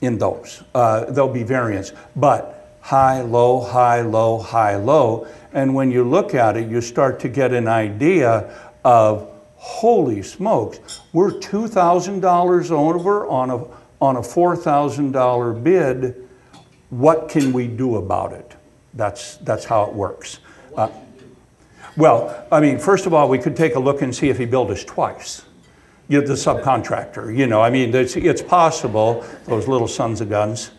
in 0.02 0.18
those. 0.18 0.64
Uh, 0.76 1.06
there'll 1.06 1.34
be 1.34 1.44
variance, 1.44 1.94
but 2.16 2.57
high, 2.88 3.20
low, 3.20 3.60
high, 3.60 4.00
low, 4.00 4.38
high, 4.38 4.78
low. 4.78 5.28
And 5.52 5.76
when 5.76 5.92
you 5.92 6.06
look 6.06 6.34
at 6.34 6.56
it, 6.56 6.70
you 6.70 6.80
start 6.80 7.20
to 7.20 7.28
get 7.28 7.52
an 7.52 7.68
idea 7.68 8.50
of, 8.86 9.30
holy 9.58 10.24
smokes, 10.24 11.02
we're 11.12 11.32
$2,000 11.32 12.72
over 12.72 13.28
on 13.28 13.50
a, 13.50 13.66
on 14.02 14.16
a 14.16 14.22
$4,000 14.22 15.64
bid 15.64 16.30
what 16.90 17.28
can 17.28 17.52
we 17.52 17.68
do 17.68 17.98
about 17.98 18.32
it? 18.32 18.56
That's, 18.94 19.36
that's 19.38 19.66
how 19.66 19.84
it 19.84 19.94
works. 19.94 20.40
Uh, 20.74 20.88
well, 21.98 22.48
I 22.50 22.62
mean, 22.62 22.80
first 22.80 23.06
of 23.06 23.14
all, 23.14 23.28
we 23.28 23.38
could 23.38 23.58
take 23.58 23.76
a 23.76 23.80
look 23.80 24.02
and 24.02 24.16
see 24.16 24.30
if 24.30 24.38
he 24.38 24.46
billed 24.46 24.72
us 24.72 24.86
twice. 24.86 25.44
You 26.08 26.22
the 26.22 26.36
subcontractor, 26.36 27.36
you 27.38 27.48
know, 27.48 27.62
I 27.62 27.70
mean, 27.70 27.94
it's, 27.94 28.16
it's 28.16 28.42
possible, 28.42 29.26
those 29.46 29.68
little 29.68 29.90
sons 29.90 30.22
of 30.22 30.30
guns. 30.30 30.72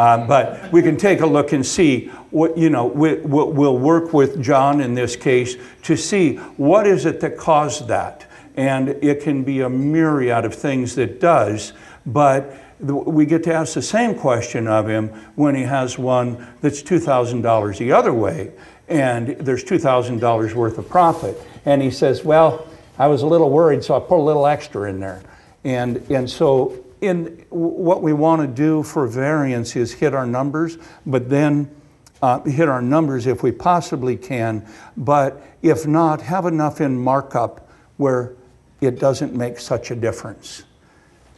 Uh, 0.00 0.26
but 0.26 0.72
we 0.72 0.80
can 0.80 0.96
take 0.96 1.20
a 1.20 1.26
look 1.26 1.52
and 1.52 1.66
see 1.66 2.06
what, 2.30 2.56
you 2.56 2.70
know, 2.70 2.86
we, 2.86 3.16
we'll, 3.16 3.52
we'll 3.52 3.76
work 3.76 4.14
with 4.14 4.42
John 4.42 4.80
in 4.80 4.94
this 4.94 5.14
case 5.14 5.56
to 5.82 5.94
see 5.94 6.36
what 6.56 6.86
is 6.86 7.04
it 7.04 7.20
that 7.20 7.36
caused 7.36 7.86
that. 7.88 8.26
And 8.56 8.88
it 8.88 9.20
can 9.20 9.44
be 9.44 9.60
a 9.60 9.68
myriad 9.68 10.46
of 10.46 10.54
things 10.54 10.94
that 10.94 11.20
does, 11.20 11.74
but 12.06 12.58
we 12.80 13.26
get 13.26 13.44
to 13.44 13.52
ask 13.52 13.74
the 13.74 13.82
same 13.82 14.14
question 14.14 14.66
of 14.66 14.88
him 14.88 15.08
when 15.34 15.54
he 15.54 15.64
has 15.64 15.98
one 15.98 16.48
that's 16.62 16.82
$2,000 16.82 17.76
the 17.76 17.92
other 17.92 18.14
way 18.14 18.52
and 18.88 19.36
there's 19.36 19.62
$2,000 19.62 20.54
worth 20.54 20.78
of 20.78 20.88
profit. 20.88 21.36
And 21.66 21.82
he 21.82 21.90
says, 21.90 22.24
Well, 22.24 22.66
I 22.98 23.06
was 23.06 23.20
a 23.20 23.26
little 23.26 23.50
worried, 23.50 23.84
so 23.84 23.98
I 23.98 24.00
put 24.00 24.16
a 24.16 24.24
little 24.24 24.46
extra 24.46 24.88
in 24.88 24.98
there. 24.98 25.20
And, 25.62 25.98
and 26.10 26.30
so, 26.30 26.86
in 27.00 27.44
what 27.50 28.02
we 28.02 28.12
want 28.12 28.42
to 28.42 28.46
do 28.46 28.82
for 28.82 29.06
variance 29.06 29.76
is 29.76 29.92
hit 29.92 30.14
our 30.14 30.26
numbers, 30.26 30.78
but 31.06 31.30
then 31.30 31.70
uh, 32.22 32.40
hit 32.42 32.68
our 32.68 32.82
numbers 32.82 33.26
if 33.26 33.42
we 33.42 33.52
possibly 33.52 34.16
can. 34.16 34.66
But 34.96 35.42
if 35.62 35.86
not, 35.86 36.22
have 36.22 36.46
enough 36.46 36.80
in 36.80 36.98
markup 36.98 37.70
where 37.96 38.34
it 38.80 38.98
doesn't 38.98 39.34
make 39.34 39.58
such 39.58 39.90
a 39.90 39.96
difference. 39.96 40.64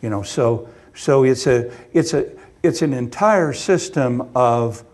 You 0.00 0.10
know, 0.10 0.22
so 0.22 0.68
so 0.94 1.24
it's 1.24 1.46
a 1.46 1.72
it's 1.92 2.14
a 2.14 2.30
it's 2.62 2.82
an 2.82 2.92
entire 2.92 3.52
system 3.52 4.28
of 4.34 4.84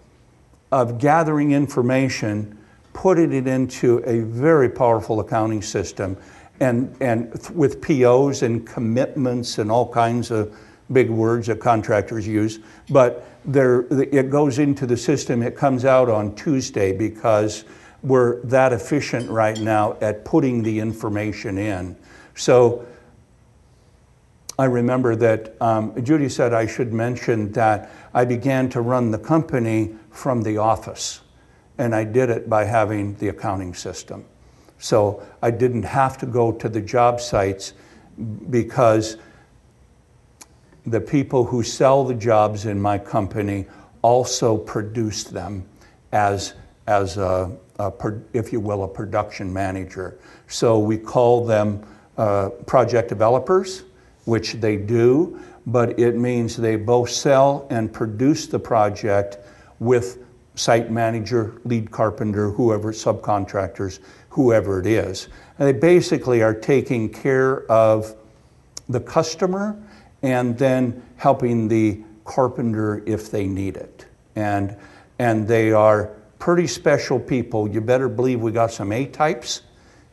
of 0.71 0.99
gathering 0.99 1.53
information, 1.53 2.59
putting 2.93 3.33
it 3.33 3.47
into 3.47 3.99
a 4.05 4.21
very 4.21 4.69
powerful 4.69 5.21
accounting 5.21 5.62
system, 5.62 6.16
and 6.61 6.95
and 7.01 7.33
with 7.55 7.81
POs 7.81 8.43
and 8.43 8.67
commitments 8.67 9.59
and 9.59 9.71
all 9.71 9.91
kinds 9.93 10.31
of 10.31 10.57
big 10.93 11.11
words 11.11 11.47
that 11.49 11.61
contractors 11.61 12.27
use. 12.27 12.61
But 12.91 13.27
there, 13.45 13.87
it 13.91 14.31
goes 14.31 14.59
into 14.59 14.87
the 14.87 14.97
system. 14.97 15.43
It 15.43 15.57
comes 15.57 15.85
out 15.85 16.09
on 16.09 16.35
Tuesday 16.35 16.97
because 16.97 17.65
we're 18.03 18.41
that 18.43 18.73
efficient 18.73 19.29
right 19.31 19.59
now 19.59 19.97
at 20.01 20.25
putting 20.25 20.63
the 20.63 20.79
information 20.79 21.59
in. 21.59 21.97
So 22.35 22.87
I 24.59 24.65
remember 24.65 25.15
that 25.17 25.61
um, 25.61 26.03
Judy 26.05 26.29
said 26.29 26.53
I 26.53 26.67
should 26.67 26.93
mention 26.93 27.53
that 27.53 27.91
I 28.15 28.25
began 28.25 28.69
to 28.71 28.81
run 28.81 29.11
the 29.11 29.19
company 29.19 29.95
from 30.11 30.43
the 30.43 30.59
office, 30.59 31.21
and 31.79 31.95
I 31.95 32.05
did 32.05 32.31
it 32.31 32.49
by 32.49 32.65
having 32.65 33.15
the 33.17 33.29
accounting 33.29 33.75
system. 33.75 34.25
So 34.79 35.22
I 35.43 35.51
didn't 35.51 35.85
have 35.85 36.18
to 36.18 36.26
go 36.26 36.53
to 36.53 36.68
the 36.68 36.81
job 36.81 37.20
sites 37.20 37.74
because 38.51 39.16
the 40.87 41.01
people 41.01 41.45
who 41.45 41.62
sell 41.62 42.05
the 42.05 42.14
jobs 42.14 42.66
in 42.66 42.81
my 42.81 42.99
company 42.99 43.66
also 44.03 44.57
produce 44.57 45.24
them 45.24 45.68
as, 46.12 46.55
as 46.87 47.16
a, 47.16 47.51
a 47.79 47.93
if 48.33 48.53
you 48.53 48.61
will, 48.61 48.85
a 48.85 48.89
production 48.89 49.53
manager. 49.53 50.18
So 50.47 50.79
we 50.79 50.97
call 50.97 51.45
them 51.45 51.85
uh, 52.16 52.51
project 52.66 53.09
developers 53.09 53.85
which 54.29 54.53
they 54.55 54.76
do, 54.76 55.41
but 55.66 55.99
it 55.99 56.14
means 56.14 56.55
they 56.55 56.76
both 56.76 57.09
sell 57.09 57.66
and 57.70 57.91
produce 57.91 58.47
the 58.47 58.59
project 58.59 59.39
with 59.79 60.22
site 60.55 60.91
manager, 60.91 61.55
lead 61.64 61.91
carpenter, 61.91 62.51
whoever, 62.51 62.93
subcontractors, 62.93 64.01
whoever 64.39 64.78
it 64.78 64.86
is. 64.86 65.26
And 65.59 65.66
they 65.66 65.72
basically 65.72 66.45
are 66.45 66.55
taking 66.55 67.09
care 67.09 67.68
of 67.68 68.14
the 68.89 69.01
customer 69.01 69.76
and 70.22 70.57
then 70.57 71.03
helping 71.16 71.66
the 71.66 72.05
carpenter 72.24 73.03
if 73.05 73.32
they 73.32 73.49
need 73.49 73.76
it. 73.76 74.07
And, 74.36 74.76
and 75.18 75.49
they 75.49 75.72
are 75.72 76.14
pretty 76.39 76.68
special 76.68 77.18
people. 77.18 77.68
You 77.68 77.80
better 77.80 78.09
believe 78.09 78.41
we 78.41 78.53
got 78.53 78.70
some 78.70 78.93
A 78.93 79.07
types 79.07 79.62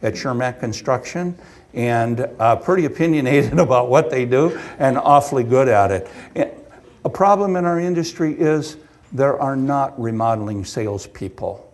at 0.01 0.15
Chermak 0.15 0.59
Construction 0.59 1.37
and 1.75 2.27
uh, 2.39 2.55
pretty 2.55 2.85
opinionated 2.85 3.59
about 3.59 3.89
what 3.89 4.09
they 4.09 4.25
do 4.25 4.59
and 4.79 4.97
awfully 4.97 5.43
good 5.43 5.67
at 5.67 5.91
it. 5.91 6.57
A 7.03 7.09
problem 7.09 7.57
in 7.57 7.65
our 7.65 7.79
industry 7.79 8.33
is 8.33 8.77
there 9.11 9.39
are 9.39 9.55
not 9.55 10.01
remodeling 10.01 10.65
salespeople, 10.65 11.71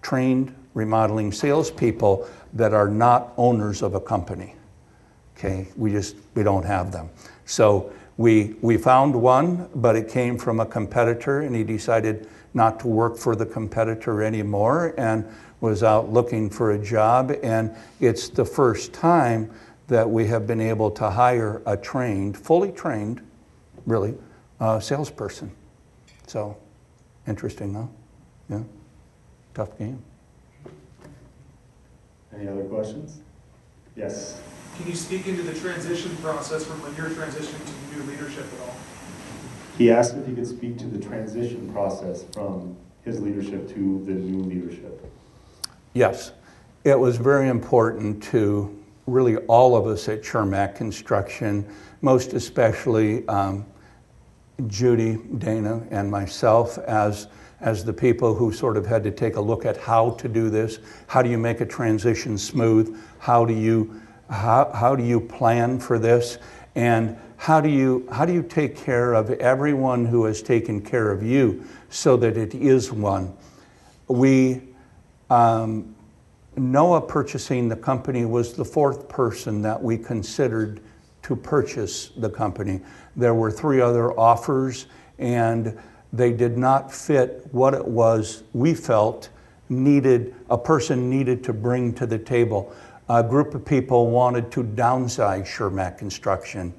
trained 0.00 0.54
remodeling 0.74 1.32
salespeople 1.32 2.28
that 2.54 2.72
are 2.72 2.88
not 2.88 3.32
owners 3.36 3.82
of 3.82 3.94
a 3.94 4.00
company. 4.00 4.54
Okay, 5.36 5.68
we 5.76 5.90
just 5.90 6.16
we 6.34 6.42
don't 6.42 6.64
have 6.64 6.92
them. 6.92 7.10
So 7.46 7.92
we 8.16 8.56
we 8.60 8.76
found 8.76 9.14
one, 9.14 9.68
but 9.74 9.96
it 9.96 10.08
came 10.08 10.38
from 10.38 10.60
a 10.60 10.66
competitor, 10.66 11.40
and 11.40 11.54
he 11.54 11.64
decided 11.64 12.28
not 12.54 12.80
to 12.80 12.88
work 12.88 13.16
for 13.16 13.36
the 13.36 13.46
competitor 13.46 14.22
anymore. 14.22 14.94
And 14.98 15.24
was 15.60 15.82
out 15.82 16.12
looking 16.12 16.48
for 16.48 16.72
a 16.72 16.78
job, 16.78 17.32
and 17.42 17.74
it's 18.00 18.28
the 18.28 18.44
first 18.44 18.92
time 18.92 19.50
that 19.88 20.08
we 20.08 20.26
have 20.26 20.46
been 20.46 20.60
able 20.60 20.90
to 20.90 21.10
hire 21.10 21.62
a 21.66 21.76
trained, 21.76 22.36
fully 22.36 22.70
trained, 22.70 23.20
really, 23.86 24.14
uh, 24.60 24.78
salesperson. 24.78 25.50
So, 26.26 26.56
interesting, 27.26 27.74
huh? 27.74 27.86
Yeah, 28.50 28.62
tough 29.54 29.76
game. 29.78 30.02
Any 32.38 32.48
other 32.48 32.64
questions? 32.64 33.18
Yes. 33.96 34.40
Can 34.76 34.86
you 34.86 34.94
speak 34.94 35.26
into 35.26 35.42
the 35.42 35.58
transition 35.58 36.16
process 36.18 36.64
from 36.64 36.80
when 36.82 36.94
you're 36.94 37.10
transitioning 37.10 37.64
to 37.66 37.96
new 37.96 38.10
leadership 38.10 38.46
at 38.54 38.60
all? 38.60 38.76
He 39.76 39.90
asked 39.90 40.14
if 40.14 40.26
he 40.26 40.34
could 40.34 40.46
speak 40.46 40.78
to 40.78 40.86
the 40.86 41.04
transition 41.04 41.72
process 41.72 42.24
from 42.32 42.76
his 43.04 43.20
leadership 43.20 43.68
to 43.74 44.04
the 44.04 44.12
new 44.12 44.42
leadership. 44.42 45.04
Yes, 45.94 46.32
it 46.84 46.98
was 46.98 47.16
very 47.16 47.48
important 47.48 48.22
to 48.24 48.76
really 49.06 49.36
all 49.46 49.74
of 49.74 49.86
us 49.86 50.08
at 50.08 50.22
Chermak 50.22 50.76
Construction, 50.76 51.66
most 52.02 52.34
especially 52.34 53.26
um, 53.26 53.66
Judy, 54.68 55.18
Dana, 55.38 55.84
and 55.90 56.10
myself 56.10 56.78
as, 56.78 57.26
as 57.60 57.84
the 57.84 57.92
people 57.92 58.34
who 58.34 58.52
sort 58.52 58.76
of 58.76 58.86
had 58.86 59.02
to 59.04 59.10
take 59.10 59.36
a 59.36 59.40
look 59.40 59.64
at 59.64 59.76
how 59.76 60.10
to 60.10 60.28
do 60.28 60.48
this. 60.48 60.78
How 61.06 61.22
do 61.22 61.30
you 61.30 61.38
make 61.38 61.60
a 61.60 61.66
transition 61.66 62.38
smooth? 62.38 63.00
How 63.18 63.44
do 63.44 63.54
you, 63.54 64.00
how, 64.30 64.70
how 64.74 64.94
do 64.94 65.02
you 65.02 65.20
plan 65.20 65.80
for 65.80 65.98
this? 65.98 66.38
And 66.74 67.16
how 67.36 67.60
do, 67.60 67.68
you, 67.68 68.08
how 68.12 68.24
do 68.24 68.32
you 68.32 68.42
take 68.42 68.76
care 68.76 69.14
of 69.14 69.30
everyone 69.30 70.04
who 70.04 70.24
has 70.24 70.42
taken 70.42 70.80
care 70.80 71.10
of 71.10 71.22
you 71.22 71.64
so 71.88 72.16
that 72.16 72.36
it 72.36 72.54
is 72.54 72.92
one? 72.92 73.36
We 74.08 74.62
um, 75.30 75.94
Noah 76.56 77.00
purchasing 77.00 77.68
the 77.68 77.76
company 77.76 78.24
was 78.24 78.54
the 78.54 78.64
fourth 78.64 79.08
person 79.08 79.62
that 79.62 79.80
we 79.80 79.96
considered 79.98 80.80
to 81.22 81.36
purchase 81.36 82.08
the 82.16 82.30
company. 82.30 82.80
There 83.16 83.34
were 83.34 83.50
three 83.50 83.80
other 83.80 84.18
offers, 84.18 84.86
and 85.18 85.78
they 86.12 86.32
did 86.32 86.56
not 86.56 86.92
fit 86.92 87.46
what 87.52 87.74
it 87.74 87.86
was 87.86 88.42
we 88.52 88.74
felt 88.74 89.28
needed 89.68 90.34
a 90.50 90.58
person 90.58 91.10
needed 91.10 91.44
to 91.44 91.52
bring 91.52 91.92
to 91.94 92.06
the 92.06 92.18
table. 92.18 92.72
A 93.08 93.22
group 93.22 93.54
of 93.54 93.64
people 93.64 94.10
wanted 94.10 94.50
to 94.52 94.62
downsize 94.62 95.46
Chermak 95.46 95.98
Construction. 95.98 96.72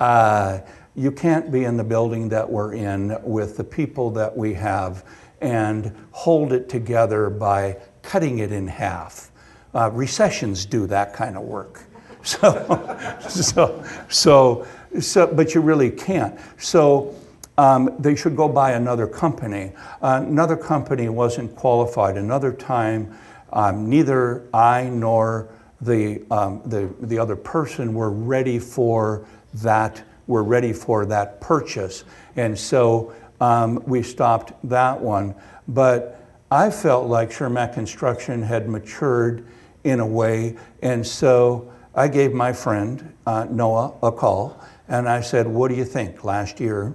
Uh, 0.00 0.60
you 0.94 1.10
can't 1.10 1.50
be 1.50 1.64
in 1.64 1.76
the 1.76 1.84
building 1.84 2.28
that 2.30 2.50
we're 2.50 2.74
in 2.74 3.16
with 3.22 3.56
the 3.56 3.64
people 3.64 4.10
that 4.10 4.36
we 4.36 4.52
have 4.54 5.04
and 5.40 5.94
hold 6.12 6.52
it 6.52 6.68
together 6.68 7.30
by 7.30 7.76
cutting 8.02 8.38
it 8.38 8.52
in 8.52 8.66
half. 8.66 9.30
Uh, 9.74 9.90
recessions 9.90 10.66
do 10.66 10.86
that 10.86 11.12
kind 11.12 11.36
of 11.36 11.42
work. 11.42 11.84
So, 12.24 13.18
so, 13.28 13.84
so, 14.08 14.66
so, 15.00 15.26
but 15.26 15.56
you 15.56 15.60
really 15.60 15.90
can't. 15.90 16.38
So 16.56 17.16
um, 17.58 17.94
they 17.98 18.14
should 18.14 18.36
go 18.36 18.48
buy 18.48 18.72
another 18.72 19.06
company. 19.06 19.72
Uh, 20.00 20.22
another 20.26 20.56
company 20.56 21.08
wasn't 21.08 21.54
qualified. 21.54 22.16
Another 22.16 22.52
time, 22.52 23.16
um, 23.52 23.88
neither 23.88 24.48
I 24.54 24.84
nor 24.84 25.48
the, 25.80 26.24
um, 26.30 26.62
the, 26.64 26.94
the 27.00 27.18
other 27.18 27.36
person 27.36 27.92
were 27.92 28.10
ready 28.10 28.58
for 28.58 29.26
that, 29.54 30.02
were 30.26 30.44
ready 30.44 30.72
for 30.72 31.04
that 31.06 31.40
purchase. 31.40 32.04
And 32.36 32.58
so 32.58 33.12
um, 33.40 33.82
we 33.86 34.02
stopped 34.02 34.52
that 34.68 35.00
one. 35.00 35.34
But 35.68 36.22
I 36.50 36.70
felt 36.70 37.08
like 37.08 37.30
Chermak 37.30 37.74
Construction 37.74 38.42
had 38.42 38.68
matured 38.68 39.46
in 39.84 40.00
a 40.00 40.06
way, 40.06 40.56
and 40.80 41.04
so 41.04 41.72
I 41.94 42.08
gave 42.08 42.32
my 42.32 42.52
friend 42.52 43.14
uh, 43.26 43.46
Noah 43.50 43.94
a 44.02 44.12
call, 44.12 44.62
and 44.86 45.08
I 45.08 45.22
said, 45.22 45.46
"What 45.46 45.68
do 45.68 45.74
you 45.74 45.84
think?" 45.84 46.24
Last 46.24 46.60
year, 46.60 46.94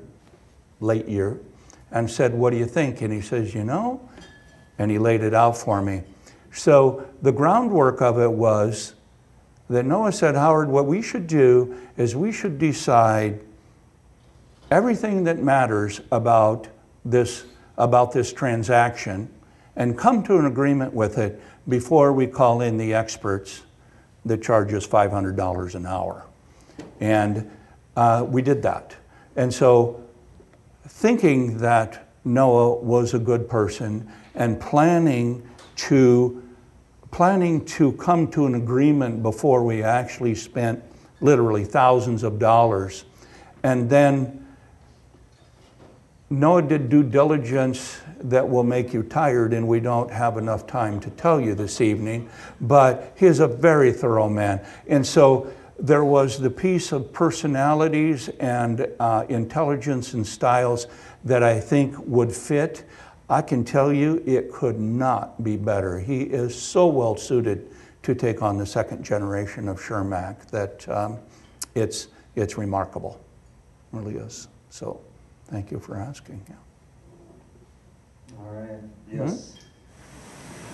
late 0.80 1.08
year, 1.08 1.40
and 1.92 2.10
said, 2.10 2.34
"What 2.34 2.52
do 2.52 2.58
you 2.58 2.66
think?" 2.66 3.02
And 3.02 3.14
he 3.14 3.22
says, 3.22 3.54
"You 3.54 3.64
know, 3.64 4.02
and 4.78 4.92
he 4.92 4.98
laid 4.98 5.22
it 5.22 5.34
out 5.34 5.58
for 5.58 5.82
me. 5.82 6.04
So 6.52 7.08
the 7.22 7.32
groundwork 7.32 8.02
of 8.02 8.20
it 8.20 8.32
was 8.32 8.96
that 9.70 9.86
Noah 9.86 10.12
said, 10.12 10.36
Howard, 10.36 10.70
what 10.70 10.86
we 10.86 11.02
should 11.02 11.28
do 11.28 11.78
is 11.98 12.16
we 12.16 12.32
should 12.32 12.58
decide 12.58 13.42
everything 14.72 15.24
that 15.26 15.40
matters 15.40 16.02
about 16.12 16.68
this, 17.04 17.46
about 17.78 18.12
this 18.12 18.32
transaction 18.32 19.30
and 19.76 19.98
come 19.98 20.24
to 20.24 20.38
an 20.38 20.46
agreement 20.46 20.94
with 20.94 21.18
it 21.18 21.42
before 21.68 22.14
we 22.14 22.28
call 22.28 22.62
in 22.62 22.78
the 22.78 22.94
experts 22.94 23.64
that 24.26 24.42
charge 24.42 24.74
us 24.74 24.88
$500 24.88 25.76
an 25.76 25.86
hour. 25.86 26.26
And 27.00 27.50
uh, 27.96 28.26
we 28.28 28.42
did 28.42 28.62
that. 28.64 28.96
And 29.36 29.54
so, 29.54 30.04
thinking 30.88 31.58
that 31.60 32.08
Noah 32.24 32.76
was 32.76 33.14
a 33.14 33.20
good 33.20 33.50
person 33.50 34.12
and 34.36 34.60
planning 34.60 35.48
to 35.76 36.44
planning 37.12 37.64
to 37.66 37.94
come 37.94 38.30
to 38.30 38.46
an 38.46 38.56
agreement 38.56 39.24
before 39.24 39.64
we 39.64 39.82
actually 39.82 40.36
spent 40.36 40.84
literally 41.22 41.64
thousands 41.64 42.22
of 42.22 42.38
dollars. 42.38 43.06
And 43.64 43.90
then 43.90 44.46
Noah 46.30 46.62
did 46.64 46.90
due 46.90 47.04
diligence 47.04 48.00
that 48.20 48.48
will 48.48 48.64
make 48.64 48.94
you 48.94 49.04
tired, 49.04 49.54
and 49.54 49.68
we 49.68 49.80
don't 49.80 50.12
have 50.12 50.38
enough 50.38 50.68
time 50.68 51.00
to 51.00 51.10
tell 51.12 51.40
you 51.40 51.56
this 51.56 51.80
evening, 51.80 52.30
but 52.60 53.14
he 53.16 53.26
is 53.26 53.40
a 53.40 53.48
very 53.48 53.94
thorough 53.94 54.30
man. 54.30 54.64
And 54.88 55.06
so 55.06 55.52
there 55.80 56.04
was 56.04 56.40
the 56.40 56.50
piece 56.50 56.92
of 56.92 57.14
personalities 57.14 58.30
and 58.40 58.88
uh, 59.00 59.26
intelligence 59.30 60.14
and 60.14 60.26
styles 60.26 60.88
that 61.24 61.44
I 61.44 61.60
think 61.60 61.96
would 62.00 62.32
fit. 62.32 62.84
I 63.30 63.42
can 63.42 63.64
tell 63.64 63.92
you 63.92 64.24
it 64.26 64.52
could 64.52 64.80
not 64.80 65.44
be 65.44 65.58
better. 65.58 66.00
He 66.00 66.24
is 66.24 66.60
so 66.60 66.88
well 66.88 67.16
suited 67.16 67.70
to 68.04 68.16
take 68.16 68.42
on 68.42 68.58
the 68.58 68.66
second 68.66 69.04
generation 69.04 69.68
of 69.68 69.80
Chermak 69.80 70.48
that 70.48 70.88
um, 70.90 71.20
it's, 71.76 72.08
it's 72.36 72.58
remarkable. 72.58 73.20
It 73.94 73.98
really 73.98 74.16
is. 74.16 74.48
So 74.70 75.02
thank 75.48 75.72
you 75.72 75.80
for 75.80 75.98
asking. 75.98 76.42
Yeah. 76.48 76.56
All 78.40 78.54
right, 78.54 78.80
yes. 79.12 79.56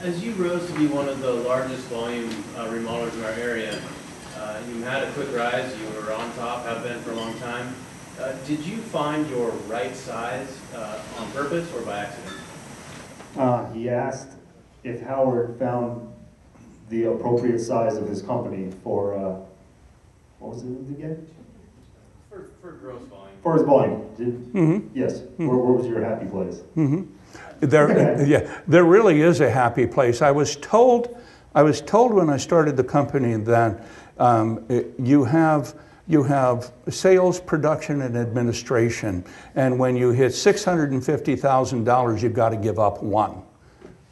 As 0.02 0.24
you 0.24 0.34
rose 0.34 0.68
to 0.68 0.78
be 0.78 0.88
one 0.88 1.08
of 1.08 1.22
the 1.22 1.32
largest 1.32 1.84
volume 1.86 2.30
uh, 2.56 2.68
remodelers 2.68 3.14
in 3.14 3.24
our 3.24 3.32
area, 3.32 3.82
uh, 4.38 4.60
you 4.68 4.82
had 4.84 5.04
a 5.04 5.12
quick 5.14 5.34
rise, 5.36 5.74
you 5.80 5.88
were 6.02 6.14
on 6.14 6.34
top, 6.36 6.66
have 6.66 6.84
been 6.84 7.00
for 7.02 7.12
a 7.12 7.16
long 7.16 7.34
time. 7.40 7.74
Uh, 8.20 8.32
Did 8.46 8.60
you 8.66 8.78
find 8.78 9.28
your 9.30 9.50
right 9.68 9.96
size 9.96 10.60
uh, 10.76 11.02
on 11.20 11.32
purpose 11.32 11.72
or 11.74 11.82
by 11.82 12.00
accident? 12.00 12.36
Uh, 13.38 13.72
he 13.72 13.90
asked 13.90 14.30
if 14.84 15.02
Howard 15.02 15.58
found 15.58 16.08
the 16.90 17.06
appropriate 17.06 17.60
size 17.60 17.96
of 17.98 18.08
his 18.08 18.22
company 18.22 18.72
for, 18.84 19.16
uh, 19.16 19.40
what 20.40 20.54
was 20.54 20.64
it 20.64 20.68
again? 20.68 21.26
For, 22.30 22.50
for 22.62 22.72
gross 22.74 23.02
volume. 23.10 23.38
For 23.42 23.54
his 23.56 23.64
volume, 23.64 24.08
did, 24.18 24.54
Mm-hmm. 24.54 24.88
yes, 24.98 25.22
where, 25.38 25.48
where 25.58 25.74
was 25.74 25.88
your 25.88 26.04
happy 26.04 26.28
place? 26.28 26.62
There, 27.62 28.26
yeah, 28.28 28.62
there 28.68 28.84
really 28.84 29.22
is 29.22 29.40
a 29.42 29.50
happy 29.50 29.88
place. 29.88 30.22
I 30.22 30.32
was 30.32 30.56
told, 30.58 31.18
I 31.56 31.64
was 31.64 31.82
told 31.82 32.14
when 32.14 32.30
I 32.30 32.38
started 32.38 32.78
the 32.78 32.84
company 32.84 33.36
that 33.36 33.84
um, 34.18 34.64
it- 34.70 34.94
you 35.00 35.24
have 35.24 35.76
you 36.06 36.22
have 36.24 36.70
sales, 36.90 37.40
production, 37.40 38.02
and 38.02 38.18
administration, 38.18 39.24
and 39.56 39.80
when 39.80 39.96
you 39.96 40.12
hit 40.12 40.34
six 40.34 40.64
hundred 40.64 40.92
and 40.92 41.04
fifty 41.04 41.36
thousand 41.36 41.86
dollars, 41.86 42.22
you've 42.22 42.34
got 42.34 42.50
to 42.50 42.58
give 42.58 42.78
up 42.78 43.02
one, 43.02 43.42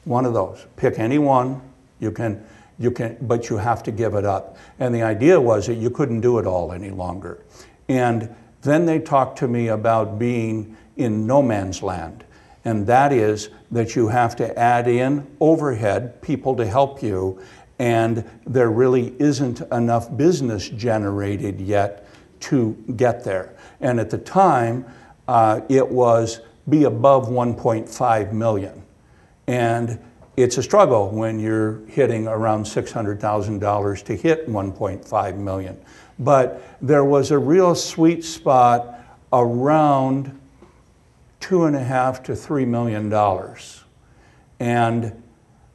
one 0.06 0.26
of 0.26 0.34
those. 0.34 0.66
Pick 0.78 1.00
any 1.00 1.18
one. 1.20 1.62
You 2.00 2.12
can, 2.12 2.44
you 2.80 2.92
can, 2.92 3.18
but 3.22 3.50
you 3.50 3.58
have 3.58 3.84
to 3.84 3.92
give 3.92 4.16
it 4.16 4.26
up. 4.26 4.58
And 4.80 4.96
the 4.96 5.04
idea 5.04 5.40
was 5.40 5.68
that 5.68 5.76
you 5.76 5.90
couldn't 5.90 6.22
do 6.22 6.40
it 6.40 6.48
all 6.48 6.72
any 6.72 6.92
longer. 6.92 7.44
And 7.90 8.34
then 8.62 8.86
they 8.86 9.00
talked 9.00 9.38
to 9.40 9.48
me 9.48 9.68
about 9.68 10.18
being 10.18 10.78
in 10.96 11.28
no 11.28 11.42
man's 11.42 11.84
land. 11.84 12.24
And 12.64 12.86
that 12.88 13.12
is 13.12 13.50
that 13.72 13.96
you 13.96 14.08
have 14.08 14.36
to 14.38 14.58
add 14.58 14.88
in 14.88 15.28
overhead, 15.40 16.22
people 16.22 16.56
to 16.56 16.66
help 16.66 17.02
you, 17.04 17.42
and 17.82 18.30
there 18.46 18.70
really 18.70 19.16
isn't 19.18 19.60
enough 19.72 20.16
business 20.16 20.70
generated 20.70 21.60
yet 21.60 22.06
to 22.40 22.74
get 22.96 23.24
there. 23.24 23.56
And 23.80 24.00
at 24.00 24.12
the 24.12 24.20
time, 24.20 24.86
uh, 25.28 25.62
it 25.68 25.90
was 25.90 26.42
be 26.70 26.84
above 26.84 27.28
1.5 27.28 28.34
million. 28.34 28.84
And 29.48 30.00
it's 30.38 30.60
a 30.60 30.64
struggle 30.64 31.10
when 31.10 31.40
you're 31.40 31.84
hitting 31.88 32.28
around 32.28 32.66
$600,000 32.66 34.04
to 34.04 34.16
hit 34.16 34.48
1.5 34.48 35.38
million. 35.38 35.84
But 36.20 36.62
there 36.84 37.04
was 37.04 37.32
a 37.32 37.40
real 37.40 37.74
sweet 37.74 38.24
spot 38.24 39.00
around 39.34 40.40
two 41.40 41.64
and 41.64 41.76
a 41.76 41.84
half 41.84 42.22
to 42.24 42.36
three 42.36 42.66
million 42.66 43.10
dollars. 43.10 43.84
And 44.60 45.21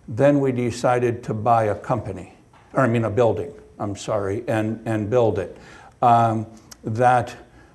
then 0.08 0.40
we 0.40 0.52
decided 0.52 1.22
to 1.24 1.34
buy 1.34 1.64
a 1.64 1.74
company, 1.74 2.34
or 2.72 2.80
I 2.80 2.86
mean 2.86 3.04
a 3.04 3.10
building, 3.10 3.52
I'm 3.78 3.96
sorry, 3.96 4.44
and, 4.48 4.80
and 4.86 5.10
build 5.10 5.38
it. 5.38 5.56
Um, 6.02 6.46
that, 6.84 7.34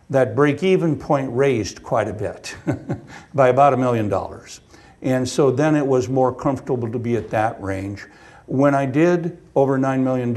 that 0.10 0.36
break 0.36 0.64
even 0.64 0.98
point 0.98 1.30
raised 1.34 1.84
quite 1.84 2.08
a 2.08 2.14
bit 2.14 2.56
by 3.34 3.50
about 3.50 3.74
a 3.74 3.78
million 3.78 4.08
dollars. 4.08 4.62
And 5.02 5.28
so 5.28 5.52
then 5.52 5.76
it 5.76 5.86
was 5.86 6.08
more 6.08 6.34
comfortable 6.34 6.90
to 6.92 7.00
be 7.00 7.16
at 7.16 7.30
that 7.32 7.62
range. 7.62 8.06
When 8.46 8.76
I 8.76 8.86
did 8.86 9.38
over 9.56 9.78
$9 9.80 10.02
million 10.02 10.30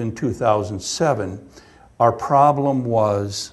in 0.00 0.14
2007, 0.14 1.48
our 1.98 2.12
problem 2.12 2.84
was 2.84 3.52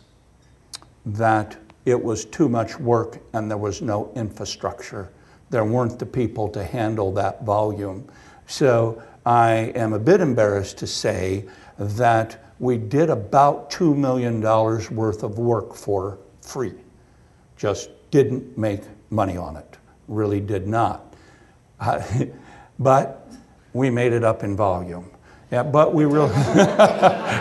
that 1.05 1.57
it 1.85 2.01
was 2.01 2.25
too 2.25 2.49
much 2.49 2.79
work 2.79 3.19
and 3.33 3.49
there 3.49 3.57
was 3.57 3.81
no 3.81 4.11
infrastructure. 4.15 5.11
There 5.49 5.65
weren't 5.65 5.99
the 5.99 6.05
people 6.05 6.49
to 6.49 6.63
handle 6.63 7.11
that 7.13 7.43
volume. 7.43 8.07
So 8.47 9.01
I 9.25 9.73
am 9.75 9.93
a 9.93 9.99
bit 9.99 10.21
embarrassed 10.21 10.77
to 10.79 10.87
say 10.87 11.45
that 11.77 12.43
we 12.59 12.77
did 12.77 13.09
about 13.09 13.71
$2 13.71 13.95
million 13.95 14.41
worth 14.41 15.23
of 15.23 15.39
work 15.39 15.73
for 15.75 16.17
free. 16.41 16.73
Just 17.57 17.89
didn't 18.11 18.57
make 18.57 18.81
money 19.09 19.37
on 19.37 19.55
it. 19.55 19.77
Really 20.07 20.39
did 20.39 20.67
not. 20.67 21.13
but 22.79 23.27
we 23.73 23.89
made 23.89 24.13
it 24.13 24.23
up 24.23 24.43
in 24.43 24.55
volume. 24.55 25.09
Yeah, 25.51 25.63
but 25.63 25.95
we 25.95 26.05
really, 26.05 26.29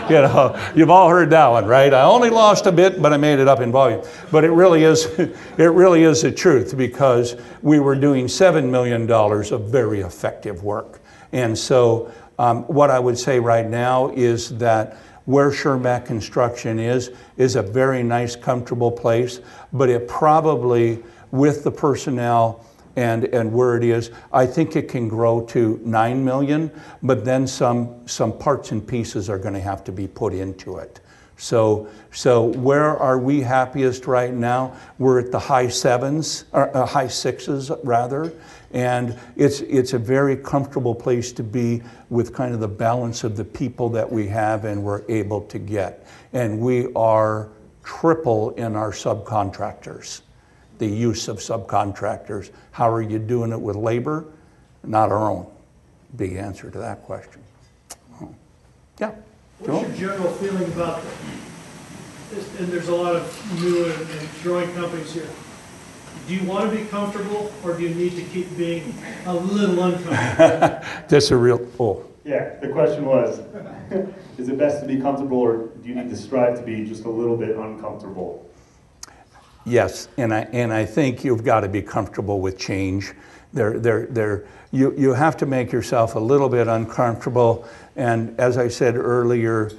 you 0.09 0.21
know, 0.23 0.71
you've 0.75 0.89
all 0.89 1.09
heard 1.09 1.29
that 1.29 1.47
one, 1.47 1.67
right? 1.67 1.93
I 1.93 2.01
only 2.01 2.31
lost 2.31 2.65
a 2.65 2.71
bit, 2.71 2.99
but 3.03 3.13
I 3.13 3.17
made 3.17 3.37
it 3.37 3.47
up 3.47 3.59
in 3.59 3.71
volume. 3.71 4.01
But 4.31 4.43
it 4.43 4.49
really 4.49 4.83
is, 4.83 5.05
it 5.19 5.31
really 5.57 6.03
is 6.03 6.23
the 6.23 6.31
truth 6.31 6.75
because 6.75 7.35
we 7.61 7.79
were 7.79 7.93
doing 7.93 8.25
$7 8.25 8.67
million 8.67 9.09
of 9.11 9.69
very 9.69 9.99
effective 9.99 10.63
work. 10.63 11.01
And 11.33 11.55
so 11.55 12.11
um, 12.39 12.63
what 12.63 12.89
I 12.89 12.97
would 12.99 13.17
say 13.17 13.39
right 13.39 13.67
now 13.67 14.09
is 14.09 14.57
that 14.57 14.97
where 15.25 15.51
Chermak 15.51 16.07
Construction 16.07 16.79
is, 16.79 17.11
is 17.37 17.55
a 17.55 17.61
very 17.61 18.01
nice, 18.01 18.35
comfortable 18.35 18.91
place, 18.91 19.39
but 19.71 19.87
it 19.87 20.07
probably, 20.07 21.03
with 21.29 21.63
the 21.63 21.69
personnel 21.69 22.65
and, 22.95 23.25
and 23.25 23.51
where 23.51 23.77
it 23.77 23.83
is, 23.83 24.11
I 24.31 24.45
think 24.45 24.75
it 24.75 24.89
can 24.89 25.07
grow 25.07 25.41
to 25.47 25.79
9 25.83 26.25
million, 26.25 26.71
but 27.03 27.25
then 27.25 27.47
some, 27.47 28.07
some 28.07 28.37
parts 28.37 28.71
and 28.71 28.85
pieces 28.85 29.29
are 29.29 29.37
going 29.37 29.53
to 29.53 29.59
have 29.59 29.83
to 29.85 29.91
be 29.91 30.07
put 30.07 30.33
into 30.33 30.77
it. 30.77 30.99
So, 31.37 31.87
so 32.11 32.43
where 32.43 32.97
are 32.97 33.17
we 33.17 33.39
happiest 33.39 34.07
right 34.07 34.33
now? 34.33 34.75
We're 34.97 35.19
at 35.19 35.31
the 35.31 35.39
high 35.39 35.69
sevens, 35.69 36.43
or 36.51 36.75
uh, 36.75 36.85
high 36.85 37.07
sixes 37.07 37.71
rather, 37.83 38.33
and 38.71 39.17
it's, 39.37 39.61
it's 39.61 39.93
a 39.93 39.99
very 39.99 40.35
comfortable 40.35 40.93
place 40.93 41.31
to 41.33 41.43
be 41.43 41.81
with 42.09 42.33
kind 42.33 42.53
of 42.53 42.59
the 42.59 42.67
balance 42.67 43.23
of 43.23 43.37
the 43.37 43.45
people 43.45 43.87
that 43.89 44.11
we 44.11 44.27
have 44.27 44.65
and 44.65 44.83
we're 44.83 45.03
able 45.07 45.41
to 45.43 45.57
get. 45.57 46.05
And 46.33 46.59
we 46.59 46.91
are 46.93 47.49
triple 47.83 48.51
in 48.51 48.75
our 48.75 48.91
subcontractors 48.91 50.21
the 50.79 50.87
use 50.87 51.27
of 51.27 51.37
subcontractors. 51.37 52.49
How 52.71 52.89
are 52.89 53.01
you 53.01 53.19
doing 53.19 53.51
it 53.51 53.61
with 53.61 53.75
labor? 53.75 54.25
Not 54.83 55.11
our 55.11 55.29
own. 55.29 55.45
Big 56.15 56.33
answer 56.33 56.71
to 56.71 56.77
that 56.79 57.03
question. 57.03 57.43
Yeah. 58.99 59.11
What's 59.59 59.99
your 59.99 60.09
general 60.09 60.31
feeling 60.33 60.65
about 60.71 61.03
this? 62.31 62.59
And 62.59 62.69
there's 62.69 62.87
a 62.87 62.95
lot 62.95 63.15
of 63.15 63.61
new 63.61 63.85
and 63.85 64.09
and 64.09 64.29
growing 64.41 64.73
companies 64.73 65.13
here. 65.13 65.29
Do 66.27 66.35
you 66.35 66.43
want 66.43 66.69
to 66.69 66.77
be 66.77 66.85
comfortable 66.85 67.51
or 67.63 67.75
do 67.75 67.83
you 67.83 67.93
need 67.93 68.15
to 68.15 68.21
keep 68.21 68.55
being 68.57 68.93
a 69.25 69.33
little 69.33 69.83
uncomfortable? 69.83 70.15
That's 71.07 71.31
a 71.31 71.37
real, 71.37 71.65
oh, 71.79 72.05
Yeah, 72.23 72.55
the 72.59 72.69
question 72.69 73.05
was, 73.05 73.39
is 74.37 74.47
it 74.47 74.57
best 74.57 74.81
to 74.81 74.87
be 74.87 75.01
comfortable 75.01 75.39
or 75.39 75.67
do 75.67 75.89
you 75.89 75.95
need 75.95 76.09
to 76.09 76.15
strive 76.15 76.57
to 76.57 76.63
be 76.63 76.85
just 76.85 77.05
a 77.05 77.09
little 77.09 77.35
bit 77.35 77.55
uncomfortable? 77.55 78.48
Yes, 79.65 80.07
and 80.17 80.33
I, 80.33 80.41
and 80.51 80.73
I 80.73 80.85
think 80.85 81.23
you've 81.23 81.43
got 81.43 81.61
to 81.61 81.69
be 81.69 81.81
comfortable 81.81 82.39
with 82.41 82.57
change. 82.57 83.13
There, 83.53 83.79
there, 83.79 84.05
there, 84.07 84.45
you, 84.71 84.93
you 84.97 85.13
have 85.13 85.37
to 85.37 85.45
make 85.45 85.71
yourself 85.71 86.15
a 86.15 86.19
little 86.19 86.49
bit 86.49 86.67
uncomfortable. 86.67 87.67
And 87.95 88.39
as 88.39 88.57
I 88.57 88.67
said 88.67 88.95
earlier, 88.95 89.71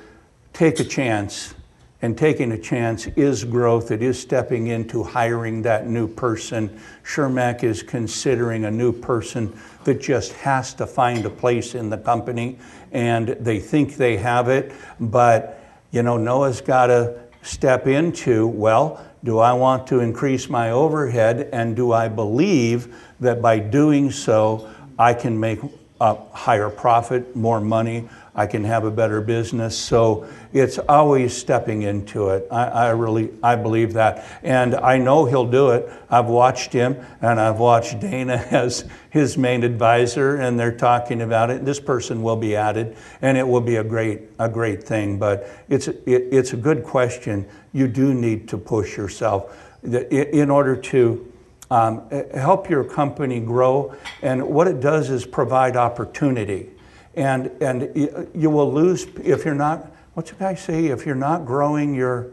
take 0.52 0.80
a 0.80 0.84
chance. 0.84 1.54
And 2.02 2.16
taking 2.16 2.52
a 2.52 2.58
chance 2.58 3.08
is 3.08 3.44
growth. 3.44 3.90
It 3.90 4.02
is 4.02 4.18
stepping 4.18 4.68
into 4.68 5.02
hiring 5.02 5.60
that 5.62 5.86
new 5.86 6.08
person. 6.08 6.80
Chermak 7.04 7.62
is 7.62 7.82
considering 7.82 8.64
a 8.64 8.70
new 8.70 8.90
person 8.90 9.54
that 9.84 10.00
just 10.00 10.32
has 10.32 10.72
to 10.74 10.86
find 10.86 11.26
a 11.26 11.30
place 11.30 11.74
in 11.74 11.90
the 11.90 11.98
company 11.98 12.58
and 12.92 13.28
they 13.28 13.60
think 13.60 13.96
they 13.96 14.16
have 14.16 14.48
it. 14.48 14.72
But, 14.98 15.62
you 15.90 16.02
know, 16.02 16.16
Noah's 16.16 16.62
got 16.62 16.86
to 16.86 17.20
step 17.42 17.86
into, 17.86 18.46
well, 18.46 19.06
do 19.22 19.38
I 19.38 19.52
want 19.52 19.86
to 19.88 20.00
increase 20.00 20.48
my 20.48 20.70
overhead? 20.70 21.48
And 21.52 21.76
do 21.76 21.92
I 21.92 22.08
believe 22.08 22.94
that 23.20 23.42
by 23.42 23.58
doing 23.58 24.10
so, 24.10 24.68
I 24.98 25.14
can 25.14 25.38
make 25.38 25.60
a 26.00 26.14
higher 26.32 26.70
profit, 26.70 27.36
more 27.36 27.60
money? 27.60 28.08
I 28.34 28.46
can 28.46 28.64
have 28.64 28.84
a 28.84 28.90
better 28.90 29.20
business. 29.20 29.76
So 29.76 30.28
it's 30.52 30.78
always 30.78 31.36
stepping 31.36 31.82
into 31.82 32.30
it. 32.30 32.46
I, 32.50 32.64
I, 32.64 32.90
really, 32.90 33.30
I 33.42 33.56
believe 33.56 33.92
that. 33.94 34.24
And 34.42 34.74
I 34.76 34.98
know 34.98 35.24
he'll 35.24 35.50
do 35.50 35.70
it. 35.70 35.90
I've 36.08 36.26
watched 36.26 36.72
him 36.72 36.96
and 37.20 37.40
I've 37.40 37.58
watched 37.58 38.00
Dana 38.00 38.34
as 38.50 38.88
his 39.10 39.36
main 39.36 39.64
advisor 39.64 40.36
and 40.36 40.58
they're 40.58 40.76
talking 40.76 41.22
about 41.22 41.50
it. 41.50 41.64
This 41.64 41.80
person 41.80 42.22
will 42.22 42.36
be 42.36 42.54
added 42.54 42.96
and 43.20 43.36
it 43.36 43.46
will 43.46 43.60
be 43.60 43.76
a 43.76 43.84
great, 43.84 44.22
a 44.38 44.48
great 44.48 44.84
thing. 44.84 45.18
But 45.18 45.48
it's, 45.68 45.88
it, 45.88 46.04
it's 46.06 46.52
a 46.52 46.56
good 46.56 46.84
question. 46.84 47.46
You 47.72 47.88
do 47.88 48.14
need 48.14 48.48
to 48.50 48.58
push 48.58 48.96
yourself 48.96 49.56
in 49.82 50.50
order 50.50 50.76
to 50.76 51.32
um, 51.70 52.08
help 52.34 52.68
your 52.68 52.84
company 52.84 53.40
grow. 53.40 53.94
And 54.22 54.46
what 54.48 54.68
it 54.68 54.80
does 54.80 55.10
is 55.10 55.24
provide 55.24 55.76
opportunity 55.76 56.70
and 57.14 57.50
and 57.60 58.28
you 58.34 58.50
will 58.50 58.72
lose 58.72 59.06
if 59.22 59.44
you're 59.44 59.54
not. 59.54 59.90
What's 60.14 60.30
the 60.30 60.36
guy 60.36 60.54
say? 60.54 60.86
If 60.86 61.06
you're 61.06 61.14
not 61.14 61.44
growing, 61.44 61.94
you're 61.94 62.30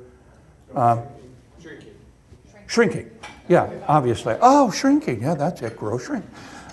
uh, 0.75 1.01
shrinking. 1.61 1.95
Shrinking. 2.67 3.11
Yeah, 3.47 3.71
obviously. 3.87 4.35
Oh, 4.41 4.71
shrinking. 4.71 5.21
Yeah, 5.21 5.35
that's 5.35 5.61
it. 5.61 5.77
Grow, 5.77 5.97
shrink. 5.97 6.25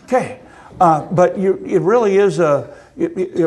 Okay, 0.05 0.41
uh, 0.81 1.03
but 1.07 1.39
you, 1.39 1.63
it 1.65 1.81
really 1.81 2.17
is 2.19 2.39
a. 2.39 2.77
It, 2.97 3.17
it, 3.17 3.41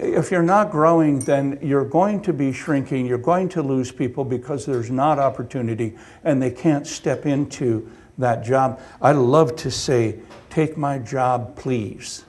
if 0.00 0.30
you're 0.30 0.42
not 0.42 0.70
growing, 0.72 1.20
then 1.20 1.58
you're 1.62 1.84
going 1.84 2.20
to 2.22 2.32
be 2.32 2.52
shrinking. 2.52 3.06
You're 3.06 3.18
going 3.18 3.48
to 3.50 3.62
lose 3.62 3.92
people 3.92 4.24
because 4.24 4.66
there's 4.66 4.90
not 4.90 5.18
opportunity, 5.18 5.96
and 6.24 6.42
they 6.42 6.50
can't 6.50 6.86
step 6.86 7.26
into 7.26 7.90
that 8.18 8.44
job. 8.44 8.80
I 9.00 9.12
love 9.12 9.54
to 9.56 9.70
say, 9.70 10.20
"Take 10.50 10.76
my 10.76 10.98
job, 10.98 11.56
please." 11.56 12.24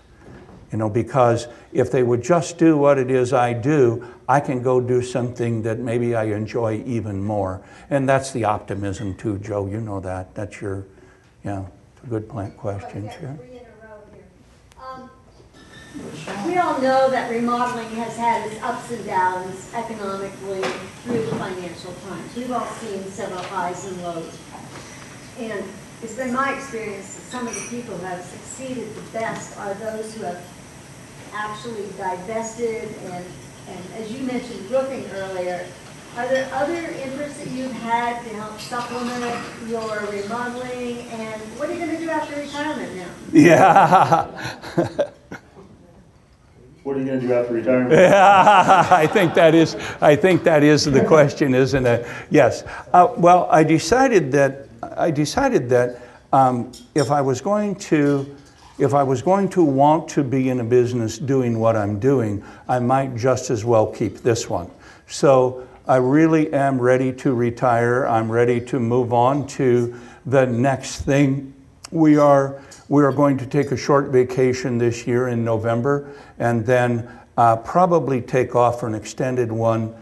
You 0.71 0.77
know, 0.77 0.89
because 0.89 1.47
if 1.73 1.91
they 1.91 2.03
would 2.03 2.21
just 2.21 2.57
do 2.59 2.77
what 2.77 2.99
it 2.99 3.09
is 3.09 3.33
I 3.33 3.53
do, 3.53 4.05
I 4.27 4.39
can 4.39 4.61
go 4.61 4.79
do 4.79 5.01
something 5.01 5.63
that 5.63 5.79
maybe 5.79 6.13
I 6.13 6.25
enjoy 6.25 6.83
even 6.85 7.23
more. 7.23 7.61
And 7.89 8.07
that's 8.07 8.31
the 8.31 8.43
optimism 8.43 9.15
too, 9.15 9.39
Joe. 9.39 9.65
You 9.65 9.81
know 9.81 9.99
that. 10.01 10.35
That's 10.35 10.61
your, 10.61 10.85
yeah, 11.43 11.65
it's 11.95 12.03
a 12.03 12.07
good 12.07 12.29
plant 12.29 12.55
question. 12.55 13.09
Sure. 13.19 13.39
Um, 14.79 15.09
we 16.45 16.57
all 16.57 16.79
know 16.79 17.09
that 17.09 17.31
remodeling 17.31 17.89
has 17.95 18.15
had 18.15 18.51
its 18.51 18.61
ups 18.61 18.91
and 18.91 19.03
downs 19.05 19.73
economically 19.73 20.61
through 21.01 21.25
the 21.25 21.35
financial 21.37 21.93
times. 22.07 22.35
We've 22.35 22.51
all 22.51 22.67
seen 22.67 23.03
several 23.05 23.41
highs 23.41 23.85
and 23.85 23.99
lows. 24.03 24.37
And 25.39 25.63
it's 26.03 26.15
been 26.15 26.31
my 26.31 26.55
experience 26.55 27.15
that 27.15 27.23
some 27.23 27.47
of 27.47 27.55
the 27.55 27.67
people 27.69 27.97
who 27.97 28.05
have 28.05 28.23
succeeded 28.23 28.93
the 28.93 29.01
best 29.11 29.57
are 29.57 29.73
those 29.73 30.13
who 30.15 30.25
have 30.25 30.45
actually 31.33 31.87
divested 31.97 32.89
and, 33.05 33.25
and 33.67 33.93
as 33.95 34.11
you 34.11 34.19
mentioned 34.25 34.69
roofing 34.69 35.05
earlier, 35.11 35.65
are 36.17 36.27
there 36.27 36.49
other 36.53 36.75
interests 36.75 37.39
that 37.39 37.49
you've 37.49 37.71
had 37.71 38.21
to 38.23 38.29
help 38.35 38.59
supplement 38.59 39.41
your 39.67 39.99
remodeling 40.11 40.99
and 41.09 41.41
what 41.57 41.69
are 41.69 41.73
you 41.73 41.79
going 41.79 41.91
to 41.91 41.97
do 41.97 42.09
after 42.09 42.35
retirement 42.35 42.95
now? 42.95 43.09
Yeah. 43.31 44.25
what 46.83 46.97
are 46.97 46.99
you 46.99 47.05
going 47.05 47.21
to 47.21 47.27
do 47.27 47.33
after 47.33 47.53
retirement? 47.53 47.91
Yeah, 47.91 48.87
I 48.91 49.05
think 49.05 49.35
that 49.35 49.53
is. 49.53 49.75
I 50.01 50.15
think 50.15 50.43
that 50.43 50.63
is 50.63 50.85
the 50.85 51.05
question, 51.05 51.53
isn't 51.53 51.85
it? 51.85 52.07
Yes. 52.31 52.63
Uh, 52.91 53.13
well, 53.15 53.47
I 53.51 53.63
decided 53.63 54.31
that 54.31 54.67
I 54.97 55.11
decided 55.11 55.69
that 55.69 56.01
um, 56.33 56.71
if 56.95 57.11
I 57.11 57.21
was 57.21 57.39
going 57.41 57.75
to 57.75 58.35
if 58.79 58.93
I 58.93 59.03
was 59.03 59.21
going 59.21 59.49
to 59.49 59.63
want 59.63 60.09
to 60.11 60.23
be 60.23 60.49
in 60.49 60.61
a 60.61 60.63
business 60.63 61.17
doing 61.17 61.59
what 61.59 61.75
I'm 61.75 61.99
doing, 61.99 62.43
I 62.67 62.79
might 62.79 63.15
just 63.15 63.49
as 63.49 63.65
well 63.65 63.85
keep 63.87 64.19
this 64.19 64.49
one. 64.49 64.71
So 65.07 65.67
I 65.85 65.97
really 65.97 66.53
am 66.53 66.79
ready 66.79 67.11
to 67.13 67.33
retire. 67.33 68.07
I'm 68.07 68.31
ready 68.31 68.61
to 68.61 68.79
move 68.79 69.11
on 69.11 69.47
to 69.47 69.99
the 70.25 70.45
next 70.45 71.01
thing. 71.01 71.53
We 71.91 72.17
are, 72.17 72.61
we 72.87 73.03
are 73.03 73.11
going 73.11 73.37
to 73.39 73.45
take 73.45 73.71
a 73.71 73.77
short 73.77 74.09
vacation 74.09 74.77
this 74.77 75.05
year 75.05 75.27
in 75.27 75.43
November 75.43 76.13
and 76.37 76.65
then 76.65 77.09
uh, 77.37 77.57
probably 77.57 78.21
take 78.21 78.55
off 78.55 78.79
for 78.79 78.87
an 78.87 78.95
extended 78.95 79.51
one 79.51 79.93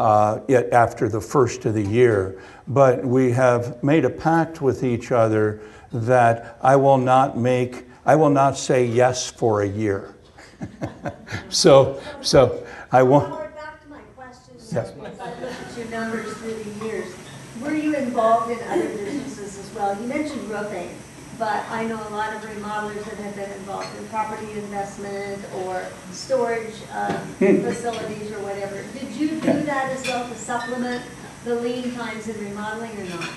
uh, 0.00 0.40
after 0.72 1.08
the 1.08 1.20
first 1.20 1.66
of 1.66 1.74
the 1.74 1.82
year. 1.82 2.40
But 2.66 3.04
we 3.04 3.30
have 3.32 3.82
made 3.82 4.04
a 4.04 4.10
pact 4.10 4.60
with 4.60 4.82
each 4.82 5.12
other 5.12 5.60
that 5.92 6.58
I 6.62 6.74
will 6.76 6.98
not 6.98 7.36
make 7.36 7.84
I 8.06 8.16
will 8.16 8.30
not 8.30 8.56
say 8.56 8.84
yes 8.84 9.30
for 9.30 9.62
a 9.62 9.68
year. 9.68 10.14
so, 11.48 12.00
so 12.20 12.66
I 12.92 13.02
won't. 13.02 13.30
back 13.54 13.82
to 13.82 13.88
my 13.88 14.00
question. 14.16 14.54
Yes. 14.72 14.92
I 14.92 15.00
looked 15.00 15.20
at 15.20 15.78
your 15.78 15.86
numbers 15.88 16.32
through 16.34 16.54
the 16.54 16.84
years. 16.84 17.14
Were 17.62 17.74
you 17.74 17.94
involved 17.94 18.50
in 18.50 18.58
other 18.68 18.88
businesses 18.88 19.58
as 19.58 19.74
well? 19.74 19.98
You 19.98 20.06
mentioned 20.06 20.50
roofing, 20.50 20.94
but 21.38 21.64
I 21.70 21.86
know 21.86 21.96
a 21.96 22.10
lot 22.10 22.34
of 22.34 22.42
remodelers 22.42 23.04
that 23.04 23.16
have 23.16 23.36
been 23.36 23.50
involved 23.52 23.88
in 23.98 24.06
property 24.08 24.52
investment 24.52 25.42
or 25.64 25.86
storage 26.12 26.74
um, 26.92 27.14
hmm. 27.14 27.62
facilities 27.62 28.32
or 28.32 28.40
whatever. 28.40 28.84
Did 28.92 29.12
you 29.12 29.28
do 29.40 29.62
that 29.62 29.92
as 29.92 30.06
well 30.06 30.28
to 30.28 30.34
supplement 30.34 31.02
the 31.44 31.54
lean 31.54 31.94
times 31.94 32.28
in 32.28 32.38
remodeling 32.44 32.98
or 33.00 33.04
not? 33.04 33.30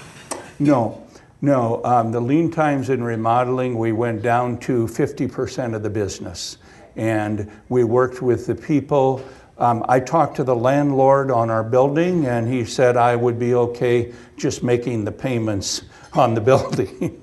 No, 0.60 1.07
no, 1.42 1.84
um, 1.84 2.12
the 2.12 2.20
lean 2.20 2.50
times 2.50 2.90
in 2.90 3.04
remodeling, 3.04 3.78
we 3.78 3.92
went 3.92 4.24
down 4.24 4.58
to 4.60 4.88
50% 4.88 5.76
of 5.76 5.84
the 5.84 5.90
business. 5.90 6.58
And 6.96 7.52
we 7.70 7.84
worked 7.84 8.24
with 8.24 8.48
the 8.48 8.56
people. 8.56 9.24
Um, 9.60 9.86
I 9.88 10.00
talked 10.00 10.36
to 10.38 10.44
the 10.44 10.56
landlord 10.56 11.30
on 11.30 11.52
our 11.52 11.64
building, 11.64 12.26
and 12.26 12.48
he 12.48 12.66
said 12.66 12.98
I 12.98 13.16
would 13.16 13.38
be 13.38 13.54
okay 13.54 14.14
just 14.36 14.64
making 14.64 15.06
the 15.06 15.12
payments 15.12 15.84
on 16.14 16.34
the 16.34 16.42
building. 16.52 17.22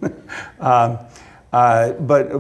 um, 0.61 0.99
uh, 1.53 1.93
but 1.93 2.31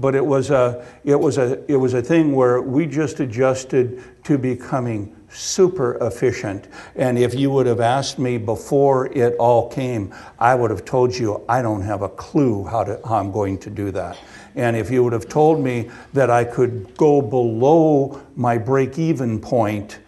but 0.00 0.14
it 0.14 0.24
was 0.24 0.50
a 0.50 0.86
it 1.04 1.18
was 1.18 1.38
a 1.38 1.64
it 1.72 1.76
was 1.76 1.94
a 1.94 2.02
thing 2.02 2.34
where 2.34 2.60
we 2.60 2.84
just 2.84 3.18
adjusted 3.20 4.04
to 4.24 4.36
becoming 4.36 5.16
super 5.36 5.96
efficient. 6.00 6.66
And 6.94 7.18
if 7.18 7.34
you 7.34 7.50
would 7.50 7.66
have 7.66 7.80
asked 7.80 8.18
me 8.18 8.38
before 8.38 9.06
it 9.12 9.36
all 9.36 9.68
came, 9.68 10.14
I 10.38 10.54
would 10.54 10.70
have 10.70 10.84
told 10.84 11.16
you 11.16 11.44
I 11.48 11.62
don't 11.62 11.82
have 11.82 12.02
a 12.02 12.08
clue 12.08 12.64
how, 12.64 12.84
to, 12.84 13.00
how 13.06 13.16
I'm 13.16 13.30
going 13.30 13.58
to 13.58 13.70
do 13.70 13.90
that. 13.92 14.16
And 14.54 14.74
if 14.76 14.90
you 14.90 15.04
would 15.04 15.12
have 15.12 15.28
told 15.28 15.60
me 15.60 15.90
that 16.14 16.30
I 16.30 16.44
could 16.44 16.96
go 16.96 17.20
below 17.20 18.22
my 18.34 18.56
break 18.56 18.98
even 18.98 19.38
point 19.38 19.98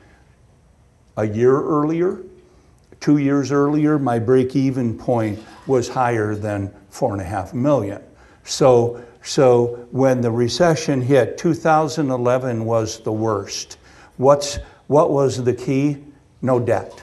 a 1.18 1.26
year 1.26 1.60
earlier, 1.60 2.22
two 3.00 3.18
years 3.18 3.52
earlier, 3.52 3.98
my 3.98 4.18
break 4.18 4.56
even 4.56 4.96
point 4.96 5.38
was 5.66 5.88
higher 5.88 6.34
than 6.34 6.72
four 6.88 7.12
and 7.12 7.20
a 7.20 7.24
half 7.24 7.52
million. 7.52 8.02
So, 8.44 9.04
so 9.22 9.86
when 9.90 10.22
the 10.22 10.30
recession 10.30 11.02
hit, 11.02 11.36
2011 11.36 12.64
was 12.64 13.00
the 13.00 13.12
worst. 13.12 13.76
What's 14.16 14.58
what 14.88 15.10
was 15.10 15.44
the 15.44 15.54
key? 15.54 15.98
No 16.42 16.58
debt. 16.58 17.00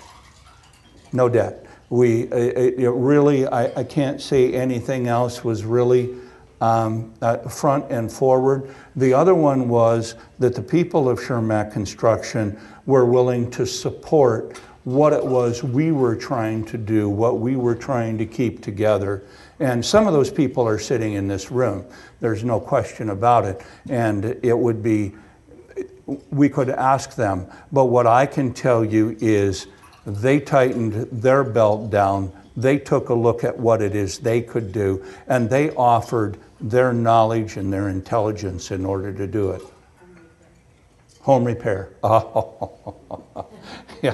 No 1.13 1.29
debt. 1.29 1.65
We 1.89 2.23
it, 2.23 2.79
it 2.79 2.89
really, 2.89 3.47
I, 3.47 3.79
I, 3.79 3.83
can't 3.83 4.19
say 4.19 4.53
anything 4.53 5.07
else 5.07 5.43
was 5.43 5.63
really 5.63 6.15
um, 6.61 7.13
uh, 7.21 7.37
front 7.37 7.91
and 7.91 8.11
forward. 8.11 8.73
The 8.95 9.13
other 9.13 9.35
one 9.35 9.69
was 9.69 10.15
that 10.39 10.55
the 10.55 10.63
people 10.63 11.07
of 11.07 11.19
Chermak 11.19 11.71
Construction 11.71 12.59
were 12.87 13.05
willing 13.05 13.51
to 13.51 13.67
support 13.67 14.57
what 14.83 15.13
it 15.13 15.23
was 15.23 15.63
we 15.63 15.91
were 15.91 16.15
trying 16.15 16.63
to 16.65 16.77
do, 16.77 17.09
what 17.09 17.39
we 17.39 17.55
were 17.55 17.75
trying 17.75 18.17
to 18.17 18.25
keep 18.25 18.61
together. 18.61 19.23
And 19.59 19.83
some 19.83 20.07
of 20.07 20.13
those 20.13 20.31
people 20.31 20.67
are 20.67 20.79
sitting 20.79 21.13
in 21.13 21.27
this 21.27 21.51
room. 21.51 21.85
There's 22.19 22.43
no 22.43 22.59
question 22.59 23.09
about 23.09 23.45
it. 23.45 23.61
And 23.89 24.25
it 24.43 24.57
would 24.57 24.83
be 24.83 25.13
we 26.31 26.49
could 26.49 26.69
ask 26.69 27.15
them. 27.15 27.47
But 27.71 27.85
what 27.85 28.07
I 28.07 28.25
can 28.25 28.53
tell 28.53 28.85
you 28.85 29.17
is 29.19 29.67
they 30.05 30.39
tightened 30.39 30.93
their 31.11 31.43
belt 31.43 31.89
down 31.89 32.31
they 32.57 32.77
took 32.77 33.09
a 33.09 33.13
look 33.13 33.43
at 33.43 33.57
what 33.59 33.81
it 33.81 33.95
is 33.95 34.19
they 34.19 34.41
could 34.41 34.71
do, 34.71 35.03
and 35.27 35.49
they 35.49 35.71
offered 35.71 36.37
their 36.61 36.93
knowledge 36.93 37.57
and 37.57 37.71
their 37.71 37.89
intelligence 37.89 38.71
in 38.71 38.85
order 38.85 39.11
to 39.13 39.27
do 39.27 39.51
it. 39.51 39.61
Home 41.21 41.43
repair. 41.43 41.89
Oh, 42.03 42.95
yeah. 44.01 44.13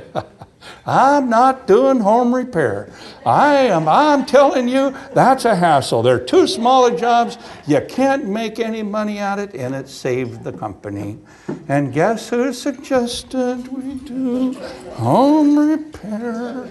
I'm 0.85 1.29
not 1.29 1.67
doing 1.67 1.99
home 1.99 2.33
repair. 2.33 2.91
I 3.25 3.55
am, 3.67 3.87
I'm 3.87 4.25
telling 4.25 4.67
you, 4.67 4.95
that's 5.13 5.45
a 5.45 5.55
hassle. 5.55 6.01
They're 6.01 6.19
too 6.19 6.47
small 6.47 6.87
a 6.87 6.97
jobs. 6.97 7.37
You 7.67 7.81
can't 7.87 8.25
make 8.25 8.59
any 8.59 8.81
money 8.81 9.19
at 9.19 9.37
it, 9.37 9.53
and 9.53 9.75
it 9.75 9.87
saved 9.87 10.43
the 10.43 10.51
company. 10.51 11.19
And 11.67 11.93
guess 11.93 12.29
who 12.29 12.51
suggested 12.53 13.67
we 13.67 13.95
do 13.95 14.53
home 14.93 15.57
repair? 15.57 16.69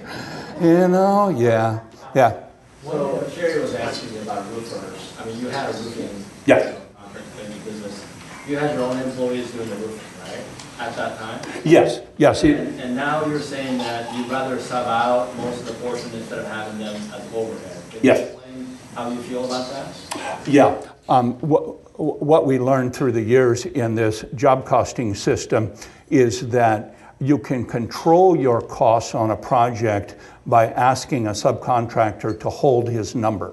You 0.61 0.89
know, 0.89 1.29
yeah, 1.29 1.81
yeah. 2.15 2.45
Well, 2.83 3.29
Sherry 3.31 3.61
was 3.61 3.75
asking 3.75 4.15
me 4.15 4.21
about 4.21 4.47
roofers. 4.51 5.17
I 5.21 5.25
mean, 5.27 5.39
you 5.39 5.49
had 5.49 5.71
a 5.71 5.79
roofing. 5.79 6.25
Yes. 6.47 6.81
business. 7.65 8.07
You 8.49 8.57
had 8.57 8.75
your 8.75 8.85
own 8.85 8.97
employees 8.99 9.51
doing 9.53 9.69
the 9.69 9.77
roofing, 9.77 10.23
right? 10.23 10.60
At 10.81 10.97
that 10.97 11.19
time? 11.19 11.41
Yes, 11.63 12.01
yes. 12.17 12.43
it- 12.43 12.57
And 12.59 12.81
and 12.81 12.97
now 12.97 13.27
you're 13.27 13.39
saying 13.39 13.77
that 13.79 14.17
you'd 14.17 14.31
rather 14.31 14.59
sub 14.59 14.87
out 14.87 15.37
most 15.37 15.61
of 15.61 15.67
the 15.67 15.75
portion 15.75 16.11
instead 16.15 16.39
of 16.39 16.47
having 16.47 16.79
them 16.79 16.97
as 17.15 17.23
overhead. 17.35 17.77
Can 17.91 17.99
you 18.03 18.11
Yes. 18.11 18.21
explain 18.21 18.79
How 18.95 19.11
you 19.11 19.21
feel 19.21 19.45
about 19.45 19.71
that? 19.71 20.49
Yeah. 20.49 20.75
Um, 21.09 21.35
what, 21.41 21.63
what 22.23 22.47
we 22.47 22.59
learned 22.59 22.95
through 22.97 23.13
the 23.13 23.21
years 23.21 23.67
in 23.67 23.95
this 23.95 24.25
job 24.35 24.65
costing 24.65 25.15
system 25.15 25.71
is 26.09 26.49
that 26.49 26.95
you 27.21 27.37
can 27.39 27.67
control 27.67 28.35
your 28.35 28.63
costs 28.63 29.15
on 29.15 29.31
a 29.33 29.37
project 29.37 30.17
by 30.47 30.69
asking 30.69 31.27
a 31.27 31.33
subcontractor 31.33 32.41
to 32.41 32.49
hold 32.49 32.89
his 32.89 33.15
number. 33.15 33.53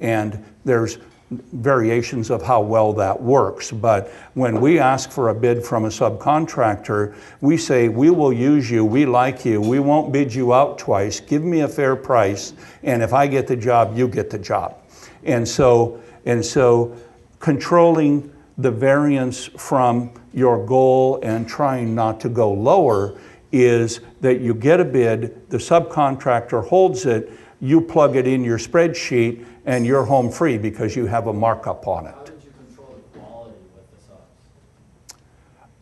And 0.00 0.44
there's 0.64 0.98
variations 1.30 2.30
of 2.30 2.42
how 2.42 2.60
well 2.60 2.92
that 2.94 3.20
works. 3.20 3.70
But 3.70 4.08
when 4.34 4.60
we 4.60 4.78
ask 4.78 5.10
for 5.10 5.28
a 5.28 5.34
bid 5.34 5.64
from 5.64 5.84
a 5.84 5.88
subcontractor, 5.88 7.14
we 7.40 7.56
say, 7.56 7.88
We 7.88 8.10
will 8.10 8.32
use 8.32 8.70
you, 8.70 8.84
we 8.84 9.04
like 9.04 9.44
you, 9.44 9.60
we 9.60 9.78
won't 9.78 10.12
bid 10.12 10.34
you 10.34 10.54
out 10.54 10.78
twice, 10.78 11.20
give 11.20 11.42
me 11.42 11.60
a 11.60 11.68
fair 11.68 11.96
price, 11.96 12.54
and 12.82 13.02
if 13.02 13.12
I 13.12 13.26
get 13.26 13.46
the 13.46 13.56
job, 13.56 13.96
you 13.96 14.08
get 14.08 14.30
the 14.30 14.38
job. 14.38 14.76
And 15.24 15.46
so, 15.46 16.00
and 16.24 16.44
so 16.44 16.96
controlling 17.40 18.32
the 18.56 18.70
variance 18.70 19.46
from 19.46 20.10
your 20.32 20.64
goal 20.64 21.20
and 21.22 21.48
trying 21.48 21.94
not 21.94 22.20
to 22.20 22.28
go 22.28 22.52
lower 22.52 23.18
is 23.52 24.00
that 24.20 24.40
you 24.40 24.54
get 24.54 24.80
a 24.80 24.84
bid, 24.84 25.48
the 25.50 25.56
subcontractor 25.56 26.66
holds 26.66 27.06
it, 27.06 27.30
you 27.60 27.80
plug 27.80 28.16
it 28.16 28.26
in 28.26 28.44
your 28.44 28.58
spreadsheet, 28.58 29.44
and 29.66 29.84
you're 29.84 30.04
home 30.04 30.30
free 30.30 30.58
because 30.58 30.94
you 30.96 31.06
have 31.06 31.26
a 31.26 31.32
markup 31.32 31.86
on 31.86 32.06
it. 32.06 32.14
How 32.14 32.24
did 32.24 32.44
you 32.44 32.52
control 32.66 33.02
the 33.12 33.18
quality 33.18 33.56
with 33.74 33.88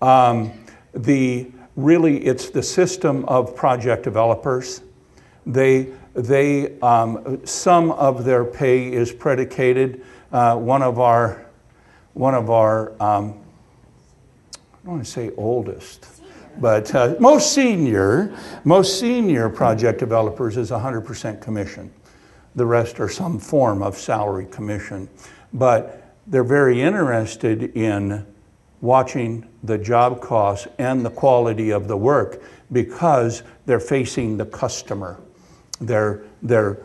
the? 0.00 0.06
Um, 0.06 0.52
the 0.94 1.50
really, 1.76 2.24
it's 2.24 2.50
the 2.50 2.62
system 2.62 3.24
of 3.26 3.54
project 3.54 4.02
developers. 4.02 4.82
They, 5.44 5.92
they, 6.14 6.78
um, 6.80 7.46
some 7.46 7.92
of 7.92 8.24
their 8.24 8.44
pay 8.44 8.92
is 8.92 9.12
predicated. 9.12 10.04
Uh, 10.32 10.56
one 10.56 10.82
of 10.82 10.98
our, 10.98 11.46
one 12.14 12.34
of 12.34 12.50
our, 12.50 12.90
um, 13.00 13.34
I 14.54 14.78
don't 14.84 14.94
want 14.94 15.04
to 15.04 15.10
say 15.10 15.30
oldest, 15.36 16.06
but 16.60 16.94
uh, 16.94 17.14
most 17.20 17.52
senior, 17.52 18.36
most 18.64 18.98
senior 19.00 19.48
project 19.48 19.98
developers 19.98 20.56
is 20.56 20.70
100% 20.70 21.40
commission. 21.40 21.92
The 22.54 22.66
rest 22.66 23.00
are 23.00 23.08
some 23.08 23.38
form 23.38 23.82
of 23.82 23.96
salary 23.96 24.46
commission. 24.46 25.08
But 25.52 26.14
they're 26.26 26.44
very 26.44 26.80
interested 26.82 27.76
in 27.76 28.26
watching 28.80 29.48
the 29.62 29.78
job 29.78 30.20
costs 30.20 30.66
and 30.78 31.04
the 31.04 31.10
quality 31.10 31.70
of 31.70 31.88
the 31.88 31.96
work 31.96 32.42
because 32.72 33.42
they're 33.64 33.80
facing 33.80 34.36
the 34.36 34.46
customer. 34.46 35.20
They're, 35.80 36.22
they're 36.42 36.78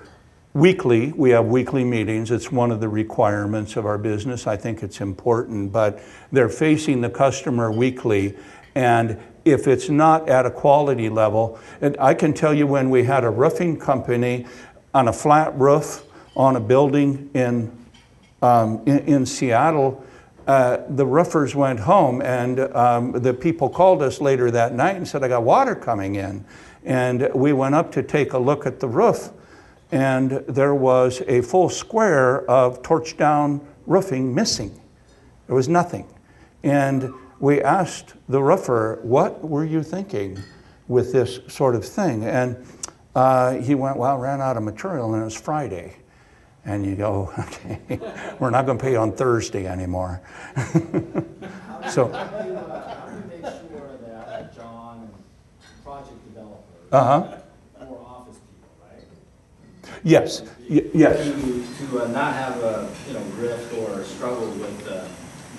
weekly, 0.54 1.12
we 1.14 1.30
have 1.32 1.46
weekly 1.46 1.84
meetings. 1.84 2.32
It's 2.32 2.52
one 2.52 2.72
of 2.72 2.82
the 2.82 2.90
requirements 2.90 3.76
of 3.78 3.86
our 3.86 3.98
business. 3.98 4.48
I 4.48 4.58
think 4.58 4.84
it's 4.84 5.02
important, 5.02 5.72
but 5.72 6.02
they're 6.32 6.50
facing 6.50 7.02
the 7.02 7.10
customer 7.10 7.72
weekly. 7.72 8.38
And 8.76 9.20
if 9.46 9.68
it's 9.68 9.90
not 9.90 10.30
at 10.30 10.46
a 10.46 10.52
quality 10.52 11.10
level, 11.10 11.60
and 11.82 11.96
I 12.00 12.14
can 12.14 12.34
tell 12.34 12.54
you 12.54 12.68
when 12.68 12.90
we 12.90 13.04
had 13.04 13.24
a 13.24 13.30
roofing 13.30 13.80
company 13.80 14.46
on 14.94 15.08
a 15.08 15.14
flat 15.14 15.58
roof 15.58 16.04
on 16.36 16.56
a 16.56 16.60
building 16.60 17.30
in, 17.34 17.72
um, 18.42 18.82
in, 18.86 19.00
in 19.00 19.26
Seattle, 19.26 20.04
uh, 20.48 20.78
the 20.90 21.06
roofers 21.06 21.56
went 21.56 21.80
home 21.80 22.22
and 22.22 22.60
um, 22.76 23.12
the 23.12 23.34
people 23.34 23.70
called 23.70 24.02
us 24.02 24.20
later 24.20 24.50
that 24.52 24.74
night 24.74 24.96
and 24.96 25.08
said, 25.08 25.24
I 25.24 25.28
got 25.28 25.44
water 25.44 25.76
coming 25.76 26.16
in. 26.16 26.44
And 26.84 27.30
we 27.36 27.54
went 27.54 27.76
up 27.76 27.92
to 27.94 28.04
take 28.04 28.34
a 28.34 28.40
look 28.40 28.66
at 28.66 28.80
the 28.80 28.88
roof, 28.88 29.30
and 29.92 30.32
there 30.48 30.74
was 30.74 31.22
a 31.28 31.42
full 31.42 31.70
square 31.70 32.50
of 32.50 32.82
torch 32.82 33.18
down 33.18 33.62
roofing 33.86 34.34
missing. 34.34 34.80
There 35.46 35.56
was 35.56 35.70
nothing. 35.70 36.08
And 36.64 37.14
we 37.42 37.60
asked 37.62 38.14
the 38.30 38.42
roofer, 38.42 39.00
What 39.02 39.44
were 39.44 39.66
you 39.66 39.84
thinking 39.84 40.40
with 40.88 41.12
this 41.12 41.40
sort 41.48 41.76
of 41.76 41.84
thing? 41.84 42.24
And 42.24 42.56
uh, 43.16 43.54
he 43.54 43.76
went, 43.76 43.98
Well, 43.98 44.16
I 44.16 44.20
ran 44.20 44.42
out 44.42 44.56
of 44.58 44.64
material, 44.64 45.14
and 45.14 45.22
it 45.22 45.26
was 45.26 45.36
Friday. 45.36 45.96
And 46.64 46.86
you 46.86 46.96
go, 46.96 47.34
Okay, 47.40 48.00
we're 48.40 48.52
not 48.52 48.66
going 48.66 48.78
to 48.78 48.84
pay 48.84 48.96
on 48.96 49.12
Thursday 49.12 49.66
anymore. 49.66 50.22
so, 51.90 52.08
How 52.08 52.28
do 52.28 52.48
you, 52.48 52.56
uh, 52.56 53.00
how 53.00 53.10
do 53.10 53.16
you 53.16 53.42
make 53.42 53.52
sure 53.52 53.98
that 54.06 54.56
John 54.56 55.00
and 55.00 55.84
project 55.84 56.24
developers 56.28 56.94
uh 56.94 57.04
huh. 57.04 57.38
more 57.86 58.06
office 58.08 58.38
people, 58.38 58.70
right? 58.84 60.00
Yes, 60.04 60.44
y- 60.70 60.86
yes. 60.94 61.26
To, 61.26 61.88
to 61.88 62.04
uh, 62.04 62.08
not 62.10 62.34
have 62.34 62.58
a, 62.58 62.88
you 63.08 63.14
know, 63.16 63.24
rift 63.38 63.74
or 63.74 64.04
struggle 64.04 64.52
with 64.52 64.88
uh, 64.88 65.08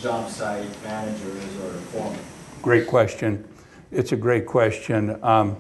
job 0.03 0.29
site 0.29 0.83
managers 0.83 1.57
or 1.61 1.71
foremen. 1.93 2.19
Great 2.61 2.89
question. 2.89 3.49
It's 3.93 4.11
a 4.11 4.17
great 4.17 4.47
question. 4.47 5.17
Um, 5.23 5.57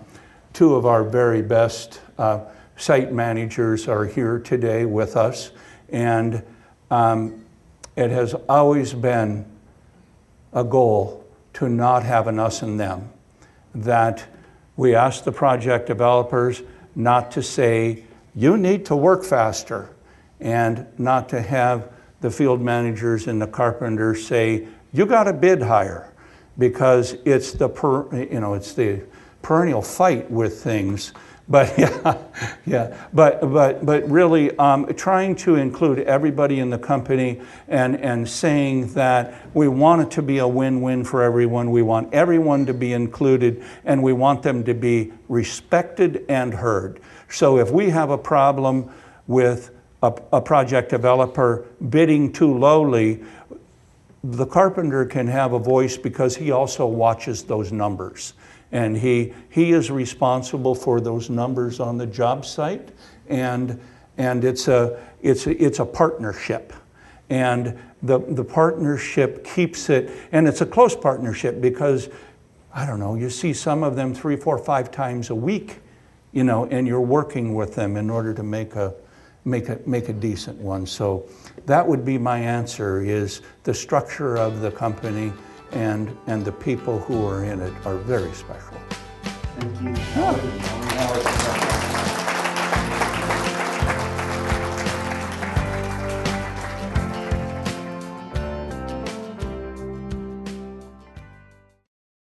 two 0.52 0.74
of 0.74 0.84
our 0.84 1.04
very 1.04 1.42
best 1.42 2.00
uh, 2.18 2.40
site 2.76 3.12
managers 3.12 3.86
are 3.86 4.04
here 4.04 4.40
today 4.40 4.84
with 4.84 5.16
us, 5.16 5.52
and 5.90 6.42
um, 6.90 7.44
it 7.94 8.10
has 8.10 8.34
always 8.48 8.92
been 8.92 9.46
a 10.52 10.64
goal 10.64 11.24
to 11.52 11.68
not 11.68 12.02
have 12.02 12.26
an 12.26 12.40
us 12.40 12.62
and 12.62 12.80
them. 12.80 13.10
That 13.76 14.24
we 14.76 14.96
ask 14.96 15.22
the 15.22 15.30
project 15.30 15.86
developers 15.86 16.62
not 16.96 17.30
to 17.32 17.44
say, 17.44 18.02
you 18.34 18.56
need 18.56 18.86
to 18.86 18.96
work 18.96 19.22
faster, 19.22 19.90
and 20.40 20.86
not 20.98 21.28
to 21.28 21.40
have 21.40 21.92
the 22.22 22.30
field 22.30 22.62
managers 22.62 23.26
and 23.26 23.42
the 23.42 23.46
carpenters 23.46 24.26
say, 24.26 24.66
you 24.92 25.04
got 25.04 25.24
to 25.24 25.32
bid 25.32 25.60
higher, 25.60 26.12
because 26.58 27.16
it's 27.24 27.52
the 27.52 27.68
per, 27.68 28.14
you 28.14 28.40
know 28.40 28.54
it's 28.54 28.74
the 28.74 29.02
perennial 29.42 29.82
fight 29.82 30.30
with 30.30 30.62
things. 30.62 31.12
But 31.48 31.76
yeah, 31.78 32.18
yeah. 32.66 32.96
But 33.12 33.40
but 33.40 33.84
but 33.84 34.08
really, 34.08 34.56
um, 34.58 34.86
trying 34.94 35.34
to 35.36 35.56
include 35.56 36.00
everybody 36.00 36.60
in 36.60 36.70
the 36.70 36.78
company 36.78 37.40
and 37.68 37.96
and 37.96 38.28
saying 38.28 38.92
that 38.94 39.34
we 39.54 39.68
want 39.68 40.02
it 40.02 40.10
to 40.12 40.22
be 40.22 40.38
a 40.38 40.48
win-win 40.48 41.04
for 41.04 41.22
everyone. 41.22 41.70
We 41.70 41.82
want 41.82 42.12
everyone 42.14 42.66
to 42.66 42.74
be 42.74 42.92
included, 42.92 43.64
and 43.84 44.02
we 44.02 44.12
want 44.12 44.42
them 44.42 44.62
to 44.64 44.74
be 44.74 45.12
respected 45.28 46.24
and 46.28 46.54
heard. 46.54 47.00
So 47.28 47.58
if 47.58 47.70
we 47.70 47.90
have 47.90 48.10
a 48.10 48.18
problem 48.18 48.90
with 49.26 49.70
a, 50.02 50.12
a 50.32 50.40
project 50.40 50.90
developer 50.90 51.66
bidding 51.88 52.32
too 52.32 52.56
lowly, 52.58 53.22
the 54.24 54.46
carpenter 54.46 55.04
can 55.04 55.26
have 55.26 55.52
a 55.52 55.58
voice 55.58 55.96
because 55.96 56.36
he 56.36 56.50
also 56.50 56.86
watches 56.86 57.42
those 57.44 57.72
numbers. 57.72 58.34
And 58.70 58.96
he, 58.96 59.34
he 59.50 59.72
is 59.72 59.90
responsible 59.90 60.74
for 60.74 61.00
those 61.00 61.28
numbers 61.28 61.80
on 61.80 61.98
the 61.98 62.06
job 62.06 62.44
site. 62.44 62.90
And, 63.28 63.80
and 64.18 64.44
it's, 64.44 64.68
a, 64.68 65.00
it's, 65.22 65.46
a, 65.46 65.62
it's 65.62 65.78
a 65.78 65.84
partnership. 65.84 66.72
And 67.28 67.78
the, 68.02 68.18
the 68.18 68.44
partnership 68.44 69.44
keeps 69.44 69.88
it, 69.88 70.10
and 70.32 70.48
it's 70.48 70.60
a 70.60 70.66
close 70.66 70.96
partnership 70.96 71.60
because, 71.60 72.08
I 72.74 72.84
don't 72.84 72.98
know, 72.98 73.14
you 73.14 73.30
see 73.30 73.52
some 73.52 73.82
of 73.82 73.94
them 73.94 74.14
three, 74.14 74.36
four, 74.36 74.58
five 74.58 74.90
times 74.90 75.30
a 75.30 75.34
week, 75.34 75.78
you 76.32 76.44
know, 76.44 76.66
and 76.66 76.86
you're 76.86 77.00
working 77.00 77.54
with 77.54 77.74
them 77.74 77.96
in 77.96 78.10
order 78.10 78.34
to 78.34 78.42
make 78.42 78.74
a, 78.74 78.94
make 79.44 79.68
a, 79.68 79.78
make 79.86 80.08
a 80.08 80.12
decent 80.12 80.58
one. 80.58 80.86
So 80.86 81.28
that 81.66 81.86
would 81.86 82.04
be 82.04 82.18
my 82.18 82.38
answer 82.38 83.00
is 83.02 83.42
the 83.64 83.74
structure 83.74 84.36
of 84.36 84.60
the 84.60 84.70
company 84.70 85.32
and, 85.72 86.16
and 86.26 86.44
the 86.44 86.52
people 86.52 87.00
who 87.00 87.26
are 87.26 87.44
in 87.44 87.60
it 87.60 87.72
are 87.86 87.96
very 87.96 88.32
special. 88.32 88.78
Thank 89.58 89.80
you. 89.82 89.94
Howard. 90.12 91.71